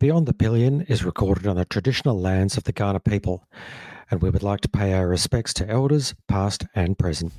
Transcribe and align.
Beyond 0.00 0.24
the 0.24 0.32
Pillion 0.32 0.80
is 0.88 1.04
recorded 1.04 1.46
on 1.46 1.56
the 1.56 1.66
traditional 1.66 2.18
lands 2.18 2.56
of 2.56 2.64
the 2.64 2.72
Kaurna 2.72 3.04
people, 3.04 3.46
and 4.10 4.22
we 4.22 4.30
would 4.30 4.42
like 4.42 4.62
to 4.62 4.68
pay 4.70 4.94
our 4.94 5.06
respects 5.06 5.52
to 5.52 5.68
elders, 5.68 6.14
past 6.26 6.64
and 6.74 6.96
present. 6.96 7.34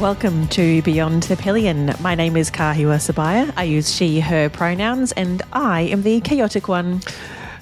Welcome 0.00 0.48
to 0.48 0.80
Beyond 0.80 1.24
the 1.24 1.36
Pillion. 1.36 1.94
My 2.00 2.14
name 2.14 2.38
is 2.38 2.50
Kahiwa 2.50 2.96
Sebire. 2.96 3.52
I 3.54 3.64
use 3.64 3.94
she, 3.94 4.20
her 4.20 4.48
pronouns, 4.48 5.12
and 5.12 5.42
I 5.52 5.82
am 5.82 6.02
the 6.02 6.22
chaotic 6.22 6.66
one. 6.66 7.02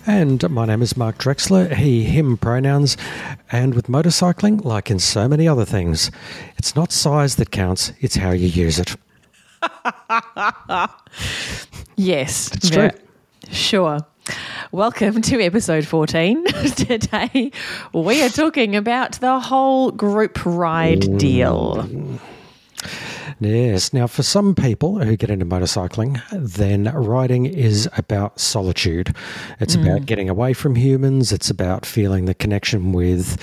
And 0.07 0.49
my 0.51 0.67
name 0.67 0.83
is 0.83 0.97
Mark 0.97 1.19
Drechsler, 1.19 1.75
he, 1.75 2.05
him 2.05 2.37
pronouns. 2.37 2.97
And 3.53 3.75
with 3.75 3.87
motorcycling, 3.87 4.65
like 4.65 4.91
in 4.91 4.99
so 4.99 5.29
many 5.29 5.47
other 5.47 5.65
things, 5.65 6.11
it's 6.57 6.75
not 6.75 6.93
size 6.93 7.37
that 7.37 7.51
counts, 7.51 7.93
it's 8.01 8.17
how 8.17 8.31
you 8.31 8.49
use 8.49 8.79
it. 8.79 8.97
Yes. 12.01 12.51
It's 12.55 12.71
true. 12.71 12.89
Sure. 13.51 13.99
Welcome 14.73 15.21
to 15.21 15.39
episode 15.43 15.85
14. 15.87 16.45
Today, 16.77 17.53
we 17.93 18.23
are 18.23 18.31
talking 18.31 18.75
about 18.75 19.21
the 19.21 19.39
whole 19.39 19.91
group 19.91 20.47
ride 20.47 21.03
mm. 21.03 21.19
deal. 21.19 22.19
Yes. 23.41 23.95
Now, 23.95 24.07
for 24.07 24.23
some 24.23 24.55
people 24.55 24.99
who 24.99 25.17
get 25.17 25.31
into 25.31 25.47
motorcycling, 25.47 26.21
then 26.31 26.85
riding 26.95 27.47
is 27.47 27.89
about 27.97 28.39
solitude. 28.39 29.17
It's 29.61 29.75
about 29.75 30.03
mm. 30.03 30.07
getting 30.07 30.29
away 30.29 30.53
from 30.53 30.77
humans. 30.77 31.33
It's 31.33 31.49
about 31.49 31.87
feeling 31.87 32.27
the 32.27 32.35
connection 32.35 32.93
with 32.93 33.41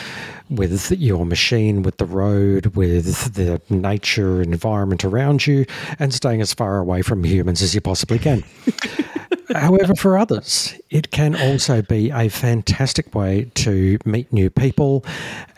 with 0.49 0.91
your 0.91 1.25
machine, 1.25 1.81
with 1.81 1.97
the 1.97 2.05
road, 2.05 2.67
with 2.67 3.33
the 3.33 3.59
nature 3.69 4.41
and 4.41 4.53
environment 4.53 5.03
around 5.03 5.45
you, 5.45 5.65
and 5.99 6.13
staying 6.13 6.41
as 6.41 6.53
far 6.53 6.77
away 6.77 7.01
from 7.01 7.23
humans 7.25 7.61
as 7.61 7.73
you 7.75 7.81
possibly 7.81 8.19
can. 8.19 8.43
However, 9.55 9.95
for 9.95 10.17
others, 10.17 10.73
it 10.89 11.11
can 11.11 11.35
also 11.35 11.81
be 11.81 12.09
a 12.09 12.29
fantastic 12.29 13.13
way 13.15 13.49
to 13.55 13.97
meet 14.05 14.31
new 14.33 14.49
people. 14.49 15.05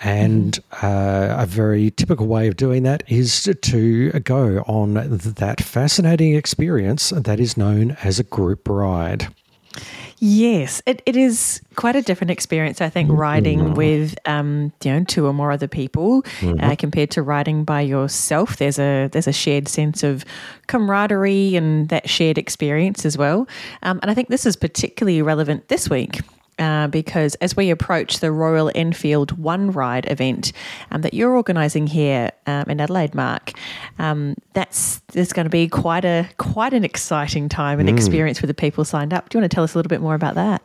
And 0.01 0.59
uh, 0.81 1.35
a 1.37 1.45
very 1.45 1.91
typical 1.91 2.27
way 2.27 2.47
of 2.47 2.55
doing 2.55 2.83
that 2.83 3.03
is 3.07 3.49
to 3.61 4.11
go 4.11 4.59
on 4.67 4.93
that 4.93 5.61
fascinating 5.61 6.35
experience 6.35 7.09
that 7.09 7.39
is 7.39 7.57
known 7.57 7.97
as 8.03 8.19
a 8.19 8.23
group 8.23 8.69
ride. 8.69 9.27
Yes, 10.19 10.81
it, 10.85 11.02
it 11.05 11.16
is 11.16 11.61
quite 11.75 11.95
a 11.95 12.02
different 12.02 12.31
experience, 12.31 12.81
I 12.81 12.89
think, 12.89 13.09
riding 13.11 13.73
with 13.73 14.16
um, 14.25 14.73
you 14.83 14.91
know 14.91 15.03
two 15.05 15.25
or 15.25 15.33
more 15.33 15.52
other 15.52 15.67
people 15.67 16.23
uh, 16.59 16.75
compared 16.75 17.11
to 17.11 17.21
riding 17.21 17.63
by 17.63 17.81
yourself. 17.81 18.58
There's 18.58 18.80
a 18.80 19.08
there's 19.11 19.27
a 19.27 19.33
shared 19.33 19.67
sense 19.67 20.03
of 20.03 20.25
camaraderie 20.67 21.55
and 21.55 21.89
that 21.89 22.09
shared 22.09 22.38
experience 22.38 23.05
as 23.05 23.17
well. 23.17 23.47
Um, 23.83 23.99
and 24.02 24.11
I 24.11 24.13
think 24.13 24.27
this 24.30 24.45
is 24.45 24.55
particularly 24.55 25.21
relevant 25.21 25.67
this 25.69 25.89
week. 25.89 26.19
Uh, 26.59 26.88
because 26.88 27.35
as 27.35 27.55
we 27.55 27.69
approach 27.69 28.19
the 28.19 28.31
Royal 28.31 28.71
Enfield 28.75 29.38
One 29.38 29.71
Ride 29.71 30.09
event 30.11 30.52
um, 30.91 31.02
that 31.02 31.13
you're 31.13 31.35
organising 31.35 31.88
here 31.88 32.31
um, 32.47 32.65
in 32.67 32.81
Adelaide, 32.81 33.15
Mark, 33.15 33.53
um, 33.97 34.35
that's 34.53 34.99
there's 35.13 35.33
going 35.33 35.45
to 35.45 35.49
be 35.49 35.67
quite 35.67 36.05
a 36.05 36.27
quite 36.37 36.73
an 36.73 36.83
exciting 36.83 37.49
time 37.49 37.80
and 37.80 37.89
experience 37.89 38.39
for 38.39 38.47
the 38.47 38.53
people 38.53 38.83
signed 38.85 39.13
up. 39.13 39.30
Do 39.30 39.37
you 39.37 39.41
want 39.41 39.52
to 39.52 39.55
tell 39.55 39.63
us 39.63 39.73
a 39.73 39.77
little 39.77 39.89
bit 39.89 40.02
more 40.02 40.15
about 40.15 40.35
that? 40.35 40.61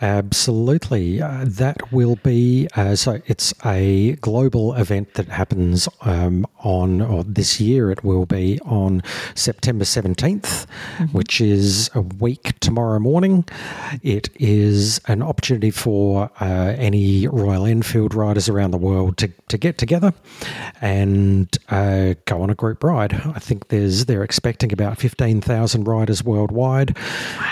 Absolutely. 0.00 1.20
Uh, 1.20 1.44
that 1.46 1.92
will 1.92 2.16
be, 2.16 2.68
uh, 2.76 2.94
so 2.94 3.20
it's 3.26 3.52
a 3.64 4.12
global 4.16 4.74
event 4.74 5.14
that 5.14 5.28
happens 5.28 5.88
um, 6.02 6.46
on, 6.60 7.00
or 7.00 7.24
this 7.24 7.60
year 7.60 7.90
it 7.90 8.04
will 8.04 8.26
be 8.26 8.60
on 8.60 9.02
September 9.34 9.84
17th, 9.84 10.66
which 11.12 11.40
is 11.40 11.90
a 11.94 12.00
week 12.00 12.58
tomorrow 12.60 13.00
morning. 13.00 13.44
It 14.02 14.28
is 14.36 15.00
an 15.06 15.20
opportunity 15.38 15.70
for 15.70 16.28
uh, 16.40 16.74
any 16.76 17.28
Royal 17.28 17.64
Enfield 17.64 18.12
riders 18.12 18.48
around 18.48 18.72
the 18.72 18.76
world 18.76 19.16
to, 19.18 19.28
to 19.46 19.56
get 19.56 19.78
together 19.78 20.12
and 20.80 21.56
uh, 21.68 22.14
go 22.24 22.42
on 22.42 22.50
a 22.50 22.56
group 22.56 22.82
ride. 22.82 23.14
I 23.14 23.38
think 23.38 23.68
there's 23.68 24.06
they're 24.06 24.24
expecting 24.24 24.72
about 24.72 24.98
15,000 24.98 25.84
riders 25.84 26.24
worldwide. 26.24 26.96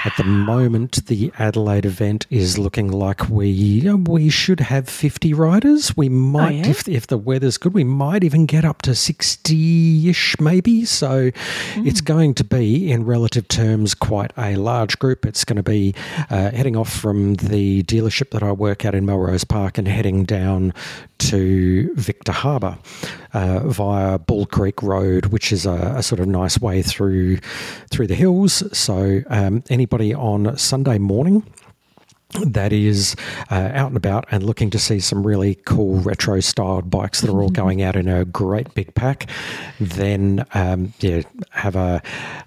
At 0.04 0.14
the 0.16 0.24
moment, 0.24 1.06
the 1.06 1.30
Adelaide 1.38 1.86
event 1.86 2.26
is 2.28 2.58
looking 2.58 2.90
like 2.90 3.28
we 3.28 3.88
we 3.88 4.30
should 4.30 4.58
have 4.58 4.88
50 4.88 5.32
riders. 5.32 5.96
We 5.96 6.08
might, 6.08 6.56
yeah? 6.56 6.66
if, 6.66 6.88
if 6.88 7.06
the 7.06 7.18
weather's 7.18 7.56
good, 7.56 7.72
we 7.72 7.84
might 7.84 8.24
even 8.24 8.46
get 8.46 8.64
up 8.64 8.82
to 8.82 8.90
60-ish 8.90 10.40
maybe. 10.40 10.84
So 10.84 11.30
it's 11.76 12.00
going 12.00 12.34
to 12.34 12.44
be, 12.44 12.90
in 12.90 13.04
relative 13.04 13.46
terms, 13.46 13.94
quite 13.94 14.32
a 14.36 14.56
large 14.56 14.98
group. 14.98 15.24
It's 15.24 15.44
going 15.44 15.56
to 15.56 15.62
be 15.62 15.94
uh, 16.30 16.50
heading 16.50 16.76
off 16.76 16.92
from 16.92 17.34
the 17.34 17.75
dealership 17.82 18.30
that 18.30 18.42
I 18.42 18.52
work 18.52 18.84
at 18.84 18.94
in 18.94 19.06
Melrose 19.06 19.44
Park 19.44 19.78
and 19.78 19.86
heading 19.88 20.24
down 20.24 20.72
to 21.18 21.94
Victor 21.94 22.32
Harbor 22.32 22.78
uh, 23.32 23.60
via 23.68 24.18
Bull 24.18 24.46
Creek 24.46 24.82
Road, 24.82 25.26
which 25.26 25.52
is 25.52 25.66
a, 25.66 25.94
a 25.96 26.02
sort 26.02 26.20
of 26.20 26.26
nice 26.26 26.58
way 26.60 26.82
through 26.82 27.38
through 27.90 28.06
the 28.06 28.14
hills. 28.14 28.62
So 28.76 29.22
um, 29.28 29.62
anybody 29.70 30.14
on 30.14 30.56
Sunday 30.56 30.98
morning 30.98 31.44
that 32.44 32.72
is 32.72 33.16
uh, 33.50 33.70
out 33.74 33.88
and 33.88 33.96
about 33.96 34.26
and 34.30 34.42
looking 34.42 34.70
to 34.70 34.78
see 34.78 35.00
some 35.00 35.26
really 35.26 35.54
cool 35.64 36.00
retro 36.00 36.40
styled 36.40 36.90
bikes 36.90 37.20
that 37.20 37.30
are 37.30 37.42
all 37.42 37.50
going 37.50 37.82
out 37.82 37.96
in 37.96 38.08
a 38.08 38.24
great 38.24 38.72
big 38.74 38.94
pack, 38.94 39.28
then 39.80 40.44
um, 40.54 40.92
yeah, 41.00 41.22
have 41.50 41.76
a 41.76 42.02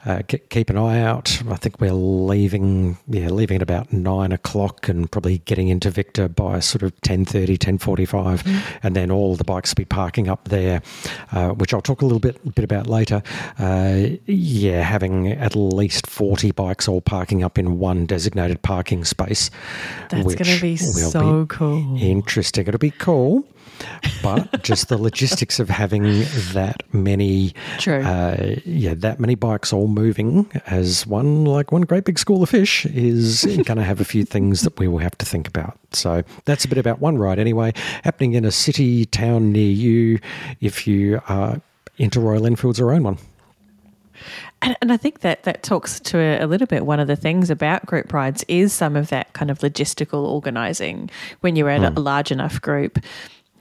uh, 0.06 0.22
ke- 0.24 0.48
keep 0.50 0.70
an 0.70 0.78
eye 0.78 1.02
out. 1.02 1.42
I 1.50 1.56
think 1.56 1.80
we're 1.80 1.94
leaving 1.94 2.98
yeah 3.08 3.30
leaving 3.30 3.58
at 3.58 3.62
about 3.62 3.92
nine 3.94 4.32
o'clock 4.32 4.88
and 4.88 5.10
probably 5.12 5.40
getting 5.40 5.70
into 5.70 5.90
Victor 5.90 6.28
by 6.28 6.60
sort 6.60 6.84
of 6.84 6.96
10.30, 7.02 7.58
10.45 7.58 8.60
and 8.84 8.96
then 8.96 9.12
all 9.12 9.36
the 9.36 9.44
bikes 9.44 9.72
will 9.72 9.82
be 9.82 9.86
parking 9.86 10.28
up 10.30 10.48
there, 10.50 10.82
uh, 11.32 11.50
which 11.50 11.74
I'll 11.74 11.82
talk 11.82 12.02
a 12.02 12.06
little 12.06 12.20
bit 12.20 12.56
bit 12.56 12.64
about 12.64 12.88
later. 12.88 13.22
Uh, 13.58 14.18
yeah, 14.26 14.82
having 14.82 15.32
at 15.32 15.56
least 15.56 16.08
forty 16.08 16.52
bikes 16.52 16.88
all 16.88 17.02
parking 17.02 17.44
up 17.44 17.58
in 17.58 17.80
one 17.80 18.06
designated 18.06 18.62
parking 18.62 19.06
space. 19.06 19.50
That's 20.10 20.36
going 20.36 20.56
to 20.56 20.62
be 20.62 20.78
so 20.78 21.46
cool. 21.48 21.98
interesting. 22.02 22.68
It'll 22.68 22.78
be 22.78 22.92
cool, 22.92 23.46
but 24.22 24.64
just 24.64 24.90
the 24.90 24.98
logistics 25.02 25.60
of 25.60 25.70
having 25.70 26.04
that 26.54 26.84
many, 26.94 27.54
True. 27.78 28.04
uh, 28.04 28.56
yeah, 28.66 28.94
that 28.96 29.20
many 29.20 29.36
bikes 29.36 29.72
all 29.72 29.88
moving 29.88 30.50
as 30.66 31.06
one 31.06 31.46
like 31.46 31.72
one 31.72 31.84
great 31.84 32.06
big 32.06 32.20
school 32.20 32.44
of 32.44 32.50
fish 32.50 32.86
is 32.88 33.46
going 33.66 33.78
to 33.78 33.84
have 33.84 34.02
a 34.02 34.06
few 34.06 34.26
things 34.26 34.62
that 34.62 34.78
we 34.80 34.88
will 34.88 35.00
have 35.00 35.18
to 35.20 35.26
think 35.26 35.48
about. 35.48 35.78
So 35.92 36.24
that's 36.46 36.66
a 36.66 36.68
bit 36.68 36.78
about 36.78 37.00
one 37.00 37.18
ride 37.18 37.40
anyway, 37.40 37.74
happening 38.04 38.34
in 38.34 38.46
a 38.46 38.52
city 38.52 39.06
town 39.06 39.52
near 39.52 39.72
you. 39.72 40.20
If 40.62 40.88
you 40.88 41.22
are 41.28 41.62
into 41.98 42.20
Royal 42.20 42.48
Enfield's 42.48 42.80
or 42.80 42.92
own 42.92 43.04
one. 43.04 43.18
And, 44.62 44.75
and 44.81 44.92
I 44.92 44.97
think 44.97 45.22
that 45.22 45.44
that 45.44 45.64
talks 45.64 46.00
to 46.02 46.18
a, 46.18 46.44
a 46.44 46.47
little 46.47 46.68
bit. 46.68 46.86
One 46.86 47.00
of 47.00 47.08
the 47.08 47.16
things 47.16 47.50
about 47.50 47.86
group 47.86 48.12
rides 48.12 48.44
is 48.47 48.74
some 48.74 48.96
of 48.96 49.09
that 49.09 49.31
kind 49.34 49.50
of 49.50 49.59
logistical 49.59 50.25
organising. 50.25 51.09
When 51.40 51.56
you're 51.56 51.70
at 51.70 51.81
a 51.97 52.00
large 52.00 52.31
enough 52.31 52.62
group, 52.62 53.00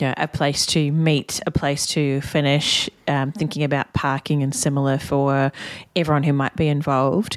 you 0.01 0.07
know, 0.07 0.15
a 0.17 0.29
place 0.29 0.65
to 0.67 0.93
meet, 0.93 1.41
a 1.47 1.51
place 1.51 1.87
to 1.87 2.21
finish, 2.21 2.89
um, 3.09 3.33
thinking 3.33 3.65
about 3.65 3.93
parking 3.95 4.43
and 4.43 4.55
similar 4.55 4.99
for 4.99 5.51
everyone 5.97 6.23
who 6.23 6.33
might 6.33 6.55
be 6.57 6.69
involved. 6.69 7.37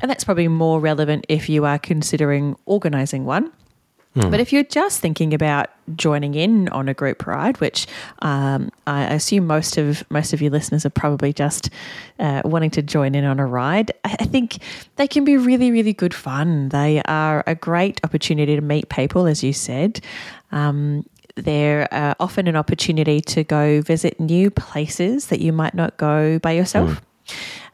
And 0.00 0.10
that's 0.10 0.22
probably 0.24 0.46
more 0.48 0.80
relevant 0.80 1.26
if 1.28 1.48
you 1.48 1.64
are 1.64 1.78
considering 1.78 2.56
organising 2.66 3.24
one. 3.24 3.52
But 4.14 4.40
if 4.40 4.52
you're 4.52 4.64
just 4.64 5.00
thinking 5.00 5.32
about 5.32 5.70
joining 5.94 6.34
in 6.34 6.68
on 6.70 6.88
a 6.88 6.94
group 6.94 7.26
ride, 7.26 7.60
which 7.60 7.86
um, 8.22 8.70
I 8.86 9.04
assume 9.04 9.46
most 9.46 9.78
of 9.78 10.02
most 10.10 10.32
of 10.32 10.42
your 10.42 10.50
listeners 10.50 10.84
are 10.84 10.90
probably 10.90 11.32
just 11.32 11.70
uh, 12.18 12.42
wanting 12.44 12.70
to 12.70 12.82
join 12.82 13.14
in 13.14 13.24
on 13.24 13.38
a 13.38 13.46
ride, 13.46 13.92
I 14.04 14.24
think 14.26 14.58
they 14.96 15.06
can 15.06 15.24
be 15.24 15.36
really, 15.36 15.70
really 15.70 15.92
good 15.92 16.12
fun. 16.12 16.70
They 16.70 17.02
are 17.04 17.44
a 17.46 17.54
great 17.54 18.00
opportunity 18.02 18.56
to 18.56 18.62
meet 18.62 18.88
people, 18.88 19.26
as 19.26 19.44
you 19.44 19.52
said. 19.52 20.00
Um, 20.50 21.06
they're 21.36 21.86
uh, 21.92 22.14
often 22.18 22.48
an 22.48 22.56
opportunity 22.56 23.20
to 23.20 23.44
go 23.44 23.80
visit 23.80 24.18
new 24.18 24.50
places 24.50 25.26
that 25.26 25.40
you 25.40 25.52
might 25.52 25.74
not 25.74 25.96
go 25.96 26.40
by 26.40 26.50
yourself 26.50 27.00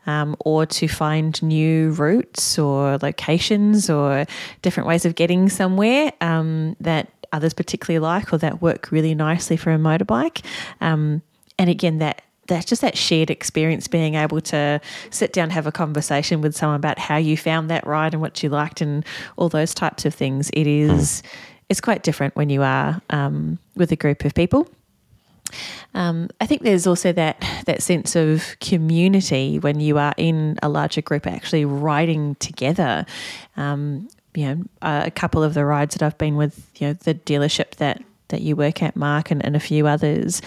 um, 0.06 0.36
or 0.40 0.66
to 0.66 0.88
find 0.88 1.42
new 1.42 1.90
routes 1.90 2.58
or 2.58 2.98
locations 2.98 3.90
or 3.90 4.24
different 4.62 4.88
ways 4.88 5.04
of 5.04 5.14
getting 5.14 5.48
somewhere 5.48 6.12
um, 6.20 6.76
that 6.80 7.10
others 7.32 7.54
particularly 7.54 7.98
like 7.98 8.32
or 8.32 8.38
that 8.38 8.62
work 8.62 8.90
really 8.90 9.14
nicely 9.14 9.56
for 9.56 9.72
a 9.72 9.78
motorbike. 9.78 10.44
Um, 10.80 11.22
and 11.58 11.70
again, 11.70 11.98
that 11.98 12.22
that's 12.46 12.64
just 12.64 12.82
that 12.82 12.96
shared 12.96 13.30
experience 13.30 13.88
being 13.88 14.14
able 14.14 14.40
to 14.40 14.80
sit 15.10 15.32
down 15.32 15.50
have 15.50 15.66
a 15.66 15.72
conversation 15.72 16.40
with 16.40 16.54
someone 16.54 16.76
about 16.76 16.98
how 16.98 17.16
you 17.16 17.36
found 17.36 17.68
that 17.70 17.86
ride 17.86 18.14
and 18.14 18.20
what 18.20 18.42
you 18.42 18.48
liked 18.48 18.80
and 18.80 19.04
all 19.36 19.48
those 19.48 19.74
types 19.74 20.04
of 20.04 20.14
things 20.14 20.48
it 20.52 20.66
is 20.66 21.22
it's 21.68 21.80
quite 21.80 22.04
different 22.04 22.36
when 22.36 22.48
you 22.48 22.62
are 22.62 23.00
um, 23.10 23.58
with 23.74 23.90
a 23.90 23.96
group 23.96 24.24
of 24.24 24.34
people 24.34 24.68
Um, 25.94 26.28
I 26.40 26.46
think 26.46 26.62
there's 26.62 26.86
also 26.86 27.12
that 27.12 27.44
that 27.66 27.82
sense 27.82 28.16
of 28.16 28.56
community 28.60 29.58
when 29.58 29.80
you 29.80 29.98
are 29.98 30.14
in 30.16 30.58
a 30.62 30.68
larger 30.68 31.02
group, 31.02 31.26
actually 31.26 31.64
riding 31.64 32.34
together. 32.36 33.06
Um, 33.56 34.08
you 34.34 34.54
know, 34.54 34.64
a 34.82 35.10
couple 35.10 35.42
of 35.42 35.54
the 35.54 35.64
rides 35.64 35.94
that 35.94 36.02
I've 36.04 36.18
been 36.18 36.36
with, 36.36 36.70
you 36.76 36.88
know, 36.88 36.92
the 36.92 37.14
dealership 37.14 37.76
that 37.76 38.02
that 38.28 38.42
you 38.42 38.56
work 38.56 38.82
at, 38.82 38.96
Mark, 38.96 39.30
and, 39.30 39.44
and 39.44 39.54
a 39.54 39.60
few 39.60 39.86
others, 39.86 40.42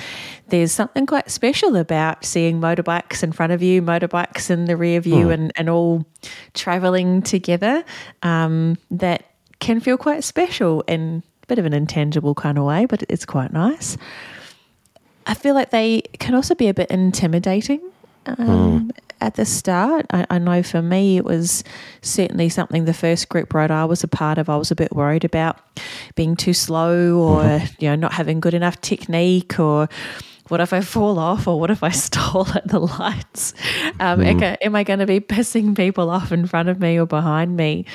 there's 0.48 0.72
something 0.72 1.06
quite 1.06 1.32
special 1.32 1.76
about 1.76 2.26
seeing 2.26 2.60
motorbikes 2.60 3.24
in 3.24 3.32
front 3.32 3.54
of 3.54 3.64
you, 3.64 3.82
motorbikes 3.82 4.50
in 4.50 4.66
the 4.66 4.76
rear 4.76 5.00
view, 5.00 5.28
mm. 5.28 5.34
and, 5.34 5.52
and 5.56 5.70
all 5.70 6.06
traveling 6.54 7.22
together 7.22 7.84
um, 8.22 8.78
that 8.92 9.32
can 9.60 9.80
feel 9.80 9.98
quite 9.98 10.24
special 10.24 10.82
in 10.88 11.24
a 11.44 11.46
bit 11.48 11.60
of 11.60 11.66
an 11.66 11.74
intangible 11.74 12.36
kind 12.36 12.58
of 12.58 12.66
way, 12.66 12.86
but 12.86 13.04
it's 13.08 13.26
quite 13.26 13.54
nice. 13.54 13.98
I 15.30 15.36
feel 15.36 15.54
like 15.54 15.70
they 15.70 16.02
can 16.18 16.34
also 16.34 16.56
be 16.56 16.68
a 16.68 16.74
bit 16.74 16.90
intimidating. 16.90 17.82
Um, 18.26 18.38
mm 18.38 18.92
at 19.22 19.36
the 19.36 19.46
start. 19.46 20.06
I, 20.12 20.26
I, 20.30 20.40
know 20.40 20.64
for 20.64 20.82
me, 20.82 21.18
it 21.18 21.26
was 21.26 21.64
certainly 22.02 22.50
something 22.50 22.86
the 22.86 22.94
first 22.94 23.30
group 23.30 23.54
ride 23.54 23.72
I 23.72 23.86
was 23.86 24.04
a 24.04 24.08
part 24.08 24.38
of. 24.38 24.50
I 24.50 24.56
was 24.56 24.72
a 24.72 24.76
bit 24.76 24.94
worried 24.94 25.26
about 25.26 25.60
being 26.16 26.36
too 26.36 26.54
slow 26.54 27.20
or, 27.20 27.42
mm-hmm. 27.42 27.84
you 27.84 27.90
know, 27.90 27.96
not 27.96 28.14
having 28.14 28.40
good 28.40 28.54
enough 28.54 28.80
technique 28.82 29.60
or 29.60 29.90
what 30.50 30.60
if 30.60 30.74
I 30.74 30.82
fall 30.82 31.20
off 31.20 31.48
or 31.48 31.60
what 31.60 31.72
if 31.72 31.84
I 31.84 31.90
stall 32.06 32.48
at 32.54 32.68
the 32.68 32.80
lights? 32.80 33.54
Um, 34.00 34.20
mm. 34.20 34.58
Am 34.62 34.76
I 34.76 34.84
going 34.84 35.00
to 35.00 35.06
be 35.06 35.20
pissing 35.20 35.76
people 35.76 36.10
off 36.10 36.32
in 36.32 36.46
front 36.48 36.70
of 36.70 36.80
me 36.80 37.00
or 37.00 37.06
behind 37.06 37.56
me? 37.56 37.86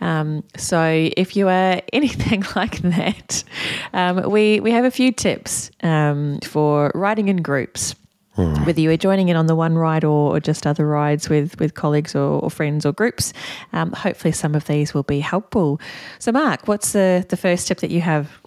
Um, 0.00 0.44
so 0.56 1.10
if 1.16 1.36
you 1.36 1.48
are 1.48 1.80
anything 1.92 2.44
like 2.56 2.78
that, 2.82 3.44
um, 3.92 4.30
we, 4.30 4.60
we 4.60 4.72
have 4.72 4.84
a 4.84 4.90
few 4.90 5.12
tips 5.12 5.70
um, 5.82 6.40
for 6.40 6.90
riding 6.94 7.28
in 7.28 7.38
groups. 7.38 7.94
Mm. 8.36 8.64
Whether 8.64 8.80
you 8.80 8.90
are 8.90 8.96
joining 8.96 9.28
in 9.28 9.36
on 9.36 9.46
the 9.46 9.56
one 9.56 9.76
ride 9.76 10.04
or, 10.04 10.36
or 10.36 10.40
just 10.40 10.66
other 10.66 10.86
rides 10.86 11.28
with, 11.28 11.58
with 11.58 11.74
colleagues 11.74 12.14
or, 12.14 12.40
or 12.40 12.48
friends 12.48 12.86
or 12.86 12.92
groups, 12.92 13.32
um, 13.72 13.92
hopefully 13.92 14.30
some 14.30 14.54
of 14.54 14.66
these 14.66 14.94
will 14.94 15.02
be 15.02 15.18
helpful. 15.18 15.80
So, 16.20 16.30
Mark, 16.30 16.68
what's 16.68 16.92
the, 16.92 17.26
the 17.28 17.36
first 17.36 17.66
tip 17.66 17.78
that 17.78 17.90
you 17.90 18.00
have? 18.00 18.40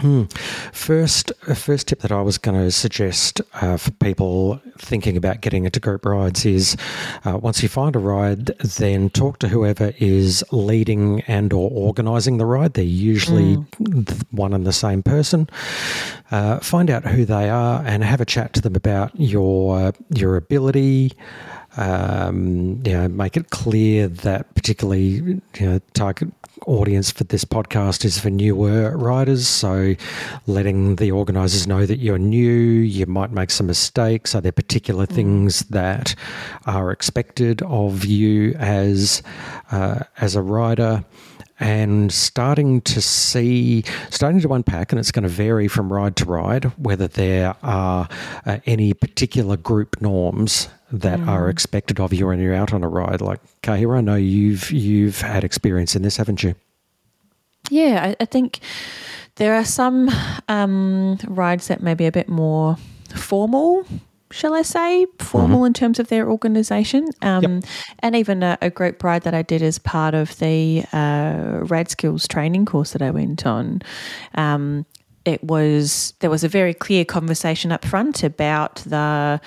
Hmm. 0.00 0.24
First, 0.72 1.32
first 1.56 1.88
tip 1.88 2.00
that 2.00 2.12
I 2.12 2.22
was 2.22 2.38
going 2.38 2.56
to 2.56 2.70
suggest 2.70 3.40
uh, 3.54 3.76
for 3.76 3.90
people 3.90 4.60
thinking 4.78 5.16
about 5.16 5.40
getting 5.40 5.64
into 5.64 5.80
group 5.80 6.06
rides 6.06 6.46
is 6.46 6.76
uh, 7.24 7.36
once 7.36 7.64
you 7.64 7.68
find 7.68 7.96
a 7.96 7.98
ride, 7.98 8.46
then 8.58 9.10
talk 9.10 9.40
to 9.40 9.48
whoever 9.48 9.92
is 9.98 10.44
leading 10.52 11.22
and 11.22 11.52
or 11.52 11.68
organising 11.72 12.38
the 12.38 12.46
ride. 12.46 12.74
They're 12.74 12.84
usually 12.84 13.56
mm. 13.56 14.24
one 14.30 14.54
and 14.54 14.64
the 14.64 14.72
same 14.72 15.02
person. 15.02 15.50
Uh, 16.30 16.60
find 16.60 16.90
out 16.90 17.04
who 17.04 17.24
they 17.24 17.50
are 17.50 17.82
and 17.84 18.04
have 18.04 18.20
a 18.20 18.24
chat 18.24 18.52
to 18.52 18.60
them 18.60 18.76
about 18.76 19.10
your 19.18 19.92
your 20.14 20.36
ability. 20.36 21.12
Um, 21.78 22.82
you 22.84 22.92
know, 22.92 23.08
make 23.08 23.36
it 23.36 23.50
clear 23.50 24.08
that 24.08 24.52
particularly 24.54 25.04
you 25.04 25.42
know, 25.60 25.80
target 25.94 26.28
audience 26.66 27.10
for 27.10 27.24
this 27.24 27.44
podcast 27.44 28.04
is 28.04 28.18
for 28.18 28.30
newer 28.30 28.96
riders. 28.96 29.46
So, 29.46 29.94
letting 30.46 30.96
the 30.96 31.12
organisers 31.12 31.66
know 31.66 31.86
that 31.86 31.98
you're 31.98 32.18
new, 32.18 32.50
you 32.50 33.06
might 33.06 33.30
make 33.30 33.50
some 33.50 33.66
mistakes. 33.66 34.34
Are 34.34 34.40
there 34.40 34.52
particular 34.52 35.06
mm. 35.06 35.14
things 35.14 35.60
that 35.70 36.14
are 36.66 36.90
expected 36.90 37.62
of 37.62 38.04
you 38.04 38.54
as 38.54 39.22
uh, 39.70 40.00
as 40.18 40.34
a 40.34 40.42
rider? 40.42 41.04
And 41.60 42.12
starting 42.12 42.80
to 42.82 43.00
see, 43.00 43.82
starting 44.10 44.40
to 44.40 44.52
unpack, 44.52 44.92
and 44.92 44.98
it's 45.00 45.10
going 45.10 45.24
to 45.24 45.28
vary 45.28 45.66
from 45.66 45.92
ride 45.92 46.14
to 46.16 46.24
ride, 46.24 46.64
whether 46.78 47.08
there 47.08 47.56
are 47.62 48.08
uh, 48.46 48.58
any 48.64 48.94
particular 48.94 49.56
group 49.56 50.00
norms 50.00 50.68
that 50.92 51.18
mm. 51.18 51.28
are 51.28 51.48
expected 51.48 52.00
of 52.00 52.12
you 52.12 52.28
when 52.28 52.40
you're 52.40 52.54
out 52.54 52.72
on 52.72 52.82
a 52.82 52.88
ride. 52.88 53.20
Like 53.20 53.40
Kahiwa, 53.62 53.98
I 53.98 54.00
know 54.00 54.14
you've 54.14 54.70
you've 54.70 55.20
had 55.20 55.44
experience 55.44 55.96
in 55.96 56.02
this, 56.02 56.16
haven't 56.16 56.42
you? 56.42 56.54
Yeah, 57.70 58.04
I, 58.04 58.16
I 58.20 58.24
think 58.24 58.60
there 59.36 59.54
are 59.54 59.64
some 59.64 60.10
um, 60.48 61.18
rides 61.26 61.68
that 61.68 61.82
may 61.82 61.94
be 61.94 62.06
a 62.06 62.12
bit 62.12 62.28
more 62.28 62.76
formal 63.14 63.84
shall 64.30 64.54
I 64.54 64.62
say, 64.62 65.06
formal 65.18 65.60
mm-hmm. 65.60 65.66
in 65.66 65.72
terms 65.74 65.98
of 65.98 66.08
their 66.08 66.30
organisation. 66.30 67.08
Um, 67.22 67.42
yep. 67.42 67.64
And 68.00 68.16
even 68.16 68.42
a, 68.42 68.58
a, 68.60 68.70
group 68.70 69.02
ride 69.02 69.22
that 69.22 69.34
I 69.34 69.42
did 69.42 69.62
as 69.62 69.78
part 69.78 70.14
of 70.14 70.38
the 70.38 70.84
uh, 70.92 71.60
Rad 71.62 71.90
Skills 71.90 72.28
training 72.28 72.66
course 72.66 72.92
that 72.92 73.02
I 73.02 73.10
went 73.10 73.46
on. 73.46 73.82
Um, 74.34 74.86
it 75.24 75.44
was 75.44 76.14
there 76.20 76.30
was 76.30 76.42
a 76.42 76.48
very 76.48 76.72
clear 76.72 77.04
conversation 77.04 77.70
up 77.70 77.84
front 77.84 78.22
about 78.22 78.76
the 78.76 79.40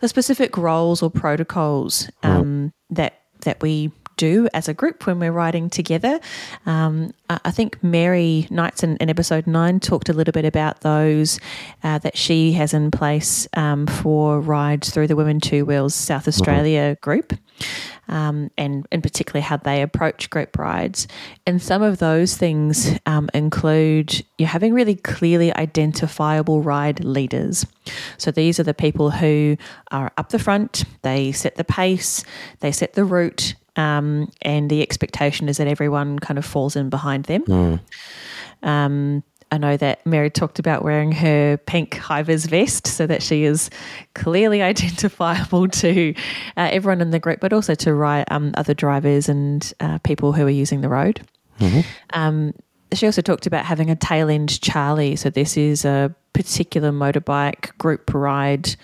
the 0.00 0.08
specific 0.08 0.58
roles 0.58 1.02
or 1.02 1.10
protocols 1.10 2.10
um, 2.22 2.44
mm. 2.44 2.72
that 2.90 3.20
that 3.40 3.62
we 3.62 3.90
do 4.22 4.48
as 4.54 4.68
a 4.68 4.74
group 4.74 5.04
when 5.04 5.18
we're 5.18 5.32
riding 5.32 5.68
together. 5.68 6.20
Um, 6.64 7.12
I 7.28 7.50
think 7.50 7.82
Mary 7.82 8.46
Knights 8.50 8.84
in, 8.84 8.96
in, 8.98 9.10
episode 9.10 9.48
nine 9.48 9.80
talked 9.80 10.08
a 10.08 10.12
little 10.12 10.30
bit 10.30 10.44
about 10.44 10.82
those 10.82 11.40
uh, 11.82 11.98
that 11.98 12.16
she 12.16 12.52
has 12.52 12.72
in 12.72 12.92
place 12.92 13.48
um, 13.54 13.88
for 13.88 14.40
rides 14.40 14.90
through 14.90 15.08
the 15.08 15.16
Women 15.16 15.40
Two 15.40 15.64
Wheels 15.64 15.94
South 15.94 16.28
Australia 16.28 16.96
group. 17.00 17.32
Um, 18.08 18.50
and 18.58 18.86
in 18.90 19.00
particular 19.00 19.40
how 19.40 19.56
they 19.56 19.82
approach 19.82 20.28
group 20.28 20.58
rides. 20.58 21.08
And 21.46 21.62
some 21.62 21.82
of 21.82 21.98
those 21.98 22.36
things 22.36 22.98
um, 23.06 23.30
include 23.32 24.24
you 24.38 24.46
having 24.46 24.74
really 24.74 24.96
clearly 24.96 25.54
identifiable 25.54 26.62
ride 26.62 27.02
leaders. 27.04 27.64
So 28.18 28.30
these 28.30 28.60
are 28.60 28.64
the 28.64 28.74
people 28.74 29.10
who 29.10 29.56
are 29.90 30.12
up 30.16 30.28
the 30.28 30.38
front, 30.38 30.84
they 31.02 31.32
set 31.32 31.54
the 31.54 31.64
pace, 31.64 32.24
they 32.60 32.72
set 32.72 32.94
the 32.94 33.04
route, 33.04 33.54
um, 33.76 34.30
and 34.42 34.70
the 34.70 34.82
expectation 34.82 35.48
is 35.48 35.56
that 35.56 35.66
everyone 35.66 36.18
kind 36.18 36.38
of 36.38 36.44
falls 36.44 36.76
in 36.76 36.90
behind 36.90 37.24
them. 37.24 37.42
Mm. 37.44 37.80
Um, 38.62 39.22
I 39.50 39.58
know 39.58 39.76
that 39.76 40.04
Mary 40.06 40.30
talked 40.30 40.58
about 40.58 40.82
wearing 40.82 41.12
her 41.12 41.58
pink 41.58 41.98
high 41.98 42.22
vis 42.22 42.46
vest 42.46 42.86
so 42.86 43.06
that 43.06 43.22
she 43.22 43.44
is 43.44 43.68
clearly 44.14 44.62
identifiable 44.72 45.68
to 45.68 46.14
uh, 46.56 46.68
everyone 46.72 47.02
in 47.02 47.10
the 47.10 47.18
group, 47.18 47.40
but 47.40 47.52
also 47.52 47.74
to 47.74 48.24
um, 48.30 48.52
other 48.54 48.74
drivers 48.74 49.28
and 49.28 49.72
uh, 49.80 49.98
people 49.98 50.32
who 50.32 50.46
are 50.46 50.50
using 50.50 50.80
the 50.80 50.88
road. 50.88 51.20
Mm-hmm. 51.60 51.80
Um, 52.14 52.54
she 52.94 53.06
also 53.06 53.22
talked 53.22 53.46
about 53.46 53.64
having 53.64 53.90
a 53.90 53.96
tail 53.96 54.30
end 54.30 54.60
Charlie. 54.60 55.16
So, 55.16 55.28
this 55.30 55.56
is 55.56 55.84
a 55.84 56.14
particular 56.32 56.90
motorbike 56.90 57.76
group 57.76 58.12
ride 58.12 58.74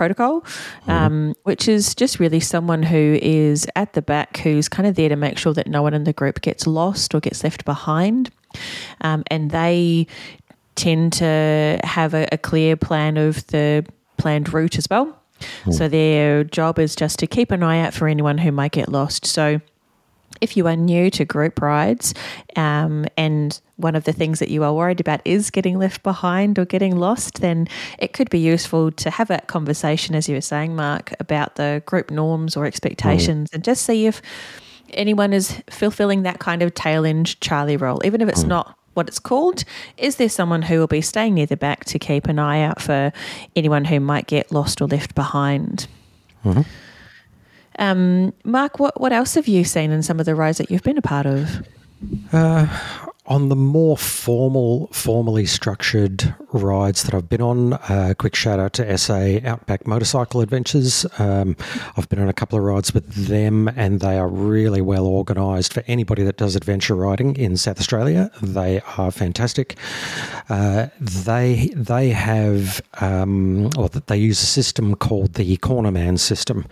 protocol, 0.00 0.40
mm-hmm. 0.40 0.90
um, 0.90 1.34
which 1.42 1.68
is 1.68 1.94
just 1.94 2.18
really 2.18 2.40
someone 2.40 2.82
who 2.82 3.18
is 3.20 3.66
at 3.76 3.92
the 3.92 4.00
back 4.00 4.38
who's 4.38 4.66
kind 4.66 4.88
of 4.88 4.94
there 4.94 5.10
to 5.10 5.16
make 5.16 5.36
sure 5.36 5.52
that 5.52 5.66
no 5.66 5.82
one 5.82 5.92
in 5.92 6.04
the 6.04 6.12
group 6.14 6.40
gets 6.40 6.66
lost 6.66 7.14
or 7.14 7.20
gets 7.20 7.44
left 7.44 7.66
behind. 7.66 8.30
Um, 9.02 9.24
and 9.26 9.50
they 9.50 10.06
tend 10.74 11.12
to 11.12 11.78
have 11.84 12.14
a, 12.14 12.26
a, 12.32 12.38
clear 12.38 12.76
plan 12.76 13.18
of 13.18 13.46
the 13.48 13.84
planned 14.16 14.50
route 14.54 14.78
as 14.78 14.86
well. 14.88 15.20
So 15.70 15.86
their 15.88 16.44
job 16.44 16.78
is 16.78 16.96
just 16.96 17.18
to 17.18 17.26
keep 17.26 17.50
an 17.50 17.62
eye 17.62 17.80
out 17.80 17.92
for 17.92 18.08
anyone 18.08 18.38
who 18.38 18.52
might 18.52 18.72
get 18.72 18.88
lost. 18.88 19.26
So 19.26 19.60
if 20.40 20.56
you 20.56 20.66
are 20.66 20.76
new 20.76 21.10
to 21.10 21.24
group 21.24 21.60
rides 21.60 22.14
um, 22.56 23.06
and 23.16 23.60
one 23.76 23.96
of 23.96 24.04
the 24.04 24.12
things 24.12 24.38
that 24.38 24.50
you 24.50 24.62
are 24.62 24.72
worried 24.72 25.00
about 25.00 25.20
is 25.24 25.50
getting 25.50 25.78
left 25.78 26.02
behind 26.02 26.58
or 26.58 26.64
getting 26.64 26.96
lost, 26.96 27.40
then 27.40 27.68
it 27.98 28.12
could 28.12 28.30
be 28.30 28.38
useful 28.38 28.92
to 28.92 29.10
have 29.10 29.28
that 29.28 29.46
conversation, 29.46 30.14
as 30.14 30.28
you 30.28 30.34
were 30.34 30.40
saying, 30.40 30.76
Mark, 30.76 31.14
about 31.18 31.56
the 31.56 31.82
group 31.86 32.10
norms 32.10 32.56
or 32.56 32.66
expectations 32.66 33.50
mm. 33.50 33.54
and 33.54 33.64
just 33.64 33.84
see 33.84 34.06
if 34.06 34.20
anyone 34.92 35.32
is 35.32 35.62
fulfilling 35.70 36.22
that 36.22 36.38
kind 36.38 36.62
of 36.62 36.74
tail 36.74 37.06
end 37.06 37.40
Charlie 37.40 37.76
role, 37.76 38.00
even 38.04 38.20
if 38.20 38.28
it's 38.28 38.44
mm. 38.44 38.48
not 38.48 38.76
what 38.94 39.08
it's 39.08 39.18
called. 39.18 39.64
Is 39.96 40.16
there 40.16 40.28
someone 40.28 40.62
who 40.62 40.78
will 40.78 40.86
be 40.86 41.00
staying 41.00 41.34
near 41.34 41.46
the 41.46 41.56
back 41.56 41.84
to 41.86 41.98
keep 41.98 42.26
an 42.26 42.38
eye 42.38 42.60
out 42.60 42.82
for 42.82 43.12
anyone 43.54 43.84
who 43.84 44.00
might 44.00 44.26
get 44.26 44.50
lost 44.52 44.80
or 44.80 44.86
left 44.86 45.14
behind? 45.14 45.86
Mm-hmm. 46.44 46.62
Um, 47.78 48.32
Mark, 48.44 48.78
what, 48.78 49.00
what 49.00 49.12
else 49.12 49.34
have 49.34 49.48
you 49.48 49.64
seen 49.64 49.90
in 49.90 50.02
some 50.02 50.20
of 50.20 50.26
the 50.26 50.34
rides 50.34 50.58
that 50.58 50.70
you've 50.70 50.82
been 50.82 50.98
a 50.98 51.02
part 51.02 51.26
of? 51.26 51.66
Uh, 52.32 52.66
on 53.30 53.48
the 53.48 53.54
more 53.56 53.96
formal, 53.96 54.88
formally 54.88 55.46
structured 55.46 56.34
rides 56.52 57.04
that 57.04 57.14
I've 57.14 57.28
been 57.28 57.40
on, 57.40 57.74
uh, 57.74 58.12
quick 58.18 58.34
shout 58.34 58.58
out 58.58 58.72
to 58.74 58.98
SA 58.98 59.38
Outback 59.44 59.86
Motorcycle 59.86 60.40
Adventures. 60.40 61.06
Um, 61.20 61.56
I've 61.96 62.08
been 62.08 62.18
on 62.18 62.28
a 62.28 62.32
couple 62.32 62.58
of 62.58 62.64
rides 62.64 62.92
with 62.92 63.28
them, 63.28 63.68
and 63.68 64.00
they 64.00 64.18
are 64.18 64.26
really 64.26 64.80
well 64.80 65.06
organised 65.06 65.72
for 65.72 65.84
anybody 65.86 66.24
that 66.24 66.38
does 66.38 66.56
adventure 66.56 66.96
riding 66.96 67.36
in 67.36 67.56
South 67.56 67.78
Australia. 67.78 68.32
They 68.42 68.80
are 68.98 69.12
fantastic. 69.12 69.78
Uh, 70.48 70.88
they 70.98 71.70
they 71.76 72.08
have 72.08 72.82
um, 73.00 73.70
or 73.78 73.88
they 73.88 74.16
use 74.16 74.42
a 74.42 74.46
system 74.46 74.96
called 74.96 75.34
the 75.34 75.56
Cornerman 75.58 76.18
system, 76.18 76.66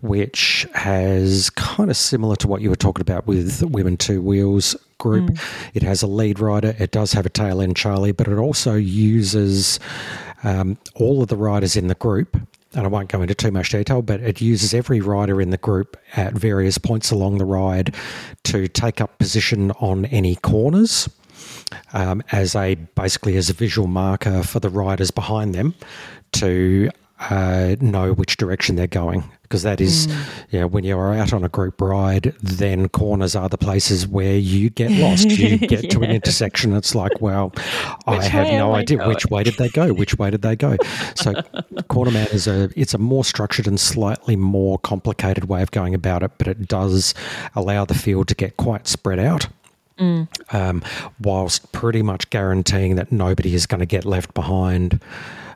which 0.00 0.64
has 0.74 1.50
kind 1.50 1.90
of 1.90 1.96
similar 1.96 2.36
to 2.36 2.46
what 2.46 2.60
you 2.60 2.70
were 2.70 2.76
talking 2.76 3.02
about 3.02 3.26
with 3.26 3.64
Women 3.64 3.96
Two 3.96 4.22
Wheels 4.22 4.76
group. 4.98 5.30
Mm. 5.30 5.70
It 5.74 5.82
has 5.82 6.02
a 6.02 6.06
lead 6.06 6.40
rider, 6.40 6.74
it 6.78 6.90
does 6.90 7.12
have 7.12 7.26
a 7.26 7.30
tail 7.30 7.60
end 7.60 7.76
Charlie, 7.76 8.12
but 8.12 8.28
it 8.28 8.38
also 8.38 8.74
uses 8.74 9.80
um, 10.44 10.78
all 10.94 11.22
of 11.22 11.28
the 11.28 11.36
riders 11.36 11.76
in 11.76 11.88
the 11.88 11.94
group. 11.94 12.36
And 12.74 12.84
I 12.84 12.88
won't 12.88 13.08
go 13.08 13.22
into 13.22 13.34
too 13.34 13.50
much 13.50 13.70
detail, 13.70 14.02
but 14.02 14.20
it 14.20 14.42
uses 14.42 14.74
every 14.74 15.00
rider 15.00 15.40
in 15.40 15.48
the 15.50 15.56
group 15.56 15.96
at 16.16 16.34
various 16.34 16.76
points 16.76 17.10
along 17.10 17.38
the 17.38 17.46
ride 17.46 17.94
to 18.44 18.68
take 18.68 19.00
up 19.00 19.18
position 19.18 19.70
on 19.72 20.04
any 20.06 20.36
corners. 20.36 21.08
Um, 21.92 22.22
as 22.32 22.54
a 22.54 22.74
basically 22.74 23.36
as 23.36 23.48
a 23.48 23.52
visual 23.52 23.88
marker 23.88 24.42
for 24.42 24.58
the 24.58 24.70
riders 24.70 25.10
behind 25.10 25.54
them 25.54 25.74
to 26.32 26.90
uh, 27.20 27.76
know 27.80 28.12
which 28.12 28.36
direction 28.36 28.76
they're 28.76 28.86
going 28.86 29.24
because 29.48 29.62
that 29.62 29.80
is, 29.80 30.06
mm. 30.06 30.44
yeah, 30.50 30.64
when 30.64 30.84
you're 30.84 31.14
out 31.14 31.32
on 31.32 31.42
a 31.42 31.48
group 31.48 31.80
ride, 31.80 32.34
then 32.42 32.86
corners 32.90 33.34
are 33.34 33.48
the 33.48 33.56
places 33.56 34.06
where 34.06 34.36
you 34.36 34.68
get 34.68 34.90
lost. 34.90 35.30
You 35.30 35.56
get 35.66 35.84
yeah. 35.84 35.90
to 35.90 36.02
an 36.02 36.10
intersection. 36.10 36.74
It's 36.74 36.94
like, 36.94 37.22
well, 37.22 37.52
I 38.06 38.22
have 38.22 38.48
no 38.48 38.74
idea 38.74 39.06
which 39.08 39.24
way 39.26 39.44
did 39.44 39.54
they 39.54 39.70
go. 39.70 39.94
Which 39.94 40.18
way 40.18 40.30
did 40.30 40.42
they 40.42 40.54
go? 40.54 40.76
So, 41.14 41.32
Cornerman 41.88 42.32
is 42.34 42.46
a 42.46 42.68
it's 42.76 42.92
a 42.92 42.98
more 42.98 43.24
structured 43.24 43.66
and 43.66 43.80
slightly 43.80 44.36
more 44.36 44.78
complicated 44.78 45.48
way 45.48 45.62
of 45.62 45.70
going 45.70 45.94
about 45.94 46.22
it, 46.22 46.32
but 46.36 46.46
it 46.46 46.68
does 46.68 47.14
allow 47.54 47.86
the 47.86 47.94
field 47.94 48.28
to 48.28 48.34
get 48.34 48.58
quite 48.58 48.86
spread 48.86 49.18
out. 49.18 49.48
Mm. 49.98 50.28
Um, 50.54 50.84
whilst 51.20 51.72
pretty 51.72 52.02
much 52.02 52.30
guaranteeing 52.30 52.94
that 52.96 53.10
nobody 53.10 53.54
is 53.54 53.66
going 53.66 53.80
to 53.80 53.86
get 53.86 54.04
left 54.04 54.32
behind 54.32 55.00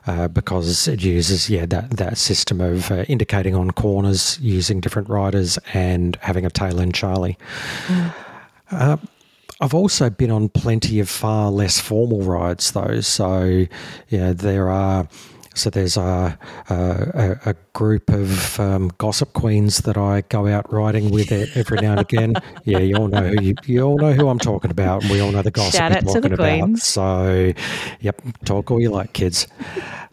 uh, 0.07 0.27
because 0.27 0.87
it 0.87 1.03
uses 1.03 1.49
yeah 1.49 1.65
that 1.65 1.91
that 1.91 2.17
system 2.17 2.61
of 2.61 2.91
uh, 2.91 3.03
indicating 3.07 3.55
on 3.55 3.71
corners 3.71 4.37
using 4.41 4.79
different 4.79 5.09
riders 5.09 5.57
and 5.73 6.17
having 6.21 6.45
a 6.45 6.49
tail 6.49 6.79
end 6.79 6.93
Charlie. 6.93 7.37
Mm. 7.87 8.13
Uh, 8.71 8.97
I've 9.61 9.73
also 9.73 10.09
been 10.09 10.31
on 10.31 10.49
plenty 10.49 10.99
of 10.99 11.09
far 11.09 11.49
less 11.51 11.79
formal 11.79 12.21
rides 12.23 12.71
though, 12.71 13.01
so 13.01 13.65
yeah, 14.09 14.33
there 14.33 14.69
are 14.69 15.07
so 15.53 15.69
there's 15.69 15.97
a, 15.97 16.37
a, 16.69 17.39
a 17.45 17.55
group 17.73 18.09
of 18.09 18.59
um, 18.59 18.91
gossip 18.97 19.33
queens 19.33 19.79
that 19.79 19.97
I 19.97 20.21
go 20.29 20.47
out 20.47 20.71
riding 20.71 21.11
with 21.11 21.31
every 21.31 21.79
now 21.79 21.91
and 21.91 22.01
again. 22.01 22.33
Yeah, 22.65 22.79
you 22.79 22.95
all 22.95 23.07
know 23.07 23.23
who 23.23 23.41
you, 23.41 23.55
you 23.65 23.81
all 23.81 23.97
know 23.97 24.13
who 24.13 24.29
I'm 24.29 24.39
talking 24.39 24.71
about, 24.71 25.01
and 25.01 25.11
we 25.11 25.19
all 25.19 25.31
know 25.31 25.41
the 25.41 25.51
gossip 25.51 25.79
Shout 25.79 25.91
I'm 25.91 26.05
talking 26.05 26.31
about. 26.31 26.59
Queens. 26.59 26.83
So, 26.83 27.51
yep, 27.99 28.21
talk 28.45 28.71
all 28.71 28.79
you 28.79 28.89
like, 28.89 29.11
kids. 29.13 29.47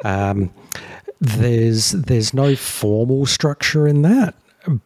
Um, 0.05 0.53
there's 1.21 1.93
there's 1.93 2.35
no 2.35 2.57
formal 2.57 3.27
structure 3.27 3.87
in 3.87 4.03
that 4.03 4.35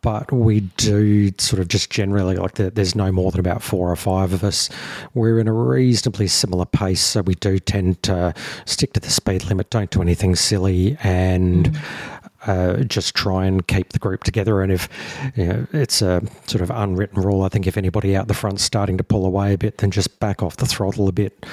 but 0.02 0.30
we 0.32 0.60
do 0.60 1.32
sort 1.38 1.60
of 1.60 1.68
just 1.68 1.90
generally 1.90 2.36
like 2.36 2.54
the, 2.54 2.70
there's 2.70 2.94
no 2.94 3.10
more 3.10 3.30
than 3.30 3.40
about 3.40 3.62
four 3.62 3.90
or 3.90 3.96
five 3.96 4.32
of 4.32 4.44
us. 4.44 4.70
We're 5.14 5.38
in 5.38 5.48
a 5.48 5.52
reasonably 5.52 6.28
similar 6.28 6.64
pace, 6.64 7.00
so 7.00 7.22
we 7.22 7.34
do 7.34 7.58
tend 7.58 8.02
to 8.04 8.34
stick 8.64 8.92
to 8.94 9.00
the 9.00 9.10
speed 9.10 9.44
limit, 9.44 9.70
don't 9.70 9.90
do 9.90 10.02
anything 10.02 10.36
silly, 10.36 10.96
and. 11.02 11.70
Mm. 11.70 12.20
Uh, 12.46 12.82
just 12.84 13.14
try 13.14 13.46
and 13.46 13.66
keep 13.66 13.92
the 13.92 13.98
group 13.98 14.24
together. 14.24 14.60
And 14.60 14.70
if 14.70 14.88
you 15.36 15.46
know, 15.46 15.66
it's 15.72 16.02
a 16.02 16.22
sort 16.46 16.62
of 16.62 16.70
unwritten 16.70 17.22
rule, 17.22 17.42
I 17.42 17.48
think 17.48 17.66
if 17.66 17.76
anybody 17.76 18.14
out 18.16 18.28
the 18.28 18.34
front's 18.34 18.62
starting 18.62 18.98
to 18.98 19.04
pull 19.04 19.24
away 19.24 19.54
a 19.54 19.58
bit, 19.58 19.78
then 19.78 19.90
just 19.90 20.20
back 20.20 20.42
off 20.42 20.56
the 20.56 20.66
throttle 20.66 21.08
a 21.08 21.12
bit. 21.12 21.46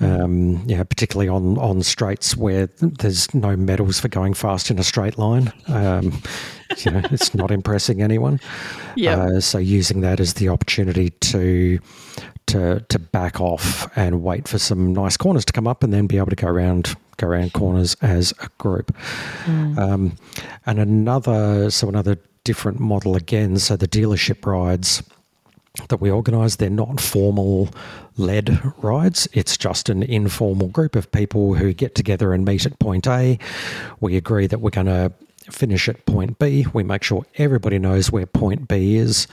Um, 0.00 0.62
yeah, 0.66 0.82
particularly 0.82 1.28
on 1.28 1.58
on 1.58 1.82
straights 1.82 2.36
where 2.36 2.68
there's 2.78 3.32
no 3.34 3.54
medals 3.54 4.00
for 4.00 4.08
going 4.08 4.32
fast 4.32 4.70
in 4.70 4.78
a 4.78 4.82
straight 4.82 5.18
line. 5.18 5.52
Um, 5.68 6.22
you 6.78 6.90
know, 6.90 7.02
it's 7.10 7.34
not 7.34 7.50
impressing 7.50 8.00
anyone. 8.00 8.40
Yeah. 8.96 9.16
Uh, 9.16 9.40
so 9.40 9.58
using 9.58 10.00
that 10.00 10.18
as 10.18 10.34
the 10.34 10.48
opportunity 10.48 11.10
to 11.10 11.78
to 12.46 12.80
to 12.80 12.98
back 12.98 13.40
off 13.40 13.90
and 13.96 14.22
wait 14.22 14.48
for 14.48 14.58
some 14.58 14.92
nice 14.94 15.16
corners 15.16 15.44
to 15.44 15.52
come 15.52 15.66
up, 15.66 15.84
and 15.84 15.92
then 15.92 16.06
be 16.06 16.16
able 16.16 16.30
to 16.30 16.36
go 16.36 16.48
around 16.48 16.96
go 17.20 17.28
around 17.28 17.52
corners 17.52 17.96
as 18.00 18.32
a 18.40 18.48
group. 18.58 18.94
Mm. 19.44 19.78
Um, 19.78 20.16
and 20.66 20.78
another 20.78 21.70
so 21.70 21.88
another 21.88 22.18
different 22.44 22.80
model 22.80 23.16
again. 23.16 23.58
So 23.58 23.76
the 23.76 23.88
dealership 23.88 24.46
rides 24.46 25.02
that 25.88 26.00
we 26.00 26.10
organise. 26.10 26.56
They're 26.56 26.70
not 26.70 27.00
formal 27.00 27.68
led 28.16 28.60
rides. 28.82 29.28
It's 29.32 29.56
just 29.56 29.88
an 29.88 30.02
informal 30.02 30.68
group 30.68 30.96
of 30.96 31.10
people 31.12 31.54
who 31.54 31.72
get 31.72 31.94
together 31.94 32.32
and 32.32 32.44
meet 32.44 32.66
at 32.66 32.78
point 32.78 33.06
A. 33.06 33.38
We 34.00 34.16
agree 34.16 34.46
that 34.46 34.60
we're 34.60 34.70
going 34.70 34.86
to 34.86 35.12
finish 35.50 35.88
at 35.88 36.04
point 36.06 36.38
B. 36.38 36.66
We 36.72 36.82
make 36.82 37.02
sure 37.02 37.24
everybody 37.36 37.78
knows 37.78 38.10
where 38.10 38.26
point 38.26 38.68
B 38.68 38.96
is, 38.96 39.26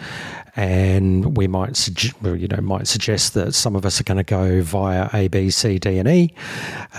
and 0.58 1.38
we 1.38 1.48
might 1.48 1.78
suggest, 1.78 2.16
you 2.24 2.48
know 2.48 2.60
might 2.62 2.88
suggest 2.88 3.36
that 3.36 3.54
some 3.54 3.76
of 3.76 3.86
us 3.86 4.02
are 4.02 4.04
going 4.04 4.18
to 4.18 4.24
go 4.24 4.62
via 4.64 5.08
A, 5.14 5.28
B, 5.28 5.52
C, 5.52 5.78
D, 5.78 6.00
and 6.00 6.08
E, 6.08 6.34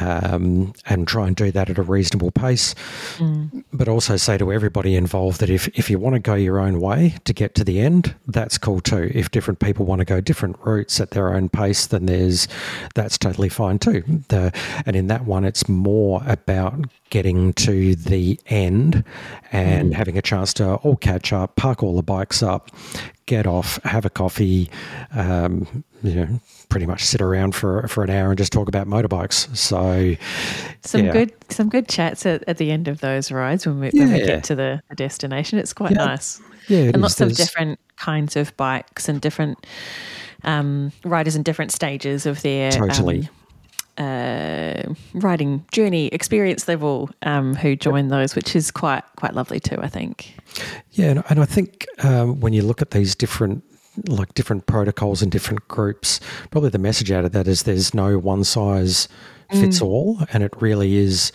um, 0.00 0.72
and 0.86 1.08
try 1.08 1.26
and 1.26 1.34
do 1.34 1.50
that 1.50 1.68
at 1.68 1.76
a 1.76 1.82
reasonable 1.82 2.30
pace. 2.30 2.76
Mm. 3.16 3.64
But 3.72 3.88
also 3.88 4.16
say 4.16 4.38
to 4.38 4.52
everybody 4.52 4.94
involved 4.94 5.40
that 5.40 5.50
if 5.50 5.66
if 5.76 5.90
you 5.90 5.98
want 5.98 6.14
to 6.14 6.20
go 6.20 6.34
your 6.34 6.60
own 6.60 6.80
way 6.80 7.16
to 7.24 7.32
get 7.34 7.56
to 7.56 7.64
the 7.64 7.80
end, 7.80 8.14
that's 8.28 8.58
cool 8.58 8.80
too. 8.80 9.10
If 9.12 9.32
different 9.32 9.58
people 9.58 9.84
want 9.84 9.98
to 9.98 10.04
go 10.04 10.20
different 10.20 10.56
routes 10.64 11.00
at 11.00 11.10
their 11.10 11.34
own 11.34 11.48
pace, 11.48 11.88
then 11.88 12.06
there's 12.06 12.46
that's 12.94 13.18
totally 13.18 13.48
fine 13.48 13.80
too. 13.80 14.04
The, 14.28 14.52
and 14.86 14.94
in 14.94 15.08
that 15.08 15.24
one, 15.24 15.44
it's 15.44 15.68
more 15.68 16.22
about 16.26 16.84
getting 17.10 17.54
to 17.54 17.96
the 17.96 18.38
end 18.46 19.02
and 19.50 19.92
mm. 19.92 19.96
having 19.96 20.16
a 20.16 20.22
chance 20.22 20.54
to 20.54 20.74
all 20.74 20.96
catch 20.96 21.32
up, 21.32 21.56
park 21.56 21.82
all 21.82 21.96
the 21.96 22.02
bikes 22.02 22.42
up, 22.42 22.70
get 23.28 23.46
off, 23.46 23.80
have 23.84 24.04
a 24.04 24.10
coffee, 24.10 24.68
um, 25.14 25.84
you 26.02 26.14
know, 26.14 26.40
pretty 26.68 26.86
much 26.86 27.04
sit 27.04 27.20
around 27.20 27.54
for 27.54 27.86
for 27.86 28.02
an 28.02 28.10
hour 28.10 28.30
and 28.30 28.38
just 28.38 28.52
talk 28.52 28.68
about 28.68 28.88
motorbikes. 28.88 29.54
So, 29.56 30.16
some 30.80 31.04
yeah. 31.04 31.12
good 31.12 31.32
some 31.50 31.68
good 31.68 31.88
chats 31.88 32.26
at, 32.26 32.42
at 32.48 32.56
the 32.56 32.72
end 32.72 32.88
of 32.88 33.00
those 33.00 33.30
rides 33.30 33.66
when 33.66 33.78
we, 33.78 33.90
yeah. 33.92 34.04
when 34.04 34.12
we 34.14 34.18
get 34.20 34.42
to 34.44 34.56
the, 34.56 34.82
the 34.88 34.96
destination. 34.96 35.58
It's 35.58 35.72
quite 35.72 35.92
yeah. 35.92 36.06
nice. 36.06 36.40
Yeah, 36.66 36.90
and 36.92 37.00
lots 37.00 37.20
of 37.20 37.34
different 37.34 37.78
kinds 37.96 38.34
of 38.34 38.56
bikes 38.56 39.08
and 39.08 39.20
different 39.20 39.64
um, 40.44 40.92
riders 41.04 41.36
in 41.36 41.42
different 41.42 41.72
stages 41.72 42.26
of 42.26 42.42
their 42.42 42.72
totally. 42.72 43.20
Um, 43.20 43.28
uh, 43.98 44.82
riding 45.14 45.64
journey 45.72 46.06
experience 46.08 46.68
level 46.68 47.10
um, 47.22 47.54
who 47.54 47.76
join 47.76 48.08
those, 48.08 48.34
which 48.34 48.54
is 48.56 48.70
quite 48.70 49.02
quite 49.16 49.34
lovely 49.34 49.60
too. 49.60 49.76
I 49.80 49.88
think. 49.88 50.34
Yeah, 50.92 51.10
and, 51.10 51.24
and 51.28 51.40
I 51.40 51.44
think 51.44 51.86
um, 52.04 52.40
when 52.40 52.52
you 52.52 52.62
look 52.62 52.80
at 52.82 52.92
these 52.92 53.14
different 53.14 53.64
like 54.06 54.32
different 54.34 54.66
protocols 54.66 55.22
and 55.22 55.32
different 55.32 55.66
groups, 55.68 56.20
probably 56.50 56.70
the 56.70 56.78
message 56.78 57.10
out 57.10 57.24
of 57.24 57.32
that 57.32 57.48
is 57.48 57.64
there's 57.64 57.94
no 57.94 58.18
one 58.18 58.44
size 58.44 59.08
fits 59.50 59.80
mm. 59.80 59.86
all, 59.86 60.20
and 60.32 60.42
it 60.42 60.52
really 60.60 60.96
is. 60.96 61.32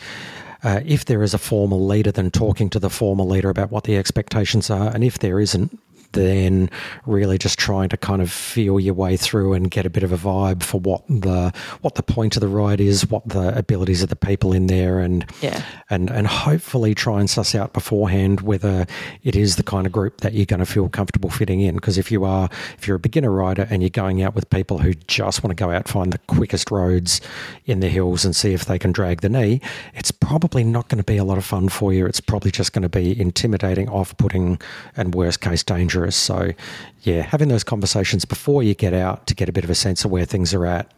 Uh, 0.64 0.80
if 0.86 1.04
there 1.04 1.22
is 1.24 1.34
a 1.34 1.38
formal 1.38 1.86
leader, 1.86 2.10
then 2.10 2.32
talking 2.32 2.70
to 2.70 2.80
the 2.80 2.90
formal 2.90 3.28
leader 3.28 3.50
about 3.50 3.70
what 3.70 3.84
the 3.84 3.98
expectations 3.98 4.70
are, 4.70 4.94
and 4.94 5.04
if 5.04 5.20
there 5.20 5.42
isn't, 5.42 5.78
then 6.14 6.70
really 7.06 7.38
just 7.38 7.60
trying 7.60 7.90
to 7.90 7.98
kind 7.98 8.22
of 8.22 8.32
feel 8.32 8.80
your 8.80 8.94
way 8.94 9.18
through 9.18 9.54
and 9.54 9.70
get 9.70 9.86
a 9.86 9.90
bit 9.90 10.04
of 10.04 10.12
a 10.12 10.18
vibe 10.18 10.64
for 10.64 10.80
what 10.80 11.06
the 11.08 11.54
what 11.82 11.96
the 11.96 12.04
point 12.04 12.36
of 12.36 12.42
the 12.42 12.48
ride 12.48 12.80
is, 12.80 13.10
what 13.10 13.28
the 13.28 13.56
abilities 13.58 14.02
of 14.02 14.10
the 14.10 14.16
people 14.16 14.54
in 14.54 14.68
there, 14.68 15.00
and 15.00 15.26
yeah. 15.42 15.64
and 15.90 16.10
and 16.10 16.28
hopefully 16.28 16.96
try 16.96 17.20
and 17.20 17.30
suss 17.30 17.56
out 17.56 17.74
beforehand 17.74 18.42
whether 18.42 18.86
it 19.24 19.36
is 19.36 19.56
the 19.56 19.64
kind 19.64 19.86
of 19.86 19.92
group 19.92 20.22
that 20.22 20.34
you're 20.34 20.46
going 20.46 20.60
to 20.60 20.66
feel 20.66 20.90
comfortable 20.90 21.30
fitting 21.30 21.62
in. 21.62 21.76
Because 21.76 21.98
if 21.98 22.12
you 22.12 22.24
are, 22.24 22.50
if 22.78 22.88
you're 22.88 22.98
a 22.98 23.00
beginner 23.00 23.32
rider 23.32 23.68
and 23.70 23.82
you're 23.82 23.90
going 23.90 24.22
out 24.22 24.36
with 24.36 24.50
people 24.50 24.80
who 24.80 24.94
just 24.94 25.44
want 25.44 25.56
to 25.56 25.62
go 25.62 25.72
out 25.72 25.88
find 25.88 26.14
the 26.14 26.20
quickest 26.20 26.72
roads 26.72 27.22
in 27.66 27.80
the 27.80 27.90
hills 27.90 28.26
and 28.26 28.36
see 28.36 28.54
if 28.54 28.66
they 28.66 28.80
can 28.80 28.92
drag 28.92 29.22
the 29.22 29.30
knee, 29.30 29.62
it's 29.96 30.12
probably 30.12 30.64
not 30.64 30.90
going 30.90 30.98
to 30.98 31.04
be 31.04 31.18
a 31.18 31.24
lot 31.24 31.38
of 31.38 31.46
fun 31.46 31.70
for 31.70 31.94
you. 31.94 32.06
It's 32.06 32.20
probably 32.20 32.52
just 32.52 32.74
going 32.74 32.84
to 32.84 32.90
be 32.90 33.20
intimidating, 33.20 33.90
off-putting, 33.90 34.60
and 34.96 35.16
worst 35.16 35.42
case 35.42 35.64
dangerous 35.64 36.03
dangerous. 36.04 36.16
So, 36.16 36.54
yeah, 37.02 37.22
having 37.22 37.50
those 37.50 37.64
conversations 37.64 38.26
before 38.26 38.64
you 38.64 38.74
get 38.74 38.94
out 38.94 39.28
to 39.28 39.36
get 39.36 39.50
a 39.50 39.52
bit 39.52 39.64
of 39.64 39.70
a 39.70 39.76
sense 39.76 40.06
of 40.06 40.12
where 40.12 40.26
things 40.26 40.54
are 40.54 40.66
at 40.66 40.92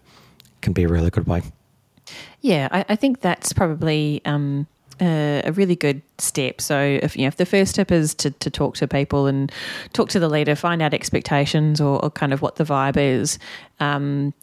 can 0.61 0.73
be 0.73 0.83
a 0.83 0.87
really 0.87 1.09
good 1.09 1.27
way. 1.27 1.41
Yeah, 2.41 2.67
I, 2.71 2.85
I 2.89 2.95
think 2.95 3.21
that's 3.21 3.53
probably 3.53 4.21
um, 4.25 4.67
a, 5.01 5.41
a, 5.45 5.51
really 5.51 5.75
good 5.75 6.01
step. 6.17 6.61
So, 6.61 6.99
if 7.01 7.15
you 7.15 7.23
know, 7.23 7.27
if 7.27 7.37
the 7.37 7.45
first 7.45 7.71
step 7.71 7.91
is 7.91 8.13
to, 8.15 8.31
to 8.31 8.49
talk 8.49 8.75
to 8.77 8.87
people 8.87 9.27
and 9.27 9.51
talk 9.93 10.09
to 10.09 10.19
the 10.19 10.29
leader, 10.29 10.55
find 10.55 10.81
out 10.81 10.93
expectations 10.93 11.81
or, 11.81 12.03
or 12.03 12.11
kind 12.11 12.33
of 12.33 12.41
what 12.41 12.55
the 12.55 12.63
vibe 12.63 12.97
is. 12.97 13.39
Um, 13.79 14.33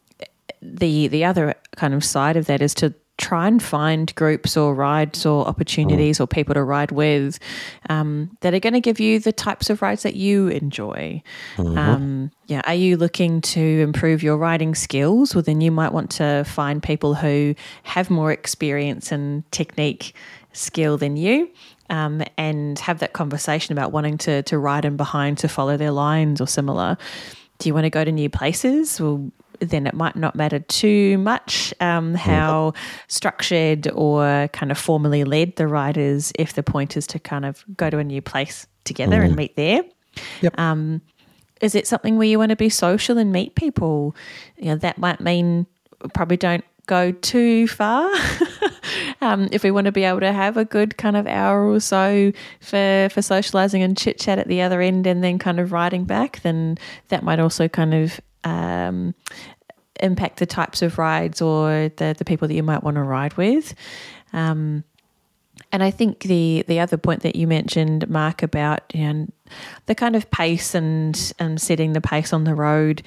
the 0.61 1.07
the 1.07 1.25
other 1.25 1.55
kind 1.75 1.93
of 1.93 2.03
side 2.03 2.37
of 2.37 2.45
that 2.45 2.61
is 2.61 2.73
to 2.75 2.93
try 3.23 3.47
and 3.47 3.63
find 3.63 4.13
groups 4.15 4.57
or 4.57 4.75
rides 4.75 5.25
or 5.25 5.47
opportunities 5.47 6.19
or 6.19 6.27
people 6.27 6.53
to 6.53 6.63
ride 6.63 6.91
with 6.91 7.39
um, 7.89 8.29
that 8.41 8.53
are 8.53 8.59
going 8.59 8.73
to 8.73 8.81
give 8.81 8.99
you 8.99 9.17
the 9.19 9.31
types 9.31 9.69
of 9.69 9.81
rides 9.81 10.03
that 10.03 10.15
you 10.15 10.49
enjoy. 10.49 11.23
Mm-hmm. 11.55 11.77
Um, 11.77 12.31
yeah, 12.47 12.61
are 12.65 12.73
you 12.73 12.97
looking 12.97 13.39
to 13.41 13.61
improve 13.61 14.21
your 14.23 14.37
riding 14.37 14.75
skills? 14.75 15.33
Well, 15.33 15.41
then 15.41 15.61
you 15.61 15.71
might 15.71 15.93
want 15.93 16.11
to 16.11 16.43
find 16.43 16.83
people 16.83 17.15
who 17.15 17.55
have 17.83 18.09
more 18.09 18.31
experience 18.31 19.11
and 19.11 19.49
technique 19.51 20.13
skill 20.51 20.97
than 20.97 21.15
you. 21.15 21.49
Um, 21.89 22.23
and 22.37 22.79
have 22.79 22.99
that 22.99 23.13
conversation 23.13 23.73
about 23.73 23.91
wanting 23.91 24.17
to 24.19 24.41
to 24.43 24.57
ride 24.57 24.85
in 24.85 24.95
behind 24.95 25.37
to 25.39 25.47
follow 25.47 25.75
their 25.77 25.91
lines 25.91 26.39
or 26.39 26.47
similar. 26.47 26.97
do 27.59 27.69
you 27.69 27.73
want 27.73 27.83
to 27.83 27.89
go 27.89 28.03
to 28.03 28.11
new 28.11 28.29
places? 28.29 28.99
Well, 28.99 29.31
then 29.65 29.87
it 29.87 29.93
might 29.93 30.15
not 30.15 30.35
matter 30.35 30.59
too 30.59 31.17
much 31.17 31.73
um, 31.79 32.13
how 32.13 32.73
structured 33.07 33.89
or 33.93 34.47
kind 34.53 34.71
of 34.71 34.77
formally 34.77 35.23
led 35.23 35.55
the 35.55 35.67
ride 35.67 35.97
is 35.97 36.31
if 36.37 36.53
the 36.53 36.63
point 36.63 36.97
is 36.97 37.07
to 37.07 37.19
kind 37.19 37.45
of 37.45 37.63
go 37.75 37.89
to 37.89 37.97
a 37.97 38.03
new 38.03 38.21
place 38.21 38.67
together 38.83 39.21
and 39.21 39.35
meet 39.35 39.55
there. 39.55 39.83
Yep. 40.41 40.59
Um, 40.59 41.01
is 41.61 41.75
it 41.75 41.87
something 41.87 42.17
where 42.17 42.27
you 42.27 42.37
want 42.37 42.49
to 42.49 42.55
be 42.55 42.69
social 42.69 43.17
and 43.17 43.31
meet 43.31 43.55
people? 43.55 44.15
You 44.57 44.65
know, 44.65 44.75
that 44.77 44.97
might 44.97 45.21
mean 45.21 45.65
probably 46.13 46.37
don't 46.37 46.65
go 46.85 47.11
too 47.11 47.67
far. 47.67 48.11
um, 49.21 49.47
if 49.51 49.63
we 49.63 49.71
want 49.71 49.85
to 49.85 49.91
be 49.91 50.03
able 50.03 50.19
to 50.19 50.33
have 50.33 50.57
a 50.57 50.65
good 50.65 50.97
kind 50.97 51.15
of 51.15 51.25
hour 51.27 51.69
or 51.69 51.79
so 51.79 52.31
for 52.59 53.07
for 53.11 53.21
socializing 53.21 53.81
and 53.81 53.97
chit 53.97 54.19
chat 54.19 54.39
at 54.39 54.47
the 54.47 54.61
other 54.61 54.81
end, 54.81 55.07
and 55.07 55.23
then 55.23 55.39
kind 55.39 55.59
of 55.59 55.71
riding 55.71 56.03
back, 56.03 56.41
then 56.41 56.77
that 57.09 57.23
might 57.23 57.39
also 57.39 57.67
kind 57.67 57.93
of 57.93 58.19
um, 58.43 59.15
impact 59.99 60.39
the 60.39 60.45
types 60.45 60.81
of 60.81 60.97
rides 60.97 61.41
or 61.41 61.91
the 61.97 62.15
the 62.17 62.25
people 62.25 62.47
that 62.47 62.53
you 62.53 62.63
might 62.63 62.83
want 62.83 62.95
to 62.95 63.03
ride 63.03 63.35
with. 63.35 63.73
Um, 64.33 64.83
and 65.71 65.83
I 65.83 65.91
think 65.91 66.21
the 66.21 66.63
the 66.67 66.79
other 66.79 66.97
point 66.97 67.21
that 67.21 67.35
you 67.35 67.47
mentioned, 67.47 68.09
Mark, 68.09 68.43
about 68.43 68.81
you 68.93 69.13
know, 69.13 69.27
the 69.85 69.95
kind 69.95 70.15
of 70.15 70.29
pace 70.31 70.75
and 70.75 71.33
and 71.39 71.59
setting 71.61 71.93
the 71.93 72.01
pace 72.01 72.33
on 72.33 72.43
the 72.43 72.55
road, 72.55 73.01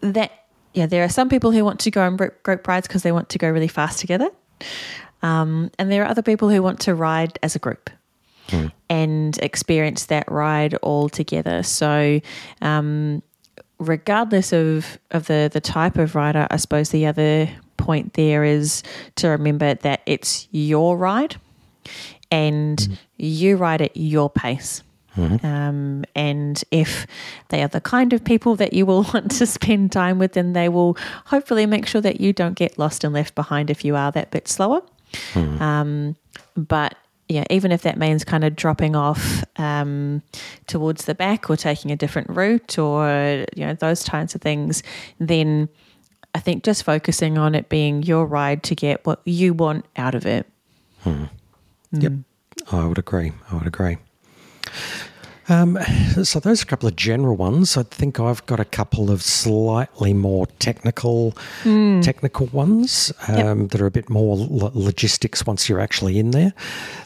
that 0.00 0.32
yeah, 0.74 0.86
there 0.86 1.04
are 1.04 1.08
some 1.08 1.28
people 1.28 1.50
who 1.50 1.64
want 1.64 1.80
to 1.80 1.90
go 1.90 2.02
on 2.02 2.16
group, 2.16 2.42
group 2.42 2.66
rides 2.66 2.86
because 2.86 3.02
they 3.02 3.12
want 3.12 3.28
to 3.30 3.38
go 3.38 3.48
really 3.50 3.68
fast 3.68 3.98
together, 3.98 4.30
um, 5.22 5.70
and 5.78 5.90
there 5.90 6.02
are 6.02 6.08
other 6.08 6.22
people 6.22 6.48
who 6.48 6.62
want 6.62 6.80
to 6.80 6.94
ride 6.94 7.38
as 7.42 7.54
a 7.54 7.58
group. 7.58 7.90
And 8.90 9.38
experience 9.38 10.06
that 10.06 10.30
ride 10.30 10.74
all 10.82 11.08
together. 11.08 11.62
So, 11.62 12.20
um, 12.60 13.22
regardless 13.82 14.52
of, 14.52 14.98
of 15.10 15.26
the, 15.26 15.50
the 15.52 15.60
type 15.60 15.98
of 15.98 16.14
rider, 16.14 16.46
I 16.50 16.56
suppose 16.56 16.90
the 16.90 17.06
other 17.06 17.48
point 17.76 18.14
there 18.14 18.44
is 18.44 18.82
to 19.16 19.28
remember 19.28 19.74
that 19.74 20.02
it's 20.06 20.48
your 20.50 20.96
ride 20.96 21.36
and 22.30 22.98
you 23.16 23.56
ride 23.56 23.82
at 23.82 23.96
your 23.96 24.30
pace. 24.30 24.82
Um, 25.44 26.04
and 26.14 26.62
if 26.70 27.06
they 27.48 27.62
are 27.62 27.68
the 27.68 27.82
kind 27.82 28.14
of 28.14 28.24
people 28.24 28.56
that 28.56 28.72
you 28.72 28.86
will 28.86 29.02
want 29.14 29.30
to 29.32 29.46
spend 29.46 29.92
time 29.92 30.18
with, 30.18 30.32
then 30.32 30.54
they 30.54 30.68
will 30.68 30.96
hopefully 31.26 31.66
make 31.66 31.86
sure 31.86 32.00
that 32.00 32.20
you 32.20 32.32
don't 32.32 32.54
get 32.54 32.78
lost 32.78 33.04
and 33.04 33.12
left 33.12 33.34
behind 33.34 33.68
if 33.68 33.84
you 33.84 33.94
are 33.96 34.10
that 34.12 34.30
bit 34.30 34.48
slower. 34.48 34.80
Um, 35.60 36.16
but 36.56 36.96
yeah, 37.32 37.44
even 37.50 37.72
if 37.72 37.82
that 37.82 37.98
means 37.98 38.24
kind 38.24 38.44
of 38.44 38.54
dropping 38.54 38.94
off 38.94 39.42
um, 39.56 40.22
towards 40.66 41.06
the 41.06 41.14
back 41.14 41.48
or 41.48 41.56
taking 41.56 41.90
a 41.90 41.96
different 41.96 42.28
route 42.30 42.78
or 42.78 43.44
you 43.56 43.66
know 43.66 43.74
those 43.74 44.04
kinds 44.04 44.34
of 44.34 44.40
things, 44.40 44.82
then 45.18 45.68
I 46.34 46.40
think 46.40 46.62
just 46.62 46.84
focusing 46.84 47.38
on 47.38 47.54
it 47.54 47.68
being 47.68 48.02
your 48.02 48.26
ride 48.26 48.62
to 48.64 48.74
get 48.74 49.04
what 49.06 49.20
you 49.24 49.54
want 49.54 49.84
out 49.96 50.14
of 50.14 50.26
it. 50.26 50.46
Yep. 51.92 52.12
I 52.70 52.86
would 52.86 52.98
agree. 52.98 53.32
I 53.50 53.54
would 53.54 53.66
agree. 53.66 53.96
Um, 55.48 55.78
so 56.22 56.38
those 56.40 56.62
are 56.62 56.64
a 56.64 56.66
couple 56.66 56.88
of 56.88 56.96
general 56.96 57.36
ones. 57.36 57.76
I 57.76 57.82
think 57.82 58.20
I've 58.20 58.44
got 58.46 58.60
a 58.60 58.64
couple 58.64 59.10
of 59.10 59.22
slightly 59.22 60.12
more 60.12 60.46
technical, 60.58 61.32
technical 62.02 62.46
ones 62.46 63.12
um, 63.28 63.68
that 63.68 63.80
are 63.80 63.86
a 63.86 63.90
bit 63.90 64.08
more 64.08 64.36
lo- 64.36 64.70
logistics 64.74 65.46
once 65.46 65.68
you're 65.68 65.80
actually 65.80 66.18
in 66.18 66.30
there. 66.32 66.52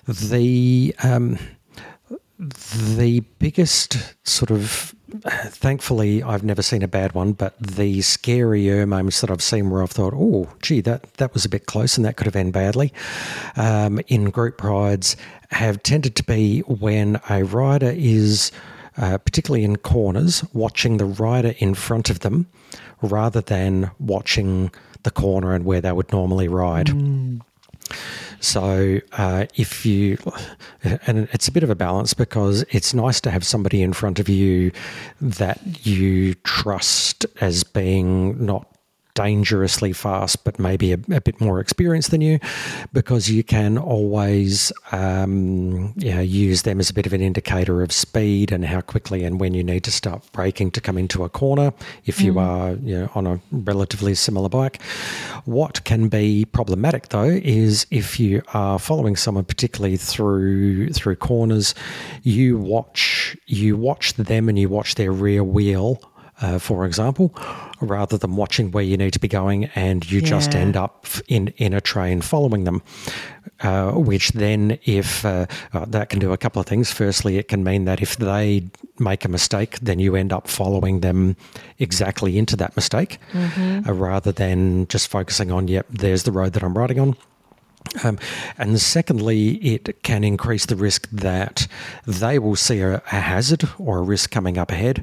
The 0.07 0.95
um, 1.02 1.38
the 2.38 3.21
biggest 3.38 4.14
sort 4.25 4.50
of 4.50 4.95
thankfully 5.11 6.23
I've 6.23 6.45
never 6.45 6.63
seen 6.63 6.83
a 6.83 6.89
bad 6.89 7.13
one, 7.13 7.33
but 7.33 7.59
the 7.61 8.01
scarier 8.01 8.87
moments 8.87 9.21
that 9.21 9.31
I've 9.31 9.43
seen 9.43 9.71
where 9.71 9.83
I've 9.83 9.91
thought, 9.91 10.15
oh, 10.15 10.49
gee, 10.63 10.81
that 10.83 11.15
that 11.15 11.33
was 11.33 11.45
a 11.45 11.49
bit 11.49 11.67
close 11.67 11.97
and 11.97 12.05
that 12.05 12.17
could 12.17 12.27
have 12.27 12.37
ended 12.37 12.55
badly, 12.55 12.93
um, 13.57 14.01
in 14.09 14.31
group 14.31 14.63
rides 14.63 15.17
have 15.51 15.83
tended 15.83 16.17
to 16.17 16.25
be 16.25 16.61
when 16.61 17.21
a 17.31 17.45
rider 17.45 17.93
is. 17.95 18.53
Uh, 18.99 19.19
particularly 19.19 19.63
in 19.63 19.77
corners, 19.77 20.43
watching 20.55 20.97
the 20.97 21.05
rider 21.05 21.55
in 21.59 21.75
front 21.75 22.09
of 22.09 22.21
them 22.21 22.47
rather 23.02 23.43
than 23.43 23.91
watching 23.99 24.71
the 25.02 25.11
corner 25.11 25.52
and 25.52 25.67
where 25.67 25.83
they 25.83 25.93
would 25.93 26.11
normally 26.13 26.49
ride. 26.49 26.89
So 28.41 29.01
uh, 29.13 29.47
if 29.55 29.87
you, 29.87 30.19
and 31.07 31.29
it's 31.33 31.49
a 31.49 31.53
bit 31.53 31.63
of 31.63 31.71
a 31.71 31.75
balance 31.75 32.15
because 32.15 32.63
it's 32.71 32.95
nice 32.95 33.21
to 33.23 33.31
have 33.31 33.45
somebody 33.45 33.83
in 33.83 33.93
front 33.93 34.19
of 34.19 34.29
you 34.29 34.73
that 35.21 35.87
you 35.87 36.35
trust 36.35 37.27
as 37.41 37.65
being 37.65 38.45
not 38.45 38.75
dangerously 39.17 39.93
fast, 39.93 40.45
but 40.45 40.61
maybe 40.61 40.93
a, 40.93 40.99
a 41.11 41.21
bit 41.21 41.41
more 41.41 41.59
experienced 41.59 42.13
than 42.13 42.21
you, 42.21 42.39
because 42.93 43.29
you 43.29 43.43
can 43.43 43.79
always 43.79 44.73
um, 44.93 45.93
you 45.97 46.15
know, 46.15 46.21
use 46.21 46.63
them 46.63 46.79
as 46.79 46.91
a 46.91 46.95
bit 46.95 47.07
of 47.07 47.13
an 47.13 47.21
indicator 47.21 47.83
of 47.83 47.91
speed 47.91 48.52
and 48.52 48.65
how 48.65 48.81
quickly 48.81 49.25
and 49.25 49.41
when 49.41 49.55
you 49.55 49.65
need 49.65 49.83
to 49.83 49.91
start 49.91 50.23
braking 50.33 50.71
to 50.71 50.81
come 50.81 50.99
into 50.99 51.25
a 51.25 51.29
corner 51.29 51.73
if 52.05 52.21
you 52.21 52.39
are 52.39 52.73
you 52.83 53.00
know, 53.00 53.11
on 53.15 53.26
a 53.26 53.41
relatively 53.50 54.15
similar 54.15 54.49
bike. 54.49 54.81
What 55.45 55.83
can 55.85 56.09
be 56.09 56.45
problematic 56.45 57.09
though 57.09 57.25
is 57.25 57.87
if 57.91 58.21
you 58.21 58.43
are 58.52 58.79
following 58.79 59.17
someone 59.17 59.45
particularly 59.45 59.97
through 59.97 60.91
through 60.91 61.17
corners, 61.17 61.75
you 62.23 62.59
watch 62.59 63.37
you 63.47 63.76
watch 63.76 64.15
them 64.15 64.49
and 64.49 64.59
you 64.59 64.69
watch 64.69 64.97
their 64.97 65.13
rear 65.13 65.43
wheel 65.43 66.00
uh, 66.41 66.59
for 66.59 66.85
example, 66.85 67.35
rather 67.81 68.19
than 68.19 68.37
watching 68.37 68.71
where 68.71 68.85
you 68.85 68.97
need 68.97 69.13
to 69.13 69.21
be 69.21 69.29
going, 69.29 69.67
and 69.75 70.11
you 70.11 70.21
just 70.21 70.55
end 70.55 70.77
up 70.77 71.07
in 71.29 71.49
in 71.57 71.73
a 71.73 71.81
train 71.81 72.21
following 72.21 72.65
them. 72.65 72.83
Uh, 73.61 73.93
which 73.93 74.33
then, 74.33 74.79
if 74.85 75.25
uh, 75.25 75.47
uh, 75.73 75.87
that 75.87 76.11
can 76.11 76.19
do 76.19 76.31
a 76.33 76.37
couple 76.37 76.61
of 76.61 76.67
things. 76.67 76.93
Firstly, 76.93 77.39
it 77.39 77.49
can 77.49 77.65
mean 77.65 77.87
that 77.87 78.03
if 78.03 78.17
they 78.17 78.65
make 78.99 79.25
a 79.25 79.29
mistake, 79.29 79.79
then 79.81 79.99
you 79.99 80.15
end 80.15 80.31
up 80.31 80.47
following 80.47 81.01
them 81.01 81.37
exactly 81.79 82.37
into 82.37 82.55
that 82.57 82.77
mistake, 82.77 83.19
uh, 83.35 83.95
rather 83.95 84.31
than 84.31 84.87
just 84.89 85.09
focusing 85.09 85.51
on, 85.51 85.69
yep, 85.69 85.87
there's 85.89 86.25
the 86.25 86.33
road 86.33 86.53
that 86.53 86.63
I'm 86.63 86.77
riding 86.77 87.01
on. 87.01 87.17
Um, 88.05 88.19
and 88.59 88.79
secondly, 88.79 89.55
it 89.57 90.03
can 90.03 90.23
increase 90.23 90.67
the 90.67 90.77
risk 90.77 91.09
that 91.11 91.67
they 92.07 92.39
will 92.39 92.57
see 92.57 92.81
a, 92.81 92.97
a 92.97 93.21
hazard 93.21 93.65
or 93.79 93.99
a 93.99 94.03
risk 94.03 94.31
coming 94.31 94.59
up 94.59 94.71
ahead. 94.71 95.03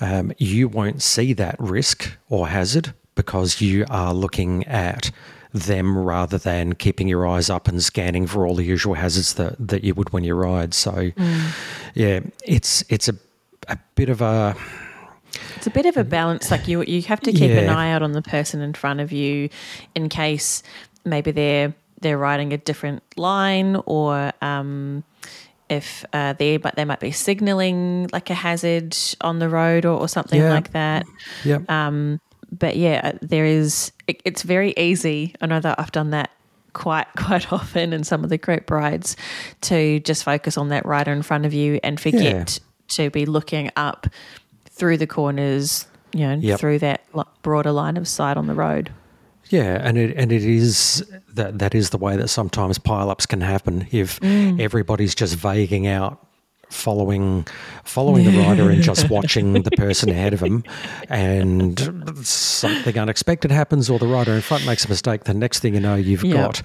Um, 0.00 0.32
you 0.38 0.68
won't 0.68 1.02
see 1.02 1.32
that 1.34 1.56
risk 1.58 2.16
or 2.28 2.48
hazard 2.48 2.94
because 3.14 3.60
you 3.60 3.84
are 3.90 4.14
looking 4.14 4.66
at 4.66 5.10
them 5.52 5.98
rather 5.98 6.38
than 6.38 6.74
keeping 6.74 7.08
your 7.08 7.26
eyes 7.26 7.50
up 7.50 7.68
and 7.68 7.82
scanning 7.82 8.26
for 8.26 8.46
all 8.46 8.54
the 8.54 8.64
usual 8.64 8.94
hazards 8.94 9.34
that, 9.34 9.56
that 9.58 9.84
you 9.84 9.94
would 9.94 10.10
when 10.12 10.24
you 10.24 10.34
ride. 10.34 10.72
So, 10.74 11.10
yeah, 11.94 12.20
it's 12.44 12.84
it's 12.88 13.08
a, 13.08 13.14
a 13.68 13.76
bit 13.94 14.08
of 14.08 14.22
a 14.22 14.56
It's 15.56 15.66
a 15.66 15.70
bit 15.70 15.86
of 15.86 15.96
a 15.96 16.04
balance. 16.04 16.50
Like 16.50 16.68
you, 16.68 16.82
you 16.82 17.02
have 17.02 17.20
to 17.20 17.32
keep 17.32 17.50
an 17.50 17.68
eye 17.68 17.90
out 17.90 18.02
on 18.02 18.12
the 18.12 18.22
person 18.22 18.60
in 18.60 18.72
front 18.74 19.00
of 19.00 19.12
you, 19.12 19.48
in 19.94 20.08
case 20.08 20.62
maybe 21.04 21.30
they're 21.30 21.74
they're 22.00 22.18
riding 22.18 22.52
a 22.52 22.56
different 22.56 23.02
line, 23.16 23.76
or 23.86 24.32
um, 24.40 25.04
if 25.70 26.04
uh, 26.12 26.32
they 26.34 26.56
but 26.56 26.76
they 26.76 26.84
might 26.84 27.00
be 27.00 27.10
signaling 27.12 28.08
like 28.12 28.28
a 28.30 28.34
hazard 28.34 28.96
on 29.20 29.38
the 29.38 29.48
road 29.48 29.84
or, 29.86 29.98
or 29.98 30.08
something 30.08 30.40
Yeah. 30.40 30.50
like 30.50 30.72
that. 30.72 31.06
yeah. 31.44 31.58
Um, 31.68 32.20
but 32.52 32.76
yeah, 32.76 33.12
there 33.22 33.44
is. 33.44 33.92
It, 34.08 34.20
it's 34.24 34.42
very 34.42 34.74
easy. 34.76 35.34
I 35.40 35.46
know 35.46 35.60
that 35.60 35.78
I've 35.78 35.92
done 35.92 36.10
that 36.10 36.30
quite 36.72 37.06
quite 37.16 37.52
often 37.52 37.92
in 37.92 38.02
some 38.04 38.24
of 38.24 38.30
the 38.30 38.38
group 38.38 38.70
rides 38.70 39.16
to 39.62 40.00
just 40.00 40.24
focus 40.24 40.56
on 40.58 40.68
that 40.70 40.84
rider 40.84 41.12
in 41.12 41.22
front 41.22 41.46
of 41.46 41.52
you 41.54 41.78
and 41.84 41.98
forget 42.00 42.58
to 42.88 43.08
be 43.10 43.24
looking 43.26 43.70
up 43.76 44.06
through 44.68 44.96
the 44.96 45.06
corners. 45.06 45.86
You 46.12 46.26
know, 46.26 46.34
Yep. 46.40 46.58
through 46.58 46.78
that 46.80 47.02
broader 47.42 47.70
line 47.70 47.96
of 47.96 48.08
sight 48.08 48.36
on 48.36 48.48
the 48.48 48.54
road. 48.54 48.90
Yeah, 49.50 49.80
and 49.82 49.98
it 49.98 50.16
and 50.16 50.30
it 50.30 50.44
is 50.44 51.04
that 51.34 51.58
that 51.58 51.74
is 51.74 51.90
the 51.90 51.98
way 51.98 52.16
that 52.16 52.28
sometimes 52.28 52.78
pileups 52.78 53.26
can 53.26 53.40
happen. 53.40 53.86
If 53.90 54.20
mm. 54.20 54.60
everybody's 54.60 55.14
just 55.14 55.34
vaguing 55.34 55.88
out, 55.88 56.24
following 56.70 57.46
following 57.84 58.24
the 58.24 58.38
rider 58.38 58.70
and 58.70 58.82
just 58.82 59.10
watching 59.10 59.52
the 59.62 59.70
person 59.72 60.08
ahead 60.08 60.32
of 60.32 60.40
him 60.40 60.62
and 61.08 61.78
something 62.26 62.96
unexpected 62.98 63.50
happens, 63.50 63.90
or 63.90 63.98
the 63.98 64.06
rider 64.06 64.32
in 64.32 64.40
front 64.40 64.64
makes 64.64 64.84
a 64.84 64.88
mistake. 64.88 65.24
The 65.24 65.34
next 65.34 65.58
thing 65.60 65.74
you 65.74 65.80
know, 65.80 65.96
you've 65.96 66.24
Yeah. 66.24 66.34
got 66.34 66.62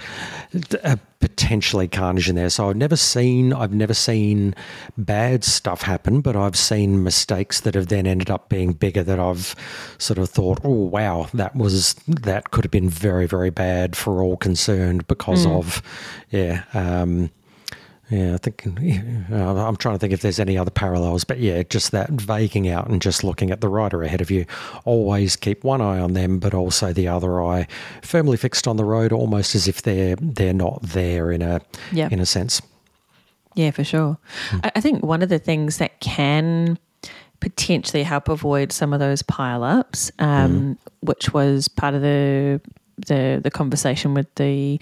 a 0.83 0.99
potentially 1.19 1.87
carnage 1.87 2.29
in 2.29 2.35
there. 2.35 2.49
So 2.51 2.69
I've 2.69 2.75
never 2.75 2.95
seen 2.95 3.51
I've 3.53 3.73
never 3.73 3.93
seen 3.95 4.53
bad 4.97 5.43
stuff 5.43 5.81
happen, 5.81 6.21
but 6.21 6.35
I've 6.35 6.55
seen 6.55 7.03
mistakes 7.03 7.61
that 7.61 7.73
have 7.73 7.87
then 7.87 8.05
ended 8.05 8.29
up 8.29 8.47
being 8.49 8.73
bigger 8.73 9.03
that 9.03 9.19
I've 9.19 9.55
sort 9.97 10.19
of 10.19 10.29
thought, 10.29 10.59
oh 10.63 10.69
wow, 10.85 11.27
that 11.33 11.55
was 11.55 11.95
that 12.07 12.51
could 12.51 12.63
have 12.63 12.71
been 12.71 12.89
very 12.89 13.25
very 13.25 13.49
bad 13.49 13.95
for 13.95 14.21
all 14.21 14.37
concerned 14.37 15.07
because 15.07 15.45
of 15.47 15.81
yeah. 16.29 16.63
Um, 16.75 17.31
Yeah, 18.11 18.35
I 18.35 18.37
think 18.37 18.63
I'm 18.67 19.75
trying 19.77 19.95
to 19.95 19.99
think 19.99 20.13
if 20.13 20.21
there's 20.21 20.39
any 20.39 20.57
other 20.59 20.69
parallels, 20.69 21.23
but 21.23 21.39
yeah, 21.39 21.63
just 21.63 21.91
that 21.91 22.09
vaguing 22.11 22.69
out 22.69 22.87
and 22.87 23.01
just 23.01 23.23
looking 23.23 23.49
at 23.49 23.61
the 23.61 23.67
rider 23.67 24.03
ahead 24.03 24.21
of 24.21 24.29
you. 24.29 24.45
Always 24.83 25.35
keep 25.35 25.63
one 25.63 25.81
eye 25.81 25.97
on 25.99 26.13
them, 26.13 26.37
but 26.37 26.53
also 26.53 26.93
the 26.93 27.07
other 27.07 27.41
eye 27.41 27.67
firmly 28.03 28.37
fixed 28.37 28.67
on 28.67 28.77
the 28.77 28.85
road, 28.85 29.11
almost 29.11 29.55
as 29.55 29.67
if 29.67 29.81
they're 29.81 30.15
they're 30.17 30.53
not 30.53 30.83
there 30.83 31.31
in 31.31 31.41
a 31.41 31.61
Yeah. 31.91 32.09
in 32.11 32.19
a 32.19 32.27
sense. 32.27 32.61
Yeah, 33.55 33.71
for 33.71 33.83
sure. 33.83 34.17
I, 34.63 34.71
I 34.75 34.81
think 34.81 35.03
one 35.03 35.23
of 35.23 35.29
the 35.29 35.39
things 35.39 35.77
that 35.79 35.99
can 35.99 36.77
potentially 37.39 38.03
help 38.03 38.29
avoid 38.29 38.71
some 38.71 38.93
of 38.93 38.99
those 38.99 39.21
pile-ups, 39.23 40.11
um, 40.19 40.77
which 41.01 41.33
was 41.33 41.67
part 41.67 41.95
of 41.95 42.01
the 42.01 42.61
the 43.07 43.41
the 43.43 43.51
conversation 43.51 44.13
with 44.13 44.33
the 44.35 44.79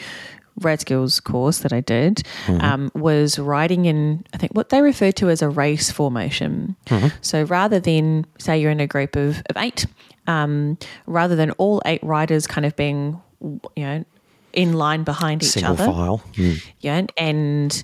Rad 0.61 0.81
Skills 0.81 1.19
course 1.19 1.59
that 1.59 1.73
I 1.73 1.81
did, 1.81 2.23
um, 2.47 2.91
was 2.93 3.39
riding 3.39 3.85
in 3.85 4.25
I 4.33 4.37
think 4.37 4.53
what 4.53 4.69
they 4.69 4.81
refer 4.81 5.11
to 5.13 5.29
as 5.29 5.41
a 5.41 5.49
race 5.49 5.91
formation. 5.91 6.75
So 7.21 7.43
rather 7.43 7.79
than 7.79 8.25
say 8.37 8.59
you're 8.59 8.71
in 8.71 8.79
a 8.79 8.87
group 8.87 9.15
of, 9.15 9.41
of 9.49 9.57
eight, 9.57 9.85
um, 10.27 10.77
rather 11.07 11.35
than 11.35 11.51
all 11.51 11.81
eight 11.85 12.03
riders 12.03 12.47
kind 12.47 12.65
of 12.65 12.75
being 12.75 13.21
you 13.41 13.83
know 13.83 14.05
in 14.53 14.73
line 14.73 15.03
behind 15.03 15.43
each 15.43 15.49
Single 15.49 15.73
other 15.73 15.85
file. 15.85 16.23
Mm. 16.33 16.63
yeah, 16.79 17.05
and 17.17 17.83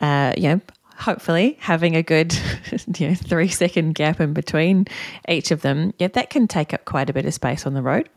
uh, 0.00 0.32
you 0.36 0.48
know, 0.48 0.60
hopefully 0.96 1.56
having 1.60 1.94
a 1.94 2.02
good 2.02 2.34
you 2.96 3.08
know 3.08 3.14
three 3.14 3.48
second 3.48 3.94
gap 3.94 4.20
in 4.20 4.32
between 4.32 4.86
each 5.28 5.50
of 5.50 5.62
them, 5.62 5.92
yeah, 5.98 6.08
that 6.08 6.30
can 6.30 6.48
take 6.48 6.74
up 6.74 6.84
quite 6.84 7.10
a 7.10 7.12
bit 7.12 7.26
of 7.26 7.34
space 7.34 7.66
on 7.66 7.74
the 7.74 7.82
road. 7.82 8.08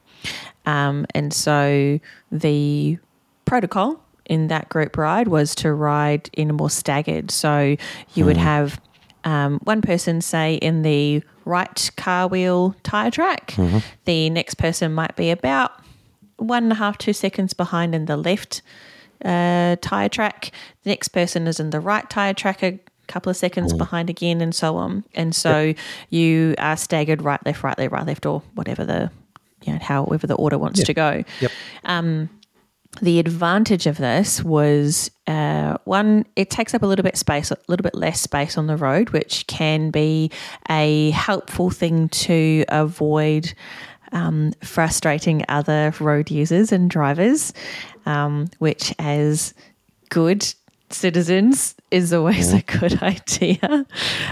Um, 0.66 1.06
and 1.16 1.34
so 1.34 2.00
the 2.32 2.98
protocol 3.52 4.02
in 4.28 4.48
that 4.48 4.70
group 4.70 4.98
ride 4.98 5.28
was 5.28 5.54
to 5.54 5.74
ride 5.74 6.30
in 6.32 6.50
a 6.50 6.54
more 6.54 6.70
staggered. 6.70 7.30
So 7.30 7.76
you 8.14 8.24
would 8.24 8.38
have 8.38 8.80
um, 9.26 9.60
one 9.66 9.82
person, 9.82 10.22
say, 10.22 10.56
in 10.56 10.84
the 10.84 11.22
right 11.44 11.92
car 11.98 12.30
wheel 12.30 12.74
tire 12.84 13.12
track. 13.12 13.54
The 14.06 14.30
next 14.30 14.54
person 14.56 14.94
might 14.94 15.18
be 15.18 15.32
about 15.32 15.74
one 16.38 16.64
and 16.64 16.72
a 16.72 16.76
half, 16.76 16.98
two 16.98 17.12
seconds 17.12 17.54
behind 17.54 17.94
in 17.94 18.06
the 18.06 18.16
left 18.16 18.62
uh, 19.26 19.76
tire 19.82 20.08
track. 20.08 20.52
The 20.84 20.92
next 20.92 21.10
person 21.10 21.46
is 21.46 21.60
in 21.60 21.72
the 21.72 21.82
right 21.82 22.10
tire 22.10 22.34
track, 22.34 22.64
a 22.64 22.80
couple 23.08 23.30
of 23.32 23.36
seconds 23.36 23.74
behind 23.78 24.10
again, 24.10 24.40
and 24.40 24.56
so 24.56 24.78
on. 24.78 25.04
And 25.14 25.36
so 25.36 25.74
you 26.10 26.56
are 26.58 26.78
staggered 26.78 27.22
right, 27.22 27.46
left, 27.46 27.64
right, 27.64 27.78
left, 27.78 27.92
right, 27.92 28.08
left, 28.08 28.26
or 28.26 28.44
whatever 28.56 28.86
the 28.86 29.12
you 29.64 29.74
know 29.74 29.80
however 29.80 30.26
the 30.26 30.36
order 30.36 30.58
wants 30.58 30.80
to 30.86 30.94
go. 30.94 31.24
Yep. 31.42 31.52
The 33.00 33.20
advantage 33.20 33.88
of 33.88 33.98
this 33.98 34.44
was 34.44 35.10
uh, 35.26 35.78
one, 35.86 36.26
it 36.36 36.50
takes 36.50 36.74
up 36.74 36.84
a 36.84 36.86
little 36.86 37.04
bit 37.04 37.18
space, 37.18 37.50
a 37.50 37.58
little 37.68 37.84
bit 37.84 37.96
less 37.96 38.20
space 38.20 38.58
on 38.58 38.68
the 38.68 38.76
road, 38.76 39.12
which 39.12 39.48
can 39.48 39.92
be 39.92 40.30
a 40.70 41.12
helpful 41.12 41.70
thing 41.70 42.10
to 42.10 42.66
avoid 42.68 43.54
um, 44.12 44.52
frustrating 44.62 45.46
other 45.48 45.94
road 46.02 46.30
users 46.30 46.74
and 46.74 46.90
drivers, 46.90 47.54
um, 48.06 48.50
which 48.60 48.94
as 49.00 49.54
good 50.10 50.54
citizens 50.94 51.76
is 51.90 52.14
always 52.14 52.54
a 52.54 52.62
good 52.62 53.02
idea. 53.04 53.86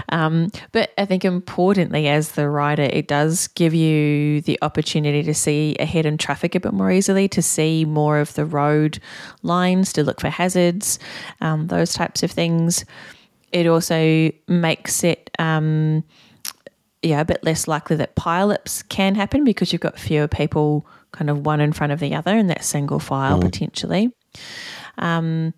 Um, 0.08 0.50
but 0.72 0.92
I 0.98 1.04
think 1.04 1.24
importantly, 1.24 2.08
as 2.08 2.32
the 2.32 2.48
rider, 2.48 2.82
it 2.82 3.08
does 3.08 3.48
give 3.48 3.74
you 3.74 4.40
the 4.42 4.58
opportunity 4.62 5.22
to 5.22 5.34
see 5.34 5.76
ahead 5.78 6.06
in 6.06 6.18
traffic 6.18 6.54
a 6.54 6.60
bit 6.60 6.72
more 6.72 6.90
easily, 6.90 7.28
to 7.28 7.42
see 7.42 7.84
more 7.84 8.18
of 8.18 8.34
the 8.34 8.44
road 8.44 8.98
lines, 9.42 9.92
to 9.94 10.04
look 10.04 10.20
for 10.20 10.30
hazards, 10.30 10.98
um, 11.40 11.66
those 11.68 11.92
types 11.92 12.22
of 12.22 12.30
things. 12.30 12.84
It 13.52 13.66
also 13.66 14.30
makes 14.48 15.04
it. 15.04 15.30
Um, 15.38 16.04
yeah, 17.02 17.22
a 17.22 17.24
bit 17.24 17.42
less 17.42 17.66
likely 17.66 17.96
that 17.96 18.14
pileups 18.14 18.86
can 18.90 19.14
happen 19.14 19.42
because 19.42 19.72
you've 19.72 19.80
got 19.80 19.98
fewer 19.98 20.28
people 20.28 20.86
kind 21.12 21.30
of 21.30 21.46
one 21.46 21.60
in 21.60 21.72
front 21.72 21.92
of 21.92 21.98
the 21.98 22.14
other 22.14 22.36
in 22.36 22.48
that 22.48 22.62
single 22.62 22.98
file 22.98 23.40
potentially. 23.40 24.12
Um, 24.98 25.54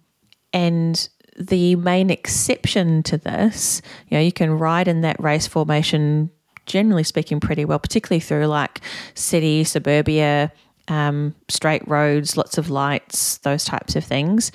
and 0.52 1.08
the 1.36 1.76
main 1.76 2.10
exception 2.10 3.02
to 3.04 3.16
this, 3.16 3.80
you 4.08 4.16
know, 4.16 4.22
you 4.22 4.32
can 4.32 4.50
ride 4.50 4.88
in 4.88 5.00
that 5.00 5.18
race 5.20 5.46
formation, 5.46 6.30
generally 6.66 7.04
speaking, 7.04 7.40
pretty 7.40 7.64
well, 7.64 7.78
particularly 7.78 8.20
through 8.20 8.46
like 8.46 8.80
city, 9.14 9.64
suburbia, 9.64 10.52
um, 10.88 11.34
straight 11.48 11.86
roads, 11.88 12.36
lots 12.36 12.58
of 12.58 12.68
lights, 12.68 13.38
those 13.38 13.64
types 13.64 13.96
of 13.96 14.04
things. 14.04 14.52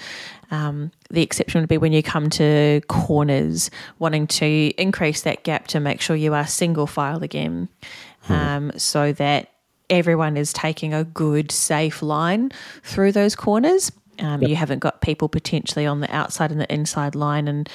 Um, 0.51 0.91
the 1.09 1.21
exception 1.21 1.61
would 1.61 1.69
be 1.69 1.77
when 1.77 1.93
you 1.93 2.03
come 2.03 2.29
to 2.31 2.81
corners, 2.87 3.69
wanting 3.99 4.27
to 4.27 4.71
increase 4.77 5.21
that 5.21 5.43
gap 5.43 5.67
to 5.67 5.79
make 5.79 5.99
sure 5.99 6.15
you 6.15 6.33
are 6.33 6.47
single 6.47 6.87
file 6.87 7.23
again, 7.23 7.69
um, 8.29 8.71
so 8.77 9.13
that 9.13 9.51
everyone 9.89 10.37
is 10.37 10.53
taking 10.53 10.93
a 10.93 11.03
good, 11.03 11.51
safe 11.51 12.01
line 12.01 12.51
through 12.83 13.13
those 13.13 13.35
corners. 13.35 13.91
Um, 14.19 14.41
You 14.41 14.55
haven't 14.55 14.79
got 14.79 15.01
people 15.01 15.29
potentially 15.29 15.85
on 15.85 15.99
the 15.99 16.13
outside 16.13 16.51
and 16.51 16.59
the 16.59 16.71
inside 16.73 17.15
line, 17.15 17.47
and 17.47 17.69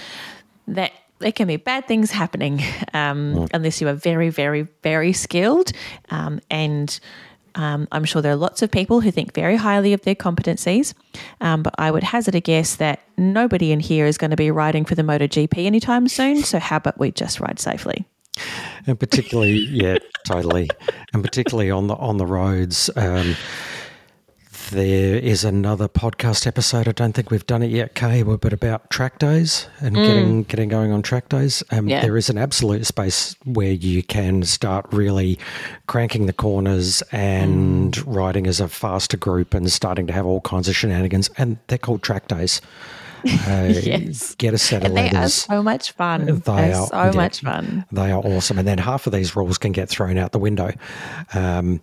that 0.68 0.92
there 1.18 1.32
can 1.32 1.46
be 1.46 1.56
bad 1.56 1.86
things 1.86 2.10
happening 2.10 2.60
um, 2.94 3.48
unless 3.54 3.80
you 3.80 3.88
are 3.88 3.94
very, 3.94 4.28
very, 4.28 4.68
very 4.82 5.12
skilled. 5.12 5.72
Um, 6.10 6.40
and 6.50 6.98
um, 7.54 7.86
I'm 7.92 8.04
sure 8.04 8.22
there 8.22 8.32
are 8.32 8.36
lots 8.36 8.62
of 8.62 8.70
people 8.70 9.00
who 9.00 9.10
think 9.10 9.34
very 9.34 9.56
highly 9.56 9.92
of 9.92 10.02
their 10.02 10.14
competencies, 10.14 10.94
um, 11.40 11.62
but 11.62 11.74
I 11.78 11.90
would 11.90 12.02
hazard 12.02 12.34
a 12.34 12.40
guess 12.40 12.76
that 12.76 13.00
nobody 13.16 13.72
in 13.72 13.80
here 13.80 14.06
is 14.06 14.18
going 14.18 14.30
to 14.30 14.36
be 14.36 14.50
riding 14.50 14.84
for 14.84 14.94
the 14.94 15.02
MotoGP 15.02 15.64
anytime 15.64 16.08
soon. 16.08 16.42
So 16.42 16.58
how 16.58 16.76
about 16.76 16.98
we 16.98 17.12
just 17.12 17.40
ride 17.40 17.58
safely? 17.60 18.06
and 18.86 18.98
particularly 18.98 19.52
yeah 19.52 19.98
totally 20.26 20.68
and 21.12 21.22
particularly 21.22 21.70
on 21.70 21.86
the 21.86 21.94
on 21.96 22.16
the 22.16 22.26
roads 22.26 22.88
um, 22.96 23.36
there 24.70 25.16
is 25.16 25.44
another 25.44 25.88
podcast 25.88 26.46
episode 26.46 26.86
i 26.88 26.92
don't 26.92 27.12
think 27.12 27.30
we've 27.30 27.46
done 27.46 27.62
it 27.62 27.70
yet 27.70 27.94
kay 27.94 28.22
but 28.22 28.52
about 28.52 28.88
track 28.90 29.18
days 29.18 29.66
and 29.80 29.94
getting 29.96 30.42
getting 30.44 30.68
going 30.68 30.92
on 30.92 31.02
track 31.02 31.28
days 31.28 31.62
um, 31.70 31.88
Yeah. 31.88 32.00
there 32.02 32.16
is 32.16 32.30
an 32.30 32.38
absolute 32.38 32.86
space 32.86 33.34
where 33.44 33.72
you 33.72 34.02
can 34.02 34.42
start 34.44 34.86
really 34.92 35.38
cranking 35.86 36.26
the 36.26 36.32
corners 36.32 37.02
and 37.12 37.96
riding 38.06 38.46
as 38.46 38.60
a 38.60 38.68
faster 38.68 39.16
group 39.16 39.54
and 39.54 39.70
starting 39.70 40.06
to 40.06 40.12
have 40.12 40.26
all 40.26 40.40
kinds 40.42 40.68
of 40.68 40.76
shenanigans 40.76 41.28
and 41.38 41.58
they're 41.66 41.78
called 41.78 42.02
track 42.02 42.28
days 42.28 42.60
uh, 43.46 43.68
Yes. 43.70 44.34
get 44.36 44.52
a 44.54 44.58
set 44.58 44.82
of 44.84 44.96
And 44.96 44.96
they 44.96 45.16
are 45.16 45.28
so 45.28 45.62
much 45.62 45.92
fun. 45.92 46.26
They 46.26 46.32
They're 46.32 46.74
are- 46.74 46.86
so 46.88 46.96
yeah. 47.04 47.10
much 47.12 47.40
fun. 47.40 47.84
they 47.92 48.10
are 48.10 48.18
awesome. 48.20 48.58
And 48.58 48.66
then 48.66 48.78
half 48.78 49.06
of 49.06 49.12
these 49.12 49.36
rules 49.36 49.58
can 49.58 49.70
get 49.70 49.88
thrown 49.88 50.18
out 50.18 50.32
the 50.32 50.40
window. 50.40 50.72
Um, 51.32 51.80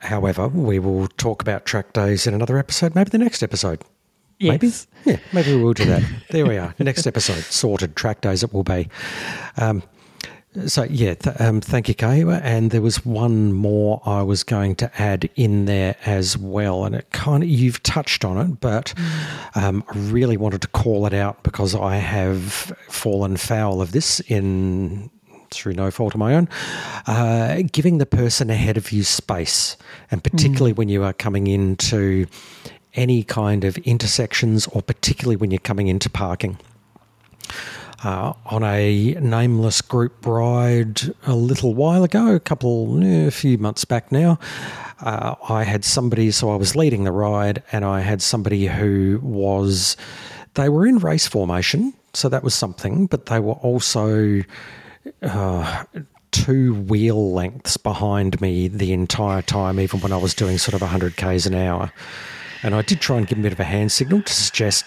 however, 0.00 0.48
we 0.48 0.78
will 0.78 1.08
talk 1.16 1.42
about 1.42 1.64
track 1.66 1.92
days 1.92 2.26
in 2.26 2.34
another 2.34 2.58
episode, 2.58 2.94
maybe 2.94 3.10
the 3.10 3.18
next 3.18 3.42
episode. 3.42 3.82
Maybe? 4.40 4.68
Yes. 4.68 4.86
Yeah, 5.04 5.18
maybe 5.32 5.54
we 5.54 5.62
will 5.62 5.74
do 5.74 5.84
that. 5.84 6.02
there 6.30 6.46
we 6.46 6.56
are. 6.56 6.74
Next 6.78 7.06
episode, 7.06 7.42
sorted 7.44 7.94
track 7.96 8.22
days 8.22 8.42
it 8.42 8.52
will 8.52 8.64
be. 8.64 8.88
Um, 9.58 9.82
so, 10.66 10.82
yeah, 10.84 11.14
th- 11.14 11.40
um, 11.40 11.60
thank 11.60 11.88
you, 11.88 11.94
Kahiwa. 11.94 12.40
And 12.42 12.72
there 12.72 12.82
was 12.82 13.04
one 13.04 13.52
more 13.52 14.02
I 14.04 14.22
was 14.22 14.42
going 14.42 14.74
to 14.76 14.90
add 15.00 15.30
in 15.36 15.66
there 15.66 15.94
as 16.06 16.36
well. 16.36 16.84
And 16.84 16.94
it 16.96 17.10
kind 17.10 17.42
of, 17.44 17.48
you've 17.48 17.82
touched 17.84 18.24
on 18.24 18.36
it, 18.38 18.60
but 18.60 18.92
um, 19.54 19.84
I 19.88 19.98
really 19.98 20.36
wanted 20.36 20.62
to 20.62 20.68
call 20.68 21.06
it 21.06 21.14
out 21.14 21.42
because 21.44 21.74
I 21.74 21.96
have 21.96 22.74
fallen 22.88 23.36
foul 23.36 23.80
of 23.80 23.92
this 23.92 24.20
in 24.20 25.10
through 25.50 25.74
no 25.74 25.90
fault 25.90 26.14
of 26.14 26.18
my 26.18 26.34
own, 26.34 26.48
uh, 27.06 27.62
giving 27.72 27.98
the 27.98 28.06
person 28.06 28.50
ahead 28.50 28.76
of 28.76 28.92
you 28.92 29.02
space, 29.02 29.76
and 30.10 30.22
particularly 30.22 30.72
when 30.72 30.88
you 30.88 31.02
are 31.02 31.12
coming 31.12 31.46
into 31.46 32.26
any 32.94 33.22
kind 33.22 33.64
of 33.64 33.78
intersections, 33.78 34.66
or 34.68 34.82
particularly 34.82 35.36
when 35.36 35.50
you're 35.50 35.58
coming 35.58 35.88
into 35.88 36.10
parking. 36.10 36.58
Uh, 38.02 38.32
on 38.46 38.64
a 38.64 39.12
nameless 39.20 39.82
group 39.82 40.26
ride 40.26 41.02
a 41.26 41.34
little 41.34 41.74
while 41.74 42.02
ago, 42.02 42.34
a 42.34 42.40
couple, 42.40 43.02
a 43.04 43.30
few 43.30 43.58
months 43.58 43.84
back 43.84 44.10
now, 44.10 44.38
uh, 45.00 45.34
I 45.48 45.64
had 45.64 45.84
somebody, 45.84 46.30
so 46.30 46.50
I 46.50 46.56
was 46.56 46.74
leading 46.74 47.04
the 47.04 47.12
ride, 47.12 47.62
and 47.72 47.84
I 47.84 48.00
had 48.00 48.22
somebody 48.22 48.66
who 48.66 49.20
was, 49.22 49.98
they 50.54 50.70
were 50.70 50.86
in 50.86 50.98
race 50.98 51.26
formation, 51.26 51.92
so 52.14 52.28
that 52.30 52.42
was 52.42 52.54
something, 52.54 53.06
but 53.06 53.26
they 53.26 53.38
were 53.38 53.54
also 53.54 54.42
uh, 55.22 55.84
two 56.30 56.74
wheel 56.74 57.32
lengths 57.32 57.76
behind 57.76 58.40
me 58.40 58.68
the 58.68 58.92
entire 58.92 59.42
time, 59.42 59.80
even 59.80 60.00
when 60.00 60.12
I 60.12 60.16
was 60.16 60.34
doing 60.34 60.58
sort 60.58 60.74
of 60.74 60.80
100 60.82 61.16
k's 61.16 61.46
an 61.46 61.54
hour. 61.54 61.92
And 62.62 62.74
I 62.74 62.82
did 62.82 63.00
try 63.00 63.16
and 63.18 63.26
give 63.26 63.38
him 63.38 63.42
a 63.42 63.46
bit 63.48 63.52
of 63.52 63.60
a 63.60 63.64
hand 63.64 63.90
signal 63.90 64.20
to 64.22 64.32
suggest, 64.32 64.84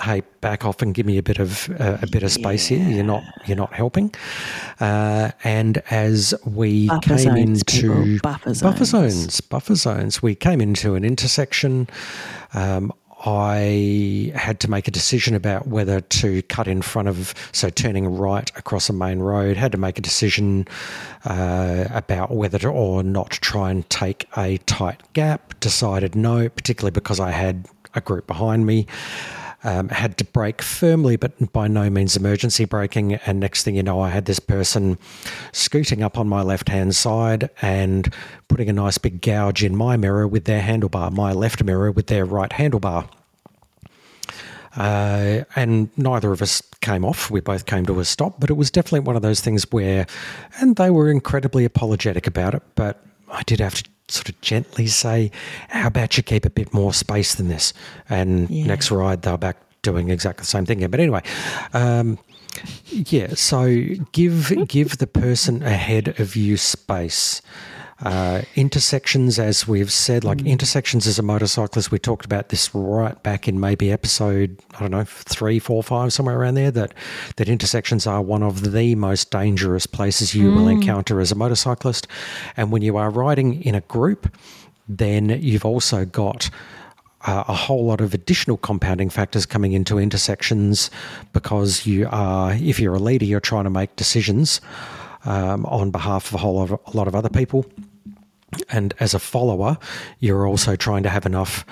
"Hey, 0.00 0.22
back 0.40 0.64
off 0.64 0.80
and 0.80 0.94
give 0.94 1.06
me 1.06 1.18
a 1.18 1.22
bit 1.22 1.38
of 1.40 1.68
uh, 1.80 1.98
a 2.00 2.06
bit 2.06 2.22
of 2.22 2.30
space 2.30 2.66
here. 2.66 2.88
You're 2.88 3.02
not 3.04 3.24
you're 3.46 3.56
not 3.56 3.72
helping." 3.72 4.14
Uh, 4.78 5.32
and 5.42 5.82
as 5.90 6.34
we 6.44 6.86
Buffer 6.86 7.00
came 7.00 7.18
zones, 7.18 7.62
into 7.62 7.94
people, 7.94 8.18
buffer 8.22 8.54
buffer 8.62 8.84
zones. 8.84 9.14
zones, 9.14 9.40
buffer 9.40 9.74
zones, 9.74 10.22
we 10.22 10.36
came 10.36 10.60
into 10.60 10.94
an 10.94 11.04
intersection. 11.04 11.88
Um, 12.54 12.92
I 13.24 14.32
had 14.34 14.60
to 14.60 14.70
make 14.70 14.88
a 14.88 14.90
decision 14.90 15.34
about 15.34 15.66
whether 15.66 16.00
to 16.00 16.42
cut 16.42 16.68
in 16.68 16.82
front 16.82 17.08
of, 17.08 17.34
so 17.52 17.70
turning 17.70 18.06
right 18.16 18.50
across 18.56 18.88
a 18.88 18.92
main 18.92 19.20
road, 19.20 19.56
had 19.56 19.72
to 19.72 19.78
make 19.78 19.98
a 19.98 20.02
decision 20.02 20.68
uh, 21.24 21.86
about 21.90 22.30
whether 22.30 22.58
to 22.58 22.68
or 22.68 23.02
not 23.02 23.30
try 23.30 23.70
and 23.70 23.88
take 23.88 24.28
a 24.36 24.58
tight 24.58 25.02
gap. 25.14 25.58
Decided 25.60 26.14
no, 26.14 26.48
particularly 26.48 26.92
because 26.92 27.18
I 27.18 27.30
had 27.30 27.66
a 27.94 28.00
group 28.00 28.26
behind 28.26 28.66
me. 28.66 28.86
Um, 29.66 29.88
had 29.88 30.16
to 30.18 30.24
brake 30.24 30.62
firmly, 30.62 31.16
but 31.16 31.52
by 31.52 31.66
no 31.66 31.90
means 31.90 32.16
emergency 32.16 32.66
braking. 32.66 33.14
And 33.14 33.40
next 33.40 33.64
thing 33.64 33.74
you 33.74 33.82
know, 33.82 33.98
I 33.98 34.10
had 34.10 34.26
this 34.26 34.38
person 34.38 34.96
scooting 35.50 36.04
up 36.04 36.16
on 36.16 36.28
my 36.28 36.42
left 36.42 36.68
hand 36.68 36.94
side 36.94 37.50
and 37.60 38.14
putting 38.46 38.68
a 38.68 38.72
nice 38.72 38.96
big 38.96 39.20
gouge 39.20 39.64
in 39.64 39.74
my 39.74 39.96
mirror 39.96 40.28
with 40.28 40.44
their 40.44 40.62
handlebar, 40.62 41.10
my 41.10 41.32
left 41.32 41.64
mirror 41.64 41.90
with 41.90 42.06
their 42.06 42.24
right 42.24 42.50
handlebar. 42.50 43.08
Uh, 44.76 45.42
and 45.56 45.90
neither 45.96 46.30
of 46.30 46.42
us 46.42 46.62
came 46.80 47.04
off. 47.04 47.28
We 47.28 47.40
both 47.40 47.66
came 47.66 47.86
to 47.86 47.98
a 47.98 48.04
stop, 48.04 48.38
but 48.38 48.50
it 48.50 48.54
was 48.54 48.70
definitely 48.70 49.00
one 49.00 49.16
of 49.16 49.22
those 49.22 49.40
things 49.40 49.66
where, 49.72 50.06
and 50.60 50.76
they 50.76 50.90
were 50.90 51.10
incredibly 51.10 51.64
apologetic 51.64 52.28
about 52.28 52.54
it, 52.54 52.62
but 52.76 53.04
I 53.32 53.42
did 53.42 53.58
have 53.58 53.74
to 53.74 53.90
sort 54.08 54.28
of 54.28 54.40
gently 54.40 54.86
say, 54.86 55.30
How 55.68 55.88
about 55.88 56.16
you 56.16 56.22
keep 56.22 56.44
a 56.44 56.50
bit 56.50 56.72
more 56.72 56.92
space 56.92 57.34
than 57.34 57.48
this? 57.48 57.72
And 58.08 58.48
yeah. 58.50 58.66
next 58.66 58.90
ride, 58.90 59.22
they 59.22 59.30
were 59.30 59.38
back 59.38 59.56
doing 59.82 60.10
exactly 60.10 60.42
the 60.42 60.46
same 60.46 60.66
thing. 60.66 60.86
But 60.88 61.00
anyway, 61.00 61.22
um, 61.72 62.18
yeah, 62.88 63.34
so 63.34 63.82
give 64.12 64.52
give 64.68 64.98
the 64.98 65.06
person 65.06 65.62
ahead 65.62 66.18
of 66.20 66.36
you 66.36 66.56
space. 66.56 67.42
Uh, 68.02 68.42
intersections, 68.56 69.38
as 69.38 69.66
we've 69.66 69.90
said, 69.90 70.22
like 70.22 70.38
mm. 70.38 70.46
intersections 70.46 71.06
as 71.06 71.18
a 71.18 71.22
motorcyclist, 71.22 71.90
we 71.90 71.98
talked 71.98 72.26
about 72.26 72.50
this 72.50 72.74
right 72.74 73.22
back 73.22 73.48
in 73.48 73.58
maybe 73.58 73.90
episode, 73.90 74.58
I 74.74 74.80
don't 74.80 74.90
know, 74.90 75.04
three, 75.04 75.58
four, 75.58 75.82
five, 75.82 76.12
somewhere 76.12 76.38
around 76.38 76.54
there, 76.56 76.70
that, 76.72 76.92
that 77.36 77.48
intersections 77.48 78.06
are 78.06 78.20
one 78.20 78.42
of 78.42 78.72
the 78.72 78.94
most 78.94 79.30
dangerous 79.30 79.86
places 79.86 80.34
you 80.34 80.50
mm. 80.50 80.56
will 80.56 80.68
encounter 80.68 81.20
as 81.20 81.32
a 81.32 81.34
motorcyclist. 81.34 82.06
And 82.54 82.70
when 82.70 82.82
you 82.82 82.98
are 82.98 83.08
riding 83.08 83.62
in 83.62 83.74
a 83.74 83.80
group, 83.82 84.36
then 84.86 85.30
you've 85.40 85.64
also 85.64 86.04
got 86.04 86.50
uh, 87.22 87.44
a 87.48 87.54
whole 87.54 87.86
lot 87.86 88.02
of 88.02 88.12
additional 88.12 88.58
compounding 88.58 89.08
factors 89.08 89.46
coming 89.46 89.72
into 89.72 89.98
intersections 89.98 90.90
because 91.32 91.86
you 91.86 92.06
are, 92.10 92.52
if 92.52 92.78
you're 92.78 92.94
a 92.94 92.98
leader, 93.00 93.24
you're 93.24 93.40
trying 93.40 93.64
to 93.64 93.70
make 93.70 93.96
decisions 93.96 94.60
um, 95.24 95.66
on 95.66 95.90
behalf 95.90 96.28
of 96.28 96.34
a 96.34 96.38
whole 96.38 96.54
lot 96.54 96.70
of, 96.70 96.80
a 96.86 96.96
lot 96.96 97.08
of 97.08 97.14
other 97.14 97.28
people. 97.30 97.66
And 98.68 98.94
as 99.00 99.14
a 99.14 99.18
follower, 99.18 99.78
you're 100.20 100.46
also 100.46 100.76
trying 100.76 101.02
to 101.04 101.08
have 101.08 101.26
enough, 101.26 101.64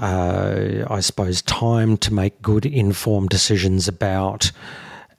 uh, 0.00 0.84
I 0.88 1.00
suppose, 1.00 1.42
time 1.42 1.96
to 1.98 2.12
make 2.12 2.40
good 2.42 2.66
informed 2.66 3.28
decisions 3.28 3.88
about 3.88 4.52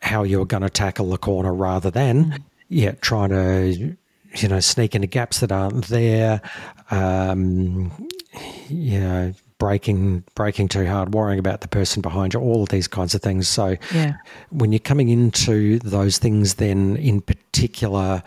how 0.01 0.23
you're 0.23 0.45
going 0.45 0.63
to 0.63 0.69
tackle 0.69 1.09
the 1.09 1.17
corner 1.17 1.53
rather 1.53 1.91
than, 1.91 2.43
yeah, 2.69 2.91
trying 3.01 3.29
to, 3.29 3.95
you 4.35 4.47
know, 4.47 4.59
sneak 4.59 4.95
into 4.95 5.07
gaps 5.07 5.39
that 5.39 5.51
aren't 5.51 5.87
there, 5.87 6.41
um, 6.89 7.91
you 8.67 8.99
know, 8.99 9.33
braking 9.61 10.23
braking 10.33 10.67
too 10.67 10.87
hard, 10.87 11.13
worrying 11.13 11.37
about 11.37 11.61
the 11.61 11.67
person 11.67 12.01
behind 12.01 12.33
you, 12.33 12.39
all 12.39 12.63
of 12.63 12.69
these 12.69 12.87
kinds 12.87 13.13
of 13.13 13.21
things. 13.21 13.47
So 13.47 13.77
yeah. 13.93 14.13
when 14.49 14.71
you're 14.71 14.79
coming 14.79 15.09
into 15.09 15.77
those 15.79 16.17
things, 16.17 16.55
then 16.55 16.97
in 16.97 17.21
particular, 17.21 18.23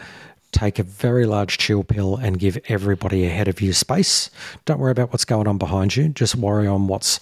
take 0.54 0.78
a 0.78 0.82
very 0.82 1.26
large 1.26 1.58
chill 1.58 1.84
pill 1.84 2.16
and 2.16 2.38
give 2.38 2.58
everybody 2.68 3.26
ahead 3.26 3.48
of 3.48 3.60
you 3.60 3.72
space. 3.72 4.30
Don't 4.64 4.78
worry 4.78 4.92
about 4.92 5.12
what's 5.12 5.24
going 5.24 5.46
on 5.46 5.58
behind 5.58 5.96
you. 5.96 6.08
Just 6.08 6.36
worry 6.36 6.66
on 6.66 6.86
what's 6.86 7.20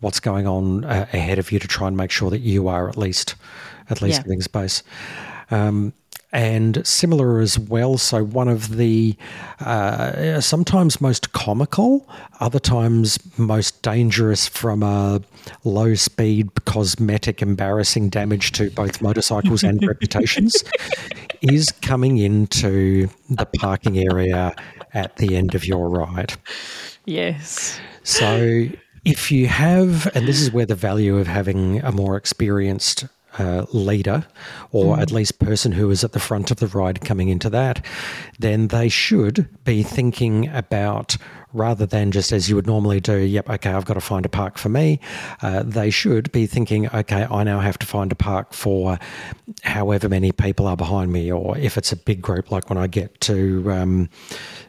what's 0.00 0.18
going 0.18 0.48
on 0.48 0.84
uh, 0.84 1.06
ahead 1.12 1.38
of 1.38 1.52
you 1.52 1.58
to 1.60 1.68
try 1.68 1.86
and 1.86 1.96
make 1.96 2.10
sure 2.10 2.30
that 2.30 2.40
you 2.40 2.66
are 2.66 2.88
at 2.88 2.96
least 2.96 3.36
at 3.88 4.02
least 4.02 4.18
yeah. 4.18 4.22
giving 4.22 4.40
space. 4.40 4.82
Um, 5.50 5.92
and 6.32 6.84
similar 6.86 7.40
as 7.40 7.58
well. 7.58 7.98
So, 7.98 8.24
one 8.24 8.48
of 8.48 8.76
the 8.76 9.16
uh, 9.60 10.40
sometimes 10.40 11.00
most 11.00 11.32
comical, 11.32 12.08
other 12.40 12.58
times 12.58 13.18
most 13.38 13.82
dangerous 13.82 14.48
from 14.48 14.82
a 14.82 15.20
low 15.64 15.94
speed, 15.94 16.50
cosmetic, 16.64 17.42
embarrassing 17.42 18.08
damage 18.08 18.52
to 18.52 18.70
both 18.70 19.02
motorcycles 19.02 19.62
and 19.62 19.82
reputations 19.86 20.64
is 21.42 21.70
coming 21.70 22.18
into 22.18 23.08
the 23.28 23.46
parking 23.58 23.98
area 23.98 24.54
at 24.94 25.16
the 25.16 25.36
end 25.36 25.54
of 25.54 25.66
your 25.66 25.88
ride. 25.88 26.34
Yes. 27.04 27.78
So, 28.04 28.68
if 29.04 29.32
you 29.32 29.48
have, 29.48 30.06
and 30.14 30.26
this 30.26 30.40
is 30.40 30.52
where 30.52 30.66
the 30.66 30.74
value 30.74 31.18
of 31.18 31.26
having 31.26 31.80
a 31.80 31.92
more 31.92 32.16
experienced 32.16 33.06
uh, 33.38 33.66
leader 33.72 34.26
or 34.70 34.96
mm. 34.96 35.02
at 35.02 35.10
least 35.10 35.38
person 35.38 35.72
who 35.72 35.90
is 35.90 36.04
at 36.04 36.12
the 36.12 36.20
front 36.20 36.50
of 36.50 36.58
the 36.58 36.66
ride 36.68 37.00
coming 37.00 37.28
into 37.28 37.50
that, 37.50 37.84
then 38.38 38.68
they 38.68 38.88
should 38.88 39.48
be 39.64 39.82
thinking 39.82 40.48
about 40.48 41.16
rather 41.52 41.84
than 41.84 42.10
just 42.10 42.32
as 42.32 42.48
you 42.48 42.56
would 42.56 42.66
normally 42.66 43.00
do, 43.00 43.18
yep, 43.18 43.48
okay, 43.48 43.70
I've 43.70 43.84
got 43.84 43.94
to 43.94 44.00
find 44.00 44.24
a 44.24 44.28
park 44.28 44.56
for 44.56 44.68
me. 44.68 45.00
Uh, 45.42 45.62
they 45.62 45.90
should 45.90 46.32
be 46.32 46.46
thinking, 46.46 46.88
okay, 46.88 47.26
I 47.30 47.44
now 47.44 47.60
have 47.60 47.78
to 47.78 47.86
find 47.86 48.10
a 48.10 48.14
park 48.14 48.54
for 48.54 48.98
however 49.62 50.08
many 50.08 50.32
people 50.32 50.66
are 50.66 50.76
behind 50.76 51.12
me, 51.12 51.30
or 51.30 51.56
if 51.58 51.76
it's 51.76 51.92
a 51.92 51.96
big 51.96 52.22
group, 52.22 52.50
like 52.50 52.68
when 52.70 52.78
I 52.78 52.86
get 52.86 53.20
to 53.22 53.70
um, 53.70 54.08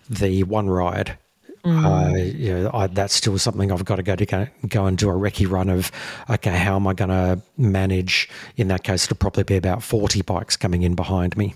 the 0.10 0.43
one 0.43 0.69
ride 0.69 1.17
Mm. 1.65 1.86
Uh, 1.86 2.17
you 2.17 2.54
know, 2.54 2.71
I, 2.73 2.88
that's 2.88 3.13
still 3.13 3.38
something 3.38 3.71
I've 3.71 3.86
got 3.86 3.95
to 3.95 4.04
go 4.04 4.15
to 4.15 4.26
go, 4.26 4.47
go 4.67 4.86
and 4.86 4.97
do 4.97 5.10
a 5.10 5.13
recce 5.13 5.49
run 5.49 5.69
of. 5.69 5.91
Okay, 6.30 6.58
how 6.58 6.76
am 6.76 6.88
I 6.88 6.93
going 6.93 7.10
to 7.10 7.41
manage? 7.58 8.30
In 8.58 8.67
that 8.67 8.84
case, 8.84 9.06
it'll 9.06 9.15
probably 9.15 9.43
be 9.43 9.56
about 9.56 9.82
forty 9.82 10.21
bikes 10.21 10.58
coming 10.58 10.84
in 10.84 10.93
behind 10.93 11.38
me. 11.38 11.56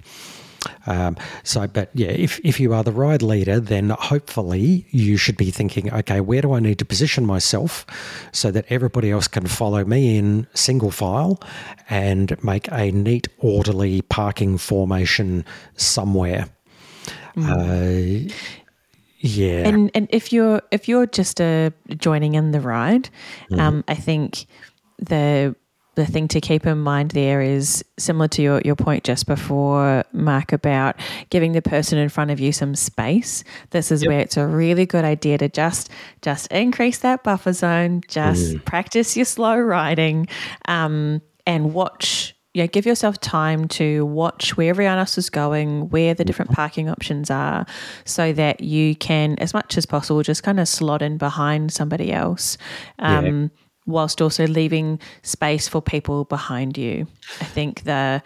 Um, 0.86 1.15
so, 1.43 1.67
but 1.67 1.89
yeah, 1.93 2.08
if, 2.08 2.39
if 2.43 2.60
you 2.60 2.74
are 2.74 2.84
the 2.84 2.91
ride 2.91 3.22
leader, 3.22 3.60
then 3.60 3.89
hopefully 3.89 4.86
you 4.91 5.15
should 5.17 5.38
be 5.38 5.52
thinking, 5.52 5.93
okay, 5.93 6.20
where 6.20 6.41
do 6.41 6.54
I 6.54 6.60
need 6.60 6.80
to 6.80 6.86
position 6.86 7.26
myself 7.26 7.86
so 8.32 8.52
that 8.52 8.65
everybody 8.70 9.12
else 9.12 9.28
can 9.28 9.48
follow 9.48 9.86
me 9.86 10.17
in 10.17 10.48
single 10.54 10.91
file 10.91 11.39
and 11.89 12.41
make 12.43 12.70
a 12.72 12.91
neat, 12.91 13.28
orderly 13.38 14.02
parking 14.04 14.58
formation 14.58 15.46
somewhere. 15.76 16.50
Mm. 17.36 18.30
Uh, 18.30 18.34
yeah. 19.19 19.67
And 19.67 19.91
and 19.93 20.08
if 20.12 20.32
you're 20.32 20.62
if 20.71 20.88
you're 20.88 21.08
just 21.08 21.41
uh, 21.41 21.71
joining 21.97 22.36
in 22.36 22.51
the 22.51 22.62
ride, 22.62 23.10
mm. 23.51 23.60
um, 23.60 23.84
I 23.88 23.95
think 23.95 24.45
the 24.99 25.56
the 25.97 26.06
thing 26.06 26.27
to 26.27 26.39
keep 26.39 26.67
in 26.67 26.77
mind 26.77 27.12
there 27.12 27.41
is 27.41 27.84
similar 27.97 28.27
to 28.27 28.43
your, 28.43 28.62
your 28.63 28.75
point 28.75 29.03
just 29.03 29.25
before, 29.25 30.03
Mark, 30.13 30.53
about 30.53 30.95
giving 31.32 31.53
the 31.53 31.62
person 31.62 31.97
in 31.97 32.08
front 32.08 32.30
of 32.30 32.39
you 32.39 32.51
some 32.51 32.75
space. 32.75 33.43
This 33.71 33.91
is 33.91 34.03
yep. 34.03 34.10
where 34.10 34.19
it's 34.19 34.38
a 34.38 34.45
really 34.45 34.86
good 34.86 35.03
idea 35.03 35.39
to 35.39 35.49
just 35.49 35.89
just 36.21 36.51
increase 36.51 36.99
that 36.99 37.23
buffer 37.23 37.51
zone, 37.51 38.01
just 38.08 38.53
mm. 38.53 38.65
practice 38.65 39.17
your 39.17 39.25
slow 39.25 39.58
riding, 39.58 40.27
um, 40.67 41.19
and 41.47 41.73
watch 41.73 42.16
you 42.58 42.63
know, 42.63 42.67
give 42.67 42.88
yourself 42.88 43.20
time 43.20 43.67
to 43.67 44.04
watch 44.08 44.58
where 44.58 44.72
everyone 44.72 44.98
else 44.98 45.15
is 45.15 45.30
going, 45.30 45.89
where 45.89 46.15
the 46.15 46.26
different 46.26 46.50
parking 46.50 46.89
options 46.89 47.30
are, 47.30 47.67
so 48.04 48.34
that 48.34 48.62
you 48.62 48.96
can, 48.96 49.36
as 49.38 49.54
much 49.54 49.78
as 49.78 49.86
possible, 49.86 50.24
just 50.24 50.41
kind 50.41 50.60
of 50.60 50.67
slot 50.67 51.04
in 51.04 51.20
behind 51.20 51.72
somebody 51.72 52.12
else. 52.12 52.58
Um, 52.98 53.41
yeah. 53.43 53.48
Whilst 53.86 54.24
also 54.24 54.48
leaving 54.48 55.00
space 55.22 55.67
for 55.67 55.84
people 55.84 56.26
behind 56.26 56.80
you. 56.80 57.06
I 57.39 57.46
think 57.46 57.84
the 57.84 58.24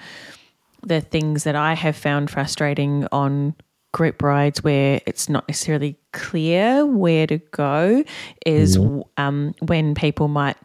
the 0.82 1.02
things 1.02 1.44
that 1.44 1.58
I 1.58 1.74
have 1.74 1.98
found 1.98 2.32
frustrating 2.32 3.08
on 3.12 3.54
group 3.92 4.24
rides 4.24 4.64
where 4.64 5.02
it's 5.06 5.28
not 5.28 5.46
necessarily 5.50 6.00
clear 6.14 6.86
where 6.86 7.28
to 7.28 7.38
go 7.38 8.06
is 8.46 8.78
mm-hmm. 8.78 9.02
um, 9.22 9.54
when 9.60 9.94
people 9.94 10.30
might 10.30 10.56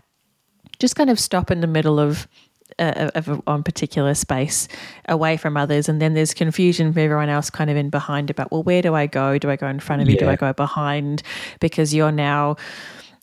just 0.78 0.94
kind 0.94 1.10
of 1.10 1.18
stop 1.18 1.50
in 1.50 1.60
the 1.60 1.66
middle 1.66 1.98
of 1.98 2.28
of 2.78 3.28
a, 3.28 3.42
on 3.46 3.62
particular 3.62 4.14
space 4.14 4.68
away 5.08 5.36
from 5.36 5.56
others, 5.56 5.88
and 5.88 6.00
then 6.00 6.14
there's 6.14 6.34
confusion 6.34 6.92
for 6.92 7.00
everyone 7.00 7.28
else 7.28 7.50
kind 7.50 7.70
of 7.70 7.76
in 7.76 7.90
behind 7.90 8.30
about 8.30 8.52
well, 8.52 8.62
where 8.62 8.82
do 8.82 8.94
I 8.94 9.06
go? 9.06 9.38
Do 9.38 9.50
I 9.50 9.56
go 9.56 9.66
in 9.66 9.80
front 9.80 10.02
of 10.02 10.08
you? 10.08 10.16
Do 10.16 10.28
I 10.28 10.36
go 10.36 10.52
behind? 10.52 11.22
Because 11.60 11.94
you're 11.94 12.12
now, 12.12 12.56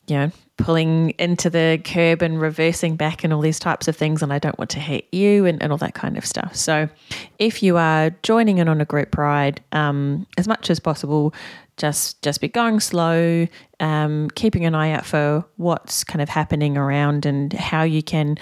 you 0.06 0.16
know, 0.16 0.30
pulling 0.56 1.10
into 1.18 1.50
the 1.50 1.80
curb 1.84 2.22
and 2.22 2.40
reversing 2.40 2.96
back 2.96 3.24
and 3.24 3.32
all 3.32 3.40
these 3.40 3.58
types 3.58 3.88
of 3.88 3.96
things, 3.96 4.22
and 4.22 4.32
I 4.32 4.38
don't 4.38 4.58
want 4.58 4.70
to 4.70 4.80
hit 4.80 5.06
you 5.12 5.46
and, 5.46 5.62
and 5.62 5.72
all 5.72 5.78
that 5.78 5.94
kind 5.94 6.16
of 6.16 6.24
stuff. 6.24 6.54
So, 6.54 6.88
if 7.38 7.62
you 7.62 7.76
are 7.76 8.10
joining 8.22 8.58
in 8.58 8.68
on 8.68 8.80
a 8.80 8.84
group 8.84 9.16
ride, 9.16 9.62
um, 9.72 10.26
as 10.38 10.46
much 10.48 10.70
as 10.70 10.80
possible, 10.80 11.34
just 11.76 12.22
just 12.22 12.40
be 12.40 12.48
going 12.48 12.80
slow, 12.80 13.46
um, 13.80 14.30
keeping 14.34 14.64
an 14.64 14.74
eye 14.74 14.92
out 14.92 15.04
for 15.04 15.44
what's 15.56 16.04
kind 16.04 16.22
of 16.22 16.28
happening 16.28 16.76
around 16.76 17.26
and 17.26 17.52
how 17.52 17.82
you 17.82 18.02
can 18.02 18.38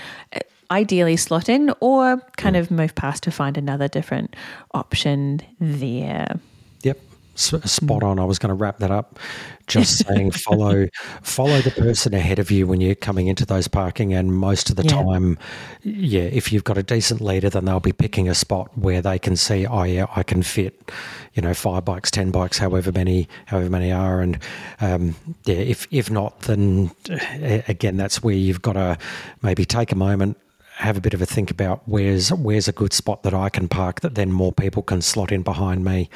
ideally 0.73 1.17
slot 1.17 1.49
in 1.49 1.73
or 1.81 2.19
kind 2.37 2.57
hmm. 2.57 2.63
of 2.63 2.71
move 2.71 2.95
past 2.95 3.23
to 3.25 3.31
find 3.31 3.57
another 3.59 3.89
different 3.89 4.35
option 4.73 5.41
there. 5.61 6.41
Yep. 6.83 6.99
Uh, 6.99 7.59
hmm. 7.59 7.67
spot 7.67 8.03
on. 8.03 8.19
I 8.19 8.25
was 8.25 8.39
going 8.39 8.49
to 8.49 8.55
wrap 8.55 8.79
that 8.79 8.91
up, 8.91 9.19
just 9.67 10.07
saying 10.07 10.31
follow 10.47 10.89
follow 11.23 11.61
the 11.61 11.71
person 11.71 12.15
ahead 12.15 12.39
of 12.39 12.51
you 12.51 12.67
when 12.67 12.81
you're 12.81 12.95
coming 12.95 13.27
into 13.27 13.47
those 13.47 13.69
parking. 13.69 14.13
And 14.15 14.35
most 14.35 14.71
of 14.71 14.77
the 14.77 14.83
yeah. 14.83 15.03
time, 15.03 15.39
yeah, 15.83 16.23
if 16.23 16.53
you've 16.53 16.65
got 16.65 16.79
a 16.79 16.83
decent 16.83 17.21
leader, 17.21 17.49
then 17.49 17.65
they'll 17.65 17.81
be 17.81 17.93
picking 17.93 18.29
a 18.29 18.35
spot 18.35 18.71
where 18.77 19.01
they 19.01 19.19
can 19.19 19.37
see, 19.37 19.67
oh 19.67 19.85
yeah, 19.85 20.07
I 20.15 20.23
can 20.23 20.43
fit, 20.43 20.91
you 21.35 21.43
know, 21.43 21.55
five 21.55 21.85
bikes, 21.85 22.11
ten 22.11 22.31
bikes, 22.31 22.59
however 22.59 22.93
many, 22.93 23.29
however 23.47 23.71
many 23.71 23.93
are. 23.93 24.21
And 24.21 24.39
um, 24.81 25.15
yeah, 25.45 25.57
if 25.57 25.87
if 25.91 26.11
not, 26.11 26.41
then 26.41 26.91
uh, 27.11 27.63
again, 27.69 27.97
that's 27.97 28.23
where 28.23 28.35
you've 28.35 28.63
got 28.63 28.75
to 28.75 28.99
maybe 29.43 29.65
take 29.65 29.93
a 29.93 29.97
moment 29.97 30.39
have 30.77 30.97
a 30.97 31.01
bit 31.01 31.15
of 31.15 31.21
a 31.21 31.27
think 31.27 31.51
about 31.51 31.83
where's 31.87 32.33
where's 32.33 32.67
a 32.67 32.73
good 32.73 32.93
spot 32.93 33.23
that 33.23 33.35
I 33.35 33.49
can 33.49 33.69
park 33.69 34.01
that 34.01 34.15
then 34.15 34.33
more 34.33 34.53
people 34.53 34.83
can 34.83 35.03
slot 35.03 35.31
in 35.31 35.43
behind 35.43 35.85
me. 35.85 36.09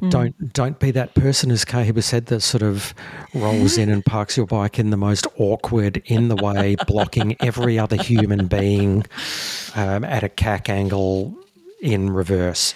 Mm. 0.00 0.10
Don't 0.10 0.52
don't 0.52 0.78
be 0.78 0.90
that 0.90 1.14
person, 1.14 1.50
as 1.50 1.64
Kahiwa 1.64 2.02
said, 2.02 2.26
that 2.26 2.40
sort 2.40 2.62
of 2.62 2.94
rolls 3.32 3.78
in 3.78 3.88
and 3.88 4.04
parks 4.06 4.36
your 4.36 4.46
bike 4.46 4.78
in 4.78 4.90
the 4.90 4.96
most 4.96 5.26
awkward, 5.38 6.02
in 6.06 6.28
the 6.28 6.36
way, 6.36 6.76
blocking 6.86 7.36
every 7.40 7.78
other 7.78 7.96
human 7.96 8.48
being 8.48 9.04
um, 9.76 10.04
at 10.04 10.24
a 10.24 10.28
cack 10.28 10.68
angle 10.68 11.34
in 11.80 12.10
reverse. 12.10 12.74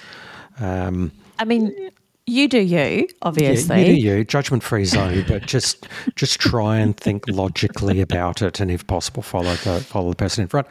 Um, 0.59 1.13
I 1.39 1.45
mean, 1.45 1.91
you 2.27 2.49
do 2.49 2.59
you, 2.59 3.09
obviously. 3.23 3.77
Yeah, 3.77 3.87
you 3.87 3.95
do 3.95 4.01
you, 4.01 4.25
judgment 4.25 4.63
free 4.63 4.85
zone, 4.85 5.25
but 5.29 5.47
just 5.47 5.87
just 6.17 6.41
try 6.41 6.79
and 6.79 6.97
think 6.97 7.29
logically 7.29 8.01
about 8.01 8.43
it, 8.43 8.59
and 8.59 8.71
if 8.71 8.87
possible, 8.87 9.23
follow 9.23 9.55
the 9.55 9.81
follow 9.81 10.11
the 10.11 10.17
person 10.17 10.43
in 10.43 10.49
front. 10.49 10.67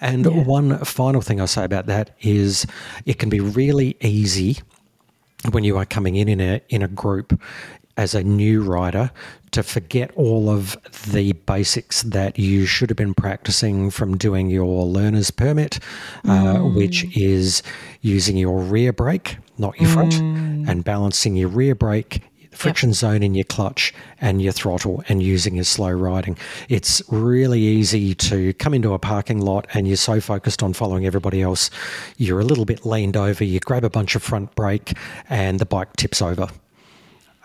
And 0.00 0.24
yeah. 0.24 0.44
one 0.44 0.78
final 0.84 1.20
thing 1.20 1.40
I'll 1.40 1.48
say 1.48 1.64
about 1.64 1.86
that 1.86 2.16
is, 2.20 2.64
it 3.06 3.18
can 3.18 3.28
be 3.28 3.40
really 3.40 3.96
easy 4.00 4.58
when 5.50 5.64
you 5.64 5.76
are 5.78 5.86
coming 5.86 6.14
in 6.14 6.28
in 6.28 6.40
a 6.40 6.60
in 6.68 6.82
a 6.82 6.88
group 6.88 7.40
as 7.96 8.14
a 8.14 8.22
new 8.22 8.62
rider 8.62 9.10
to 9.50 9.62
forget 9.62 10.10
all 10.14 10.48
of 10.48 10.76
the 11.10 11.32
basics 11.32 12.02
that 12.04 12.38
you 12.38 12.64
should 12.66 12.88
have 12.88 12.96
been 12.96 13.14
practicing 13.14 13.90
from 13.90 14.16
doing 14.16 14.48
your 14.48 14.86
learner's 14.86 15.30
permit, 15.30 15.80
uh, 16.24 16.54
mm. 16.56 16.76
which 16.76 17.04
is 17.16 17.62
using 18.00 18.36
your 18.36 18.60
rear 18.60 18.92
brake 18.92 19.38
not 19.60 19.80
your 19.80 19.90
front, 19.90 20.14
mm. 20.14 20.68
and 20.68 20.82
balancing 20.84 21.36
your 21.36 21.48
rear 21.48 21.74
brake, 21.74 22.22
friction 22.50 22.90
yep. 22.90 22.96
zone 22.96 23.22
in 23.22 23.34
your 23.34 23.44
clutch 23.44 23.94
and 24.20 24.42
your 24.42 24.52
throttle 24.52 25.02
and 25.08 25.22
using 25.22 25.54
your 25.54 25.64
slow 25.64 25.90
riding. 25.90 26.36
It's 26.68 27.02
really 27.08 27.60
easy 27.60 28.14
to 28.14 28.52
come 28.54 28.74
into 28.74 28.92
a 28.92 28.98
parking 28.98 29.40
lot 29.40 29.66
and 29.72 29.86
you're 29.86 29.96
so 29.96 30.20
focused 30.20 30.62
on 30.62 30.72
following 30.72 31.06
everybody 31.06 31.42
else, 31.42 31.70
you're 32.16 32.40
a 32.40 32.44
little 32.44 32.64
bit 32.64 32.84
leaned 32.84 33.16
over, 33.16 33.44
you 33.44 33.60
grab 33.60 33.84
a 33.84 33.90
bunch 33.90 34.14
of 34.14 34.22
front 34.22 34.54
brake 34.54 34.94
and 35.28 35.58
the 35.58 35.66
bike 35.66 35.94
tips 35.96 36.20
over. 36.20 36.48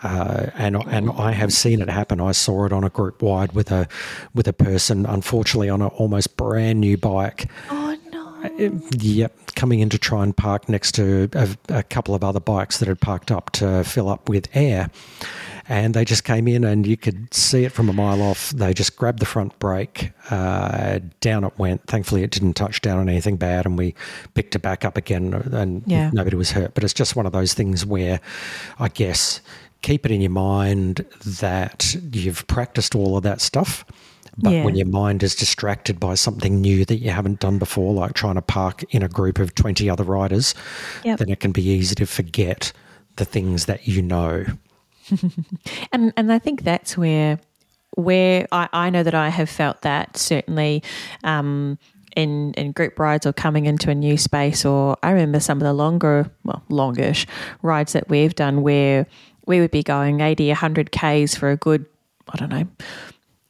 Uh, 0.02 0.50
and 0.56 0.76
and 0.76 1.10
I 1.10 1.32
have 1.32 1.54
seen 1.54 1.80
it 1.80 1.88
happen. 1.88 2.20
I 2.20 2.32
saw 2.32 2.66
it 2.66 2.72
on 2.72 2.84
a 2.84 2.90
group 2.90 3.22
wide 3.22 3.52
with 3.52 3.72
a 3.72 3.88
with 4.34 4.46
a 4.46 4.52
person, 4.52 5.06
unfortunately, 5.06 5.70
on 5.70 5.80
an 5.80 5.88
almost 5.88 6.36
brand 6.36 6.80
new 6.80 6.98
bike. 6.98 7.48
Oh 7.70 7.96
Yep, 8.56 9.54
coming 9.54 9.80
in 9.80 9.88
to 9.90 9.98
try 9.98 10.22
and 10.22 10.36
park 10.36 10.68
next 10.68 10.92
to 10.92 11.28
a, 11.34 11.48
a 11.68 11.82
couple 11.82 12.14
of 12.14 12.24
other 12.24 12.40
bikes 12.40 12.78
that 12.78 12.88
had 12.88 13.00
parked 13.00 13.30
up 13.30 13.50
to 13.52 13.84
fill 13.84 14.08
up 14.08 14.28
with 14.28 14.48
air. 14.54 14.90
And 15.68 15.94
they 15.94 16.04
just 16.04 16.22
came 16.22 16.46
in, 16.46 16.62
and 16.62 16.86
you 16.86 16.96
could 16.96 17.34
see 17.34 17.64
it 17.64 17.72
from 17.72 17.88
a 17.88 17.92
mile 17.92 18.22
off. 18.22 18.50
They 18.50 18.72
just 18.72 18.96
grabbed 18.96 19.18
the 19.18 19.26
front 19.26 19.58
brake, 19.58 20.12
uh, 20.30 21.00
down 21.20 21.42
it 21.42 21.58
went. 21.58 21.84
Thankfully, 21.88 22.22
it 22.22 22.30
didn't 22.30 22.54
touch 22.54 22.80
down 22.80 23.00
on 23.00 23.08
anything 23.08 23.36
bad, 23.36 23.66
and 23.66 23.76
we 23.76 23.94
picked 24.34 24.54
it 24.54 24.60
back 24.60 24.84
up 24.84 24.96
again, 24.96 25.34
and 25.34 25.82
yeah. 25.86 26.10
nobody 26.12 26.36
was 26.36 26.52
hurt. 26.52 26.74
But 26.74 26.84
it's 26.84 26.94
just 26.94 27.16
one 27.16 27.26
of 27.26 27.32
those 27.32 27.52
things 27.52 27.84
where 27.84 28.20
I 28.78 28.88
guess 28.88 29.40
keep 29.82 30.06
it 30.06 30.12
in 30.12 30.20
your 30.20 30.30
mind 30.30 31.04
that 31.24 31.96
you've 32.12 32.46
practiced 32.46 32.94
all 32.94 33.16
of 33.16 33.24
that 33.24 33.40
stuff 33.40 33.84
but 34.38 34.52
yeah. 34.52 34.64
when 34.64 34.76
your 34.76 34.86
mind 34.86 35.22
is 35.22 35.34
distracted 35.34 35.98
by 35.98 36.14
something 36.14 36.60
new 36.60 36.84
that 36.84 36.96
you 36.96 37.10
haven't 37.10 37.40
done 37.40 37.58
before, 37.58 37.94
like 37.94 38.14
trying 38.14 38.34
to 38.34 38.42
park 38.42 38.84
in 38.94 39.02
a 39.02 39.08
group 39.08 39.38
of 39.38 39.54
20 39.54 39.88
other 39.88 40.04
riders, 40.04 40.54
yep. 41.04 41.18
then 41.18 41.30
it 41.30 41.40
can 41.40 41.52
be 41.52 41.66
easy 41.66 41.94
to 41.94 42.06
forget 42.06 42.72
the 43.16 43.24
things 43.24 43.64
that 43.64 43.88
you 43.88 44.02
know. 44.02 44.44
and 45.92 46.12
and 46.16 46.32
I 46.32 46.38
think 46.38 46.62
that's 46.62 46.98
where 46.98 47.38
where 47.96 48.46
I, 48.52 48.68
I 48.72 48.90
know 48.90 49.02
that 49.02 49.14
I 49.14 49.30
have 49.30 49.48
felt 49.48 49.82
that 49.82 50.16
certainly 50.16 50.82
um, 51.24 51.78
in 52.14 52.52
in 52.54 52.72
group 52.72 52.98
rides 52.98 53.26
or 53.26 53.32
coming 53.32 53.66
into 53.66 53.90
a 53.90 53.94
new 53.94 54.16
space 54.16 54.64
or 54.64 54.96
I 55.02 55.10
remember 55.10 55.40
some 55.40 55.58
of 55.58 55.64
the 55.64 55.72
longer 55.72 56.30
well 56.44 56.62
longish 56.68 57.26
rides 57.62 57.92
that 57.92 58.08
we've 58.08 58.34
done 58.34 58.62
where 58.62 59.06
we 59.46 59.60
would 59.60 59.70
be 59.70 59.82
going 59.82 60.20
80 60.20 60.48
100 60.48 60.90
k's 60.90 61.36
for 61.36 61.50
a 61.50 61.56
good 61.56 61.86
I 62.28 62.36
don't 62.36 62.50
know 62.50 62.66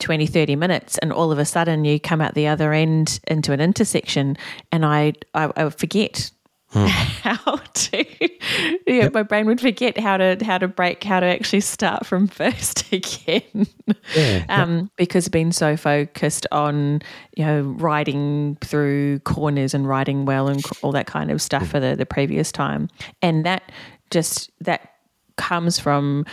20, 0.06 0.24
30 0.28 0.54
minutes, 0.54 0.98
and 0.98 1.12
all 1.12 1.32
of 1.32 1.38
a 1.40 1.44
sudden 1.44 1.84
you 1.84 1.98
come 1.98 2.20
out 2.20 2.34
the 2.34 2.46
other 2.46 2.72
end 2.72 3.18
into 3.26 3.52
an 3.52 3.60
intersection, 3.60 4.36
and 4.70 4.86
I, 4.86 5.14
I, 5.34 5.50
I 5.56 5.68
forget 5.70 6.30
hmm. 6.68 6.86
how 6.86 7.56
to. 7.56 8.06
Yeah, 8.86 9.02
yep. 9.02 9.14
my 9.14 9.24
brain 9.24 9.46
would 9.46 9.60
forget 9.60 9.98
how 9.98 10.16
to 10.16 10.38
how 10.44 10.58
to 10.58 10.68
brake 10.68 11.02
how 11.02 11.18
to 11.18 11.26
actually 11.26 11.62
start 11.62 12.06
from 12.06 12.28
first 12.28 12.92
again, 12.92 13.66
yeah, 14.14 14.44
um, 14.48 14.78
yep. 14.78 14.86
because 14.94 15.26
being 15.26 15.50
so 15.50 15.76
focused 15.76 16.46
on 16.52 17.02
you 17.36 17.44
know 17.44 17.62
riding 17.62 18.58
through 18.60 19.18
corners 19.24 19.74
and 19.74 19.88
riding 19.88 20.24
well 20.24 20.46
and 20.46 20.62
all 20.82 20.92
that 20.92 21.08
kind 21.08 21.32
of 21.32 21.42
stuff 21.42 21.64
mm. 21.64 21.70
for 21.72 21.80
the 21.80 21.96
the 21.96 22.06
previous 22.06 22.52
time, 22.52 22.88
and 23.22 23.44
that 23.44 23.72
just 24.12 24.52
that 24.60 24.92
comes 25.36 25.80
from 25.80 26.24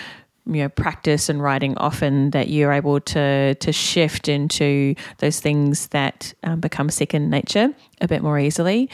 you 0.46 0.62
know 0.62 0.70
practice 0.70 1.30
and 1.30 1.42
writing 1.42 1.78
often 1.78 2.32
that 2.32 2.50
you're 2.50 2.72
able 2.72 3.00
to 3.00 3.56
to 3.56 3.72
shift 3.72 4.28
into 4.28 4.96
those 5.20 5.40
things 5.40 5.88
that 5.88 6.34
um, 6.44 6.60
become 6.60 6.90
second 6.90 7.30
nature 7.30 7.74
a 8.02 8.08
bit 8.08 8.22
more 8.22 8.40
easily. 8.40 8.90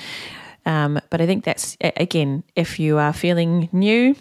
Um, 0.65 0.99
but 1.09 1.21
I 1.21 1.25
think 1.25 1.43
that's 1.45 1.77
again 1.81 2.43
if 2.55 2.79
you 2.79 2.97
are 2.97 3.13
feeling 3.13 3.69
new 3.71 4.15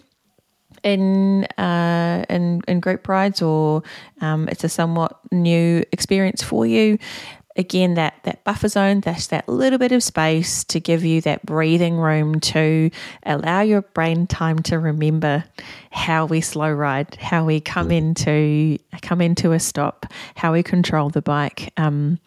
in 0.82 1.44
uh, 1.58 2.24
in, 2.28 2.62
in 2.68 2.80
group 2.80 3.08
rides 3.08 3.42
or 3.42 3.82
um, 4.20 4.48
it's 4.48 4.64
a 4.64 4.68
somewhat 4.68 5.18
new 5.32 5.82
experience 5.92 6.42
for 6.42 6.66
you 6.66 6.98
again 7.58 7.94
that 7.94 8.14
that 8.22 8.42
buffer 8.44 8.68
zone 8.68 9.00
that's 9.00 9.26
that 9.26 9.46
little 9.48 9.78
bit 9.78 9.92
of 9.92 10.02
space 10.02 10.64
to 10.64 10.80
give 10.80 11.04
you 11.04 11.20
that 11.20 11.44
breathing 11.44 11.96
room 11.96 12.38
to 12.40 12.90
allow 13.24 13.60
your 13.60 13.82
brain 13.82 14.26
time 14.26 14.60
to 14.60 14.78
remember 14.78 15.44
how 15.90 16.24
we 16.24 16.40
slow 16.40 16.70
ride 16.70 17.16
how 17.16 17.44
we 17.44 17.60
come 17.60 17.90
into 17.90 18.78
come 19.02 19.20
into 19.20 19.52
a 19.52 19.58
stop 19.58 20.06
how 20.36 20.52
we 20.52 20.62
control 20.62 21.10
the 21.10 21.22
bike. 21.22 21.72
Um, 21.76 22.18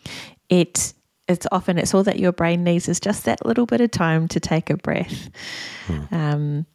it 0.50 0.94
it's 1.28 1.48
often 1.52 1.78
it's 1.78 1.94
all 1.94 2.04
that 2.04 2.20
your 2.20 2.34
brain 2.34 2.64
needs 2.64 2.90
is 2.90 3.00
just 3.00 3.26
that 3.26 3.46
little 3.46 3.66
bit 3.66 3.80
of 3.80 3.92
time 3.92 4.28
to 4.28 4.40
take 4.40 4.70
a 4.70 4.78
breath. 4.78 5.30
Hmm. 5.88 6.02
um, 6.12 6.66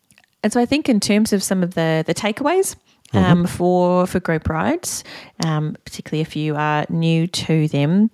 and 0.43 0.53
so 0.53 0.61
I 0.61 0.67
think 0.67 0.89
in 0.89 1.01
terms 1.01 1.33
of 1.33 1.43
some 1.43 1.63
of 1.63 1.75
the 1.75 2.05
the 2.07 2.15
takeaways 2.15 2.77
mm-hmm. 3.13 3.19
um, 3.19 3.47
for 3.47 4.07
for 4.07 4.21
group 4.21 4.49
rides, 4.49 5.05
um, 5.45 5.77
particularly 5.85 6.23
if 6.23 6.37
you 6.37 6.57
are 6.57 6.87
new 6.89 7.27
to 7.27 7.69
them. 7.69 8.11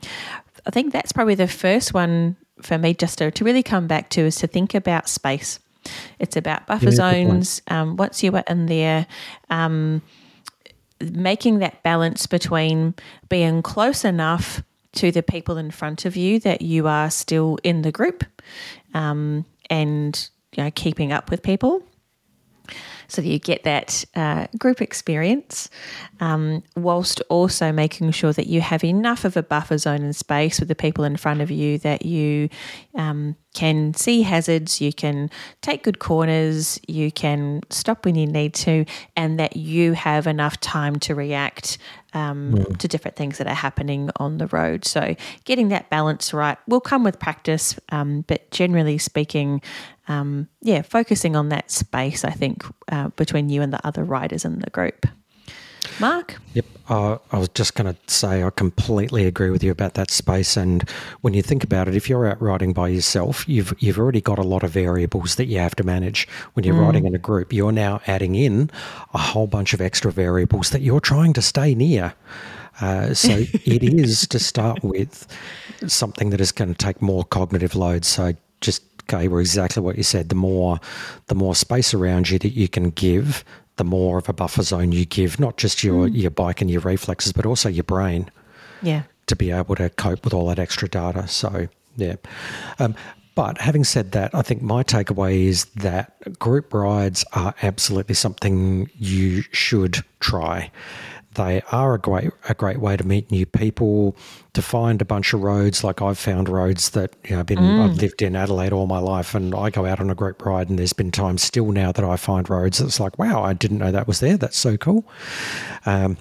I 0.67 0.71
think 0.71 0.93
that's 0.93 1.13
probably 1.13 1.35
the 1.35 1.49
first 1.49 1.93
one 1.93 2.37
for 2.61 2.79
me 2.79 2.95
just 2.95 3.19
to, 3.19 3.31
to 3.31 3.45
really 3.45 3.63
come 3.63 3.87
back 3.87 4.11
to 4.11 4.21
is 4.21 4.37
to 4.37 4.47
think 4.47 4.75
about 4.75 5.09
space. 5.09 5.59
It's 6.21 6.37
about 6.37 6.67
buffer 6.67 6.87
yeah, 6.87 6.91
zones. 6.91 7.63
Um, 7.67 7.97
once 7.97 8.23
you 8.23 8.35
are 8.37 8.45
in 8.49 8.67
there, 8.67 9.07
um, 9.51 10.03
making 11.01 11.59
that 11.59 11.83
balance 11.83 12.27
between 12.27 12.95
being 13.29 13.63
close 13.63 14.05
enough 14.05 14.63
to 14.93 15.11
the 15.11 15.23
people 15.23 15.57
in 15.57 15.71
front 15.71 16.05
of 16.05 16.17
you 16.17 16.39
that 16.41 16.63
you 16.63 16.87
are 16.87 17.11
still 17.11 17.59
in 17.65 17.83
the 17.83 17.91
group 17.91 18.25
um, 18.95 19.45
and 19.71 20.29
you 20.55 20.63
know 20.63 20.71
keeping 20.75 21.13
up 21.13 21.31
with 21.31 21.43
people 21.43 21.83
so 23.13 23.21
that 23.21 23.29
you 23.29 23.39
get 23.39 23.65
that 23.65 24.05
uh, 24.17 24.47
group 24.59 24.81
experience, 24.81 25.69
um, 26.21 26.63
whilst 26.77 27.21
also 27.29 27.71
making 27.71 28.11
sure 28.11 28.33
that 28.33 28.47
you 28.47 28.63
have 28.63 28.83
enough 28.83 29.27
of 29.27 29.37
a 29.37 29.43
buffer 29.43 29.77
zone 29.77 30.03
and 30.03 30.17
space 30.17 30.59
with 30.59 30.69
the 30.69 30.75
people 30.75 31.05
in 31.05 31.17
front 31.19 31.43
of 31.43 31.51
you 31.51 31.77
that 31.79 32.07
you 32.07 32.49
um, 32.95 33.37
can 33.55 33.93
see 33.93 34.23
hazards, 34.23 34.81
you 34.81 34.95
can 34.95 35.31
take 35.61 35.83
good 35.83 35.99
corners, 35.99 36.81
you 36.89 37.13
can 37.13 37.61
stop 37.69 38.07
when 38.07 38.15
you 38.15 38.27
need 38.27 38.55
to, 38.55 38.87
and 39.15 39.39
that 39.39 39.57
you 39.57 39.93
have 39.93 40.27
enough 40.27 40.59
time 40.61 40.97
to 41.01 41.15
react 41.15 41.77
um, 42.15 42.55
mm. 42.55 42.79
to 42.79 42.89
different 42.89 43.17
things 43.17 43.39
that 43.39 43.47
are 43.47 43.55
happening 43.55 44.11
on 44.17 44.39
the 44.39 44.47
road. 44.49 44.87
So, 44.87 45.17
getting 45.45 45.69
that 45.69 45.91
balance 45.91 46.33
right 46.33 46.57
will 46.67 46.81
come 46.81 47.05
with 47.05 47.19
practice, 47.19 47.79
um, 47.91 48.25
but 48.27 48.51
generally 48.51 48.97
speaking, 48.97 49.61
um, 50.09 50.49
yeah, 50.61 50.83
focusing 50.83 51.37
on 51.37 51.49
that 51.51 51.71
space, 51.71 52.25
I 52.25 52.31
think, 52.31 52.65
uh, 52.91 53.09
between 53.11 53.49
you 53.49 53.63
and 53.63 53.73
the 53.73 53.85
other 53.87 54.05
writers 54.05 54.45
in 54.45 54.59
the 54.61 54.71
group. 54.71 55.07
Mark? 56.01 56.41
Yep. 56.55 56.65
Uh, 56.89 57.19
I 57.33 57.39
was 57.39 57.49
just 57.51 57.75
going 57.75 57.93
to 57.93 58.13
say 58.13 58.43
I 58.43 58.51
completely 58.51 59.27
agree 59.27 59.51
with 59.51 59.63
you 59.63 59.71
about 59.71 59.95
that 59.95 60.11
space. 60.11 60.57
And 60.57 60.89
when 61.21 61.35
you 61.35 61.43
think 61.43 61.65
about 61.65 61.89
it, 61.89 61.95
if 61.95 62.09
you're 62.09 62.27
out 62.27 62.41
riding 62.41 62.73
by 62.73 62.89
yourself, 62.89 63.49
you've 63.49 63.75
you've 63.79 63.99
already 63.99 64.21
got 64.21 64.39
a 64.39 64.43
lot 64.43 64.63
of 64.63 64.71
variables 64.71 65.37
that 65.37 65.47
you 65.47 65.59
have 65.59 65.75
to 65.77 65.85
manage. 65.85 66.29
When 66.55 66.65
you're 66.65 66.75
mm. 66.75 66.87
riding 66.87 67.07
in 67.07 67.15
a 67.15 67.19
group, 67.19 67.53
you're 67.53 67.73
now 67.73 68.01
adding 68.07 68.35
in 68.35 68.71
a 69.15 69.19
whole 69.19 69.47
bunch 69.47 69.75
of 69.75 69.81
extra 69.81 70.13
variables 70.13 70.71
that 70.71 70.83
you're 70.83 71.01
trying 71.01 71.33
to 71.35 71.43
stay 71.43 71.75
near. 71.75 72.15
Uh, 72.81 73.15
so 73.15 73.31
it 73.53 73.83
is 73.83 74.27
to 74.29 74.39
start 74.39 74.83
with 74.83 75.27
something 75.87 76.31
that 76.31 76.41
is 76.41 76.53
going 76.53 76.73
to 76.73 76.79
take 76.79 77.03
more 77.03 77.25
cognitive 77.25 77.75
load. 77.75 78.05
So 78.05 78.35
just 78.61 78.83
okay, 79.03 79.29
well, 79.29 79.41
exactly 79.41 79.83
what 79.83 79.97
you 79.97 80.03
said. 80.03 80.29
The 80.29 80.35
more, 80.35 80.81
the 81.27 81.35
more 81.35 81.55
space 81.55 81.95
around 81.95 82.31
you 82.31 82.39
that 82.39 82.53
you 82.53 82.69
can 82.69 82.91
give, 82.91 83.45
the 83.77 83.85
more 83.85 84.19
of 84.19 84.29
a 84.29 84.33
buffer 84.33 84.63
zone 84.63 84.93
you 84.93 85.05
give, 85.05 85.41
not 85.41 85.57
just 85.57 85.83
your 85.83 86.09
mm. 86.09 86.17
your 86.17 86.31
bike 86.31 86.61
and 86.61 86.71
your 86.71 86.81
reflexes, 86.81 87.33
but 87.33 87.47
also 87.47 87.69
your 87.69 87.85
brain. 87.85 88.31
Yeah. 88.83 89.03
To 89.27 89.37
be 89.37 89.51
able 89.51 89.77
to 89.77 89.89
cope 89.91 90.25
with 90.25 90.35
all 90.35 90.47
that 90.49 90.59
extra 90.59 90.89
data. 90.89 91.29
So 91.29 91.69
yeah. 91.97 92.17
Um, 92.79 92.95
but 93.35 93.59
having 93.59 93.85
said 93.85 94.13
that, 94.13 94.35
I 94.35 94.43
think 94.43 94.61
my 94.61 94.83
takeaway 94.83 95.45
is 95.47 95.65
that 95.77 96.39
group 96.39 96.75
rides 96.75 97.25
are 97.33 97.55
absolutely 97.63 98.15
something 98.15 98.91
you 98.99 99.43
should 99.53 100.05
try. 100.21 100.71
They 101.35 101.63
are 101.73 101.95
a 101.95 101.99
great 101.99 102.31
a 102.49 102.55
great 102.55 102.79
way 102.79 102.97
to 102.97 103.05
meet 103.05 103.31
new 103.31 103.47
people, 103.47 104.17
to 104.53 104.63
find 104.63 105.01
a 105.01 105.05
bunch 105.05 105.33
of 105.33 105.43
roads. 105.43 105.83
Like 105.83 106.03
I've 106.03 106.19
found 106.19 106.49
roads 106.49 106.91
that 106.91 107.15
you 107.25 107.31
know, 107.31 107.41
I've 107.41 107.47
been 107.47 107.59
mm. 107.59 107.85
I've 107.85 107.97
lived 107.97 108.23
in 108.23 108.37
Adelaide 108.37 108.73
all 108.73 108.87
my 108.87 108.99
life, 108.99 109.35
and 109.35 109.55
I 109.55 109.71
go 109.71 109.87
out 109.87 110.01
on 110.01 110.11
a 110.11 110.15
group 110.15 110.45
ride, 110.45 110.69
and 110.69 110.79
there's 110.79 110.93
been 110.93 111.11
times 111.11 111.43
still 111.43 111.73
now 111.73 111.93
that 111.93 112.05
I 112.05 112.17
find 112.17 112.49
roads 112.49 112.79
that's 112.79 113.01
like, 113.01 113.19
wow, 113.19 113.43
I 113.43 113.53
didn't 113.55 113.79
know 113.79 113.93
that 113.93 114.07
was 114.07 114.21
there. 114.21 114.37
That's 114.37 114.59
so 114.59 114.77
cool. 114.77 115.05
Um, 115.87 116.19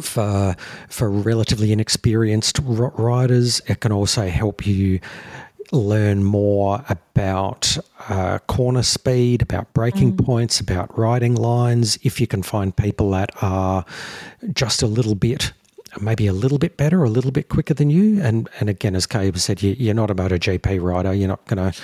for 0.00 0.56
for 0.88 1.10
relatively 1.10 1.72
inexperienced 1.72 2.60
riders, 2.62 3.60
it 3.66 3.80
can 3.80 3.92
also 3.92 4.28
help 4.28 4.66
you 4.66 5.00
learn 5.72 6.22
more 6.22 6.84
about 6.88 7.78
uh, 8.08 8.38
corner 8.40 8.82
speed, 8.82 9.42
about 9.42 9.72
braking 9.72 10.14
mm. 10.14 10.24
points, 10.24 10.60
about 10.60 10.96
riding 10.96 11.34
lines. 11.34 11.98
If 12.02 12.20
you 12.20 12.26
can 12.26 12.42
find 12.42 12.76
people 12.76 13.10
that 13.12 13.30
are 13.42 13.84
just 14.52 14.82
a 14.82 14.86
little 14.86 15.14
bit 15.14 15.52
maybe 16.00 16.26
a 16.26 16.32
little 16.32 16.56
bit 16.56 16.78
better, 16.78 17.04
a 17.04 17.10
little 17.10 17.30
bit 17.30 17.50
quicker 17.50 17.74
than 17.74 17.90
you. 17.90 18.18
And 18.22 18.48
and 18.60 18.70
again, 18.70 18.96
as 18.96 19.06
Kahiwa 19.06 19.38
said, 19.38 19.62
you, 19.62 19.90
are 19.90 19.94
not 19.94 20.10
about 20.10 20.32
a 20.32 20.36
MotoGP 20.36 20.82
rider. 20.82 21.12
You're 21.12 21.28
not 21.28 21.44
going 21.46 21.72
to 21.72 21.78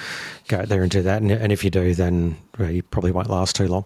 go 0.48 0.60
out 0.60 0.68
there 0.68 0.82
and 0.82 0.90
do 0.90 1.02
that. 1.02 1.20
And, 1.20 1.30
and 1.30 1.52
if 1.52 1.62
you 1.62 1.68
do, 1.68 1.94
then 1.94 2.38
well, 2.58 2.70
you 2.70 2.82
probably 2.82 3.12
won't 3.12 3.28
last 3.28 3.54
too 3.56 3.68
long 3.68 3.84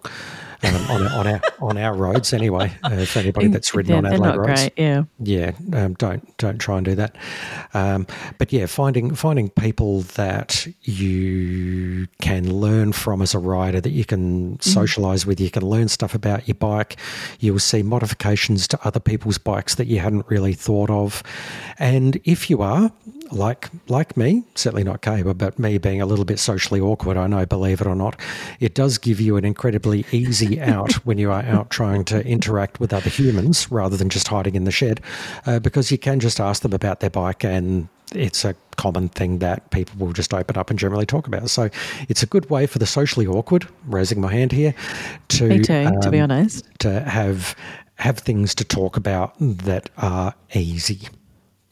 um, 0.62 0.90
on, 0.90 1.06
on 1.08 1.26
our 1.26 1.40
on 1.60 1.78
our 1.78 1.94
roads 1.94 2.32
anyway. 2.32 2.72
Uh, 2.82 3.04
for 3.04 3.18
anybody 3.18 3.48
that's 3.48 3.74
ridden 3.74 3.94
on 3.94 4.06
Adelaide 4.06 4.36
roads, 4.36 4.60
great, 4.62 4.72
yeah, 4.76 5.04
yeah, 5.18 5.52
um, 5.72 5.94
don't 5.94 6.36
don't 6.38 6.58
try 6.58 6.76
and 6.76 6.84
do 6.84 6.94
that. 6.94 7.16
Um, 7.74 8.06
but 8.38 8.52
yeah, 8.52 8.66
finding 8.66 9.14
finding 9.14 9.50
people 9.50 10.02
that 10.02 10.66
you 10.82 12.06
can 12.20 12.52
learn 12.52 12.92
from 12.92 13.22
as 13.22 13.34
a 13.34 13.38
rider, 13.38 13.80
that 13.80 13.90
you 13.90 14.04
can 14.04 14.56
mm. 14.56 14.58
socialise 14.58 15.26
with, 15.26 15.40
you 15.40 15.50
can 15.50 15.64
learn 15.64 15.88
stuff 15.88 16.14
about 16.14 16.48
your 16.48 16.54
bike. 16.56 16.96
You 17.40 17.52
will 17.52 17.60
see 17.60 17.82
modifications 17.82 18.68
to 18.68 18.78
other 18.84 19.00
people's 19.00 19.38
bikes 19.38 19.74
that 19.76 19.86
you 19.86 19.98
hadn't 19.98 20.26
really 20.28 20.54
thought 20.54 20.90
of, 20.90 21.22
and 21.78 22.20
if 22.24 22.50
you 22.50 22.62
are 22.62 22.92
like 23.32 23.70
like 23.88 24.16
me, 24.16 24.44
certainly 24.54 24.84
not 24.84 25.02
Kahiwa, 25.02 25.36
but 25.36 25.58
me 25.58 25.78
being 25.78 26.00
a 26.00 26.06
little 26.06 26.24
bit 26.24 26.38
socially 26.38 26.80
awkward, 26.80 27.16
I 27.16 27.26
know, 27.26 27.44
believe 27.46 27.80
it 27.80 27.86
or 27.86 27.94
not, 27.94 28.18
it 28.60 28.74
does 28.74 28.98
give 28.98 29.20
you 29.20 29.36
an 29.36 29.44
incredibly 29.44 30.04
easy 30.12 30.60
out 30.60 30.92
when 31.06 31.18
you 31.18 31.30
are 31.30 31.42
out 31.42 31.70
trying 31.70 32.04
to 32.06 32.24
interact 32.26 32.80
with 32.80 32.92
other 32.92 33.10
humans 33.10 33.70
rather 33.70 33.96
than 33.96 34.08
just 34.08 34.28
hiding 34.28 34.54
in 34.54 34.64
the 34.64 34.70
shed, 34.70 35.00
uh, 35.46 35.58
because 35.58 35.90
you 35.90 35.98
can 35.98 36.20
just 36.20 36.40
ask 36.40 36.62
them 36.62 36.72
about 36.72 37.00
their 37.00 37.10
bike 37.10 37.44
and 37.44 37.88
it's 38.14 38.44
a 38.44 38.54
common 38.76 39.08
thing 39.08 39.38
that 39.38 39.70
people 39.70 40.04
will 40.04 40.12
just 40.12 40.34
open 40.34 40.58
up 40.58 40.68
and 40.68 40.78
generally 40.78 41.06
talk 41.06 41.26
about. 41.26 41.48
So 41.48 41.70
it's 42.08 42.22
a 42.22 42.26
good 42.26 42.50
way 42.50 42.66
for 42.66 42.78
the 42.78 42.86
socially 42.86 43.26
awkward, 43.26 43.66
raising 43.86 44.20
my 44.20 44.30
hand 44.30 44.52
here, 44.52 44.74
to 45.28 45.48
Me 45.48 45.60
too, 45.60 45.86
um, 45.86 46.00
to 46.02 46.10
be 46.10 46.18
um, 46.18 46.30
honest, 46.30 46.66
to 46.80 47.00
have 47.00 47.56
have 47.96 48.18
things 48.18 48.54
to 48.56 48.64
talk 48.64 48.96
about 48.96 49.34
that 49.38 49.88
are 49.96 50.34
easy. 50.54 51.00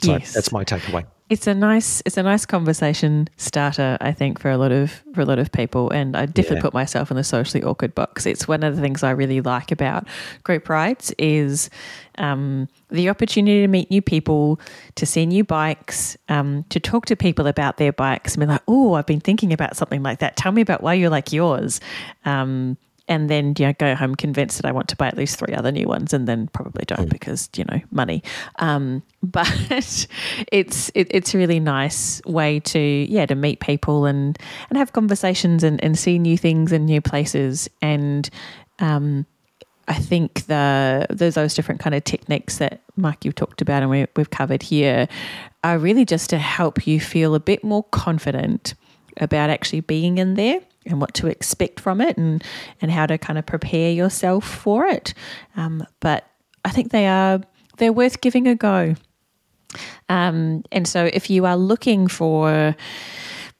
So 0.02 0.12
yes. 0.12 0.32
that's 0.32 0.52
my 0.52 0.64
takeaway 0.64 1.04
it's 1.30 1.46
a 1.46 1.54
nice 1.54 2.02
it's 2.04 2.16
a 2.16 2.22
nice 2.24 2.44
conversation 2.44 3.28
starter 3.36 3.96
i 4.00 4.10
think 4.10 4.40
for 4.40 4.50
a 4.50 4.58
lot 4.58 4.72
of 4.72 5.02
for 5.14 5.20
a 5.20 5.24
lot 5.24 5.38
of 5.38 5.50
people. 5.52 5.88
And 5.90 6.16
i 6.16 6.26
definitely 6.26 6.56
yeah. 6.56 6.62
put 6.62 6.74
myself 6.74 7.10
in 7.10 7.16
the 7.16 7.24
socially 7.24 7.62
awkward 7.62 7.94
box. 7.94 8.26
It's 8.26 8.46
one 8.46 8.62
of 8.62 8.76
the 8.76 8.82
things 8.82 9.02
i 9.02 9.10
really 9.10 9.40
like 9.40 9.70
about 9.70 10.06
group 10.42 10.68
rides 10.68 11.14
is 11.18 11.70
um, 12.18 12.68
the 12.90 13.08
opportunity 13.08 13.62
to 13.62 13.68
meet 13.68 13.90
new 13.90 14.02
people 14.02 14.60
to 14.96 15.06
see 15.06 15.24
new 15.24 15.44
bikes 15.44 16.18
um, 16.28 16.64
to 16.68 16.80
talk 16.80 17.06
to 17.06 17.16
people 17.16 17.46
about 17.46 17.76
their 17.78 17.92
bikes 17.92 18.34
and 18.34 18.40
be 18.40 18.46
like 18.46 18.62
oh 18.66 18.94
i've 18.94 19.06
been 19.06 19.20
thinking 19.20 19.52
about 19.52 19.76
something 19.76 20.02
like 20.02 20.18
that. 20.18 20.36
Tell 20.36 20.52
me 20.52 20.60
about 20.60 20.82
why 20.82 20.94
you 20.94 21.08
like 21.08 21.32
yours. 21.32 21.80
Um, 22.24 22.76
and 23.10 23.28
then 23.28 23.54
you 23.58 23.66
know 23.66 23.74
go 23.74 23.94
home 23.94 24.14
convinced 24.14 24.56
that 24.62 24.66
I 24.66 24.72
want 24.72 24.88
to 24.88 24.96
buy 24.96 25.08
at 25.08 25.16
least 25.16 25.38
three 25.38 25.52
other 25.52 25.72
new 25.72 25.86
ones, 25.86 26.14
and 26.14 26.26
then 26.26 26.46
probably 26.48 26.84
don't 26.86 27.08
mm. 27.08 27.10
because 27.10 27.50
you 27.56 27.64
know 27.64 27.80
money. 27.90 28.22
Um, 28.60 29.02
but 29.22 30.06
it's 30.52 30.90
it, 30.94 31.08
it's 31.10 31.34
a 31.34 31.38
really 31.38 31.60
nice 31.60 32.22
way 32.24 32.60
to 32.60 32.78
yeah 32.78 33.26
to 33.26 33.34
meet 33.34 33.60
people 33.60 34.06
and 34.06 34.38
and 34.70 34.78
have 34.78 34.92
conversations 34.92 35.62
and, 35.62 35.82
and 35.84 35.98
see 35.98 36.18
new 36.18 36.38
things 36.38 36.72
and 36.72 36.86
new 36.86 37.02
places 37.02 37.68
and. 37.82 38.30
Um, 38.78 39.26
I 39.88 39.94
think 39.94 40.46
the 40.46 41.04
there's 41.10 41.34
those 41.34 41.54
different 41.54 41.80
kind 41.80 41.96
of 41.96 42.04
techniques 42.04 42.58
that 42.58 42.80
Mike 42.96 43.24
you've 43.24 43.34
talked 43.34 43.60
about 43.60 43.82
and 43.82 43.90
we, 43.90 44.06
we've 44.14 44.30
covered 44.30 44.62
here 44.62 45.08
are 45.64 45.78
really 45.78 46.04
just 46.04 46.30
to 46.30 46.38
help 46.38 46.86
you 46.86 47.00
feel 47.00 47.34
a 47.34 47.40
bit 47.40 47.64
more 47.64 47.82
confident 47.90 48.74
about 49.16 49.50
actually 49.50 49.80
being 49.80 50.18
in 50.18 50.34
there 50.34 50.60
and 50.86 51.00
what 51.00 51.14
to 51.14 51.26
expect 51.26 51.80
from 51.80 52.00
it 52.00 52.16
and, 52.16 52.42
and 52.80 52.90
how 52.90 53.06
to 53.06 53.18
kind 53.18 53.38
of 53.38 53.46
prepare 53.46 53.90
yourself 53.90 54.44
for 54.44 54.86
it. 54.86 55.14
Um, 55.56 55.86
but 56.00 56.26
I 56.64 56.70
think 56.70 56.90
they 56.90 57.06
are 57.06 57.40
they're 57.78 57.92
worth 57.92 58.20
giving 58.20 58.46
a 58.46 58.54
go. 58.54 58.94
Um, 60.08 60.64
and 60.72 60.86
so 60.86 61.08
if 61.12 61.30
you 61.30 61.46
are 61.46 61.56
looking 61.56 62.08
for 62.08 62.74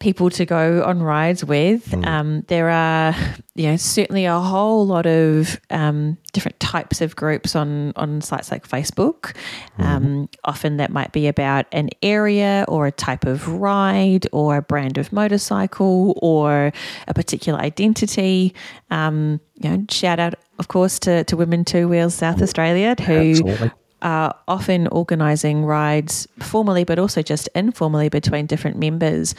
people 0.01 0.31
to 0.31 0.47
go 0.47 0.83
on 0.83 1.03
rides 1.03 1.45
with. 1.45 1.91
Mm. 1.91 2.07
Um, 2.07 2.41
there 2.49 2.71
are, 2.71 3.15
you 3.55 3.69
know, 3.69 3.77
certainly 3.77 4.25
a 4.25 4.39
whole 4.39 4.87
lot 4.87 5.07
of 5.07 5.61
um, 5.71 6.17
different 6.33 6.59
types 6.59 7.01
of 7.01 7.15
groups 7.15 7.55
on 7.55 7.93
on 7.95 8.21
sites 8.21 8.51
like 8.51 8.67
Facebook. 8.67 9.37
Mm. 9.79 9.85
Um, 9.85 10.29
often 10.45 10.79
that 10.79 10.91
might 10.91 11.13
be 11.13 11.29
about 11.29 11.67
an 11.71 11.91
area 12.03 12.65
or 12.67 12.87
a 12.87 12.93
type 12.93 13.27
of 13.27 13.47
ride 13.47 14.27
or 14.33 14.57
a 14.57 14.63
brand 14.63 14.99
of 14.99 15.13
motorcycle 15.13 16.19
or 16.21 16.73
a 17.07 17.15
particular 17.15 17.61
identity. 17.61 18.55
Um, 18.91 19.41
you 19.57 19.71
know, 19.71 19.85
shout 19.91 20.19
out, 20.19 20.35
of 20.59 20.69
course, 20.69 20.99
to, 21.01 21.23
to 21.25 21.37
Women 21.37 21.65
Two 21.65 21.87
Wheels 21.87 22.15
South 22.15 22.41
Australia 22.41 22.97
who 22.99 23.31
Absolutely 23.31 23.71
are 24.03 24.35
often 24.49 24.87
organising 24.89 25.65
rides 25.65 26.27
formally, 26.41 26.85
but 26.85 26.99
also 26.99 27.23
just 27.23 27.49
informally 27.55 28.09
between 28.09 28.47
different 28.47 28.79
members 28.79 29.35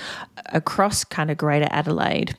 across 0.47 1.03
kind 1.03 1.31
of 1.31 1.37
Greater 1.37 1.67
Adelaide. 1.71 2.37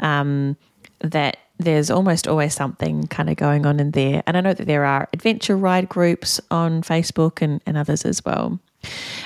Um, 0.00 0.56
that 1.00 1.36
there's 1.58 1.90
almost 1.90 2.28
always 2.28 2.54
something 2.54 3.06
kind 3.08 3.28
of 3.28 3.36
going 3.36 3.66
on 3.66 3.80
in 3.80 3.90
there. 3.90 4.22
And 4.26 4.36
I 4.36 4.40
know 4.40 4.54
that 4.54 4.66
there 4.66 4.84
are 4.84 5.08
adventure 5.12 5.56
ride 5.56 5.88
groups 5.88 6.40
on 6.50 6.82
Facebook 6.82 7.42
and, 7.42 7.60
and 7.66 7.76
others 7.76 8.04
as 8.04 8.24
well. 8.24 8.58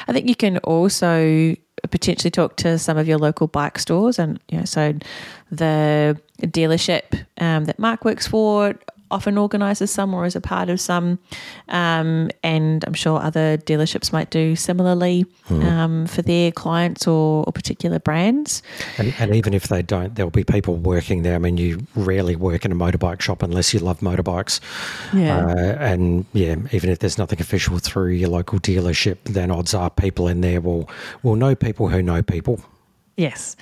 I 0.09 0.13
think 0.13 0.29
you 0.29 0.35
can 0.35 0.59
also 0.59 1.55
potentially 1.91 2.31
talk 2.31 2.57
to 2.57 2.79
some 2.79 2.97
of 2.97 3.09
your 3.09 3.19
local 3.19 3.49
bike 3.49 3.79
stores 3.79 4.19
and 4.19 4.39
you 4.49 4.59
know 4.59 4.65
so 4.65 4.95
the 5.51 6.19
dealership 6.43 7.27
um, 7.39 7.65
that 7.65 7.79
mark 7.79 8.05
works 8.05 8.27
for 8.27 8.75
often 9.13 9.39
organises 9.39 9.91
some 9.91 10.15
or 10.15 10.27
is 10.27 10.35
a 10.35 10.41
part 10.41 10.69
of 10.69 10.81
some. 10.81 11.19
Um, 11.69 12.31
and 12.43 12.85
I'm 12.85 12.95
sure 12.95 13.21
other 13.21 13.59
dealerships 13.59 14.13
might 14.13 14.31
do 14.31 14.57
similarly 14.57 15.27
hmm. 15.45 15.63
um, 15.63 16.07
for 16.07 16.23
their 16.23 16.51
clients 16.51 17.07
or, 17.07 17.45
or 17.47 17.53
particular 17.53 17.99
brands. 17.99 18.63
And, 18.99 19.15
and, 19.19 19.35
even 19.35 19.55
if 19.55 19.69
they 19.69 19.83
don't, 19.83 20.15
there'll 20.15 20.31
be 20.31 20.45
people 20.45 20.77
working 20.77 21.23
there. 21.23 21.35
I 21.35 21.39
mean, 21.39 21.57
you 21.57 21.87
rarely 21.95 22.37
work 22.37 22.65
in 22.65 22.73
a 22.73 22.75
motorbike 22.75 23.21
shop 23.21 23.43
unless 23.43 23.73
you 23.73 23.81
love 23.81 24.01
motorbikes. 24.01 24.61
Yeah. 25.13 25.47
Uh, 25.47 25.77
and 25.79 26.27
yeah, 26.33 26.57
even 26.73 26.91
if 26.91 26.99
there's 26.99 27.19
nothing 27.19 27.41
official 27.41 27.79
through 27.79 28.13
your 28.13 28.29
local 28.29 28.59
dealership, 28.59 29.19
then 29.25 29.51
odds 29.51 29.75
are 29.75 29.91
people 29.91 30.29
in 30.29 30.41
there 30.41 30.61
will, 30.61 30.89
will 31.23 31.37
know 31.37 31.55
people 31.55 31.89
who 31.89 32.03
know 32.03 32.23
people. 32.23 32.61
Yes. 33.17 33.57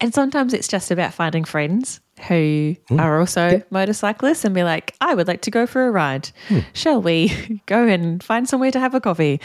And 0.00 0.12
sometimes 0.12 0.52
it's 0.52 0.68
just 0.68 0.90
about 0.90 1.14
finding 1.14 1.44
friends 1.44 2.00
who 2.28 2.76
mm. 2.90 3.00
are 3.00 3.20
also 3.20 3.48
yeah. 3.48 3.62
motorcyclists 3.70 4.44
and 4.44 4.54
be 4.54 4.64
like, 4.64 4.94
I 5.00 5.14
would 5.14 5.28
like 5.28 5.42
to 5.42 5.50
go 5.50 5.66
for 5.66 5.86
a 5.86 5.90
ride. 5.90 6.30
Mm. 6.48 6.64
Shall 6.72 7.02
we 7.02 7.60
go 7.66 7.86
and 7.86 8.22
find 8.22 8.48
somewhere 8.48 8.70
to 8.70 8.80
have 8.80 8.94
a 8.94 9.00
coffee? 9.00 9.40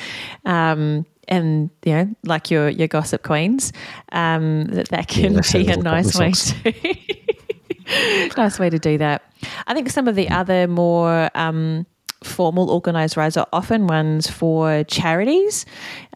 Um, 0.45 1.05
and 1.27 1.69
you 1.85 1.93
know, 1.93 2.15
like 2.23 2.51
your 2.51 2.69
your 2.69 2.87
gossip 2.87 3.23
queens, 3.23 3.71
um, 4.11 4.65
that 4.65 4.89
that 4.89 5.07
can 5.07 5.33
yeah, 5.33 5.41
be 5.53 5.67
a 5.67 5.77
nice 5.77 6.17
way 6.17 6.31
to 6.31 6.97
nice 8.37 8.59
way 8.59 8.69
to 8.69 8.79
do 8.79 8.97
that. 8.97 9.23
I 9.67 9.73
think 9.73 9.89
some 9.89 10.07
of 10.07 10.15
the 10.15 10.29
other 10.29 10.67
more 10.67 11.29
um, 11.35 11.85
formal 12.23 12.69
organised 12.69 13.17
rides 13.17 13.37
are 13.37 13.47
often 13.51 13.87
ones 13.87 14.29
for 14.29 14.83
charities. 14.83 15.65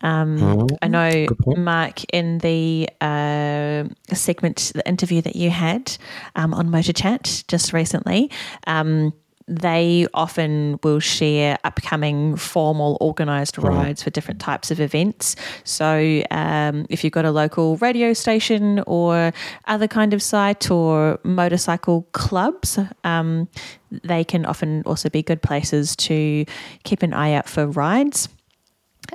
Um, 0.01 0.41
oh, 0.41 0.67
I 0.81 0.87
know, 0.87 1.25
Mark, 1.57 2.03
in 2.13 2.37
the 2.39 2.89
uh, 3.01 3.85
segment, 4.13 4.71
the 4.75 4.87
interview 4.87 5.21
that 5.21 5.35
you 5.35 5.49
had 5.49 5.97
um, 6.35 6.53
on 6.53 6.69
Motor 6.69 6.93
Chat 6.93 7.43
just 7.47 7.73
recently, 7.73 8.29
um, 8.67 9.13
they 9.47 10.07
often 10.13 10.79
will 10.83 10.99
share 10.99 11.59
upcoming 11.63 12.35
formal 12.35 12.97
organised 12.99 13.57
rides 13.59 14.01
for 14.01 14.09
different 14.09 14.39
types 14.39 14.71
of 14.71 14.79
events. 14.79 15.35
So, 15.63 16.23
um, 16.31 16.87
if 16.89 17.03
you've 17.03 17.13
got 17.13 17.25
a 17.25 17.31
local 17.31 17.77
radio 17.77 18.13
station 18.13 18.83
or 18.87 19.33
other 19.65 19.87
kind 19.87 20.13
of 20.13 20.23
site 20.23 20.71
or 20.71 21.19
motorcycle 21.23 22.07
clubs, 22.11 22.79
um, 23.03 23.47
they 23.91 24.23
can 24.23 24.45
often 24.45 24.81
also 24.85 25.09
be 25.09 25.21
good 25.21 25.43
places 25.43 25.95
to 25.97 26.45
keep 26.83 27.03
an 27.03 27.13
eye 27.13 27.33
out 27.33 27.47
for 27.47 27.67
rides. 27.67 28.29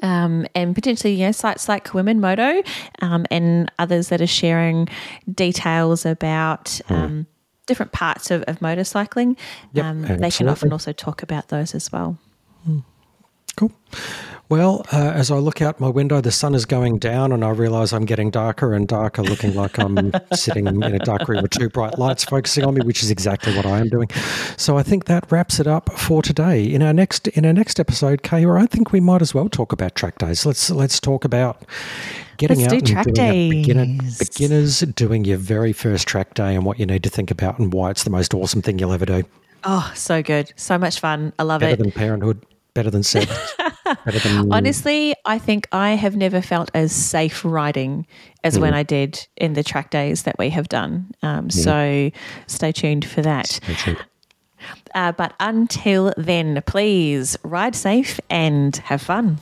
Um, 0.03 0.47
and 0.55 0.74
potentially, 0.74 1.14
you 1.14 1.26
know, 1.26 1.33
sites 1.33 1.68
like 1.68 1.93
Woman 1.93 2.20
Moto 2.20 2.62
um, 3.03 3.26
and 3.31 3.70
others 3.81 4.09
that 4.09 4.20
are 4.20 4.26
sharing 4.26 4.89
details 5.35 6.07
about. 6.07 6.81
Um, 6.89 7.26
different 7.71 7.93
parts 7.93 8.33
of, 8.33 8.43
of 8.49 8.59
motorcycling. 8.59 9.37
Yep, 9.75 9.85
um, 9.85 10.03
they 10.03 10.33
can 10.33 10.49
often 10.49 10.73
also 10.73 10.93
talk 10.93 11.23
about 11.23 11.49
those 11.51 11.73
as 11.73 11.93
well. 11.93 12.18
Mm. 12.68 12.83
Cool. 13.57 13.72
Well, 14.51 14.84
uh, 14.92 15.12
as 15.14 15.30
I 15.30 15.36
look 15.36 15.62
out 15.62 15.78
my 15.78 15.88
window, 15.88 16.20
the 16.20 16.32
sun 16.32 16.57
is 16.57 16.66
going 16.66 16.98
down, 16.98 17.30
and 17.30 17.44
I 17.44 17.51
realise 17.51 17.92
I'm 17.92 18.05
getting 18.05 18.30
darker 18.30 18.74
and 18.74 18.88
darker, 18.88 19.22
looking 19.22 19.55
like 19.55 19.78
I'm 19.78 20.11
sitting 20.34 20.66
in 20.66 20.82
a 20.82 20.98
dark 20.98 21.28
room 21.28 21.42
with 21.42 21.53
two 21.53 21.68
bright 21.68 22.01
lights 22.01 22.24
focusing 22.24 22.64
on 22.64 22.74
me, 22.74 22.84
which 22.84 23.05
is 23.05 23.12
exactly 23.12 23.55
what 23.55 23.64
I 23.64 23.78
am 23.78 23.88
doing. 23.88 24.09
So 24.57 24.76
I 24.76 24.82
think 24.82 25.05
that 25.05 25.30
wraps 25.30 25.61
it 25.61 25.68
up 25.68 25.92
for 25.92 26.20
today. 26.20 26.64
In 26.64 26.82
our 26.82 26.92
next 26.92 27.28
in 27.28 27.46
our 27.46 27.53
next 27.53 27.78
episode, 27.78 28.22
Kahiwa, 28.22 28.61
I 28.61 28.66
think 28.66 28.90
we 28.90 28.98
might 28.98 29.22
as 29.22 29.32
well 29.32 29.48
talk 29.48 29.70
about 29.70 29.94
track 29.94 30.18
days. 30.18 30.44
Let's 30.44 30.68
let's 30.68 30.98
talk 30.98 31.24
about 31.24 31.64
getting 32.36 32.59
Let's 32.59 32.72
out 32.72 32.84
do 32.84 32.96
and 32.96 33.14
doing 33.14 33.51
beginner, 33.51 33.86
beginners 34.18 34.80
doing 34.80 35.24
your 35.24 35.38
very 35.38 35.72
first 35.72 36.09
track 36.09 36.34
day 36.34 36.57
and 36.57 36.64
what 36.64 36.80
you 36.80 36.86
need 36.86 37.05
to 37.05 37.11
think 37.11 37.30
about 37.30 37.61
and 37.61 37.72
why 37.72 37.90
it's 37.90 38.03
the 38.03 38.11
most 38.11 38.34
awesome 38.34 38.62
thing 38.62 38.80
you'll 38.80 38.92
ever 38.92 39.07
do. 39.07 39.22
Oh, 39.62 39.92
so 39.94 40.22
good. 40.22 40.53
So 40.57 40.76
much 40.76 40.98
fun. 40.98 41.32
I 41.38 41.44
love 41.44 41.61
better 41.61 41.74
it. 41.74 41.78
Better 41.78 41.82
than 41.84 41.92
parenthood, 41.92 42.44
better 42.75 42.91
than 42.91 43.03
sex. 43.03 43.31
better 44.05 44.18
than... 44.18 44.53
Honestly, 44.53 45.14
I 45.25 45.39
think 45.39 45.68
I 45.73 45.91
have 45.91 46.16
never 46.16 46.41
felt 46.41 46.71
as 46.75 46.93
safe 46.93 47.45
riding 47.45 48.07
as 48.45 48.59
mm. 48.59 48.62
when 48.62 48.75
I 48.75 48.83
did 48.83 49.27
in 49.37 49.55
the 49.55 49.62
track 49.62 49.91
days 49.91 50.25
that 50.25 50.39
we 50.39 50.51
have 50.51 50.68
done. 50.68 51.11
Um, 51.23 51.49
mm. 51.49 51.53
So 51.53 52.11
stay 52.47 52.73
tuned 52.73 53.05
for 53.05 53.23
that. 53.23 53.61
Uh, 54.95 55.12
but 55.12 55.35
until 55.41 56.12
then, 56.16 56.62
please 56.66 57.37
ride 57.43 57.75
safe 57.75 58.21
and 58.29 58.77
have 58.79 59.01
fun. 59.01 59.39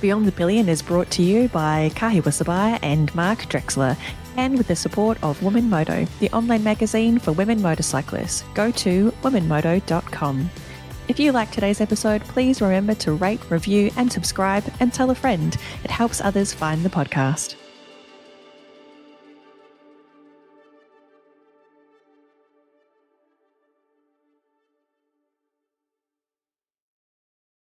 Beyond 0.00 0.26
the 0.26 0.32
Pillion 0.32 0.68
is 0.68 0.82
brought 0.82 1.10
to 1.12 1.22
you 1.22 1.48
by 1.48 1.90
Kahiwa 1.94 2.22
Sebire 2.22 2.78
and 2.82 3.14
Mark 3.14 3.40
Drechsler, 3.40 3.96
and 4.36 4.56
with 4.58 4.66
the 4.66 4.74
support 4.74 5.16
of 5.22 5.40
Woman 5.42 5.70
Moto, 5.70 6.06
the 6.18 6.30
online 6.30 6.64
magazine 6.64 7.18
for 7.18 7.32
women 7.32 7.62
motorcyclists. 7.62 8.42
Go 8.54 8.70
to 8.72 9.12
womanmoto.com. 9.22 10.50
If 11.12 11.20
you 11.20 11.30
like 11.30 11.50
today's 11.50 11.82
episode, 11.82 12.22
please 12.22 12.62
remember 12.62 12.94
to 12.94 13.12
rate, 13.12 13.42
review, 13.50 13.90
and 13.98 14.10
subscribe, 14.10 14.64
and 14.80 14.94
tell 14.94 15.10
a 15.10 15.14
friend. 15.14 15.54
It 15.84 15.90
helps 15.90 16.22
others 16.22 16.54
find 16.54 16.82
the 16.82 16.88
podcast. 16.88 17.56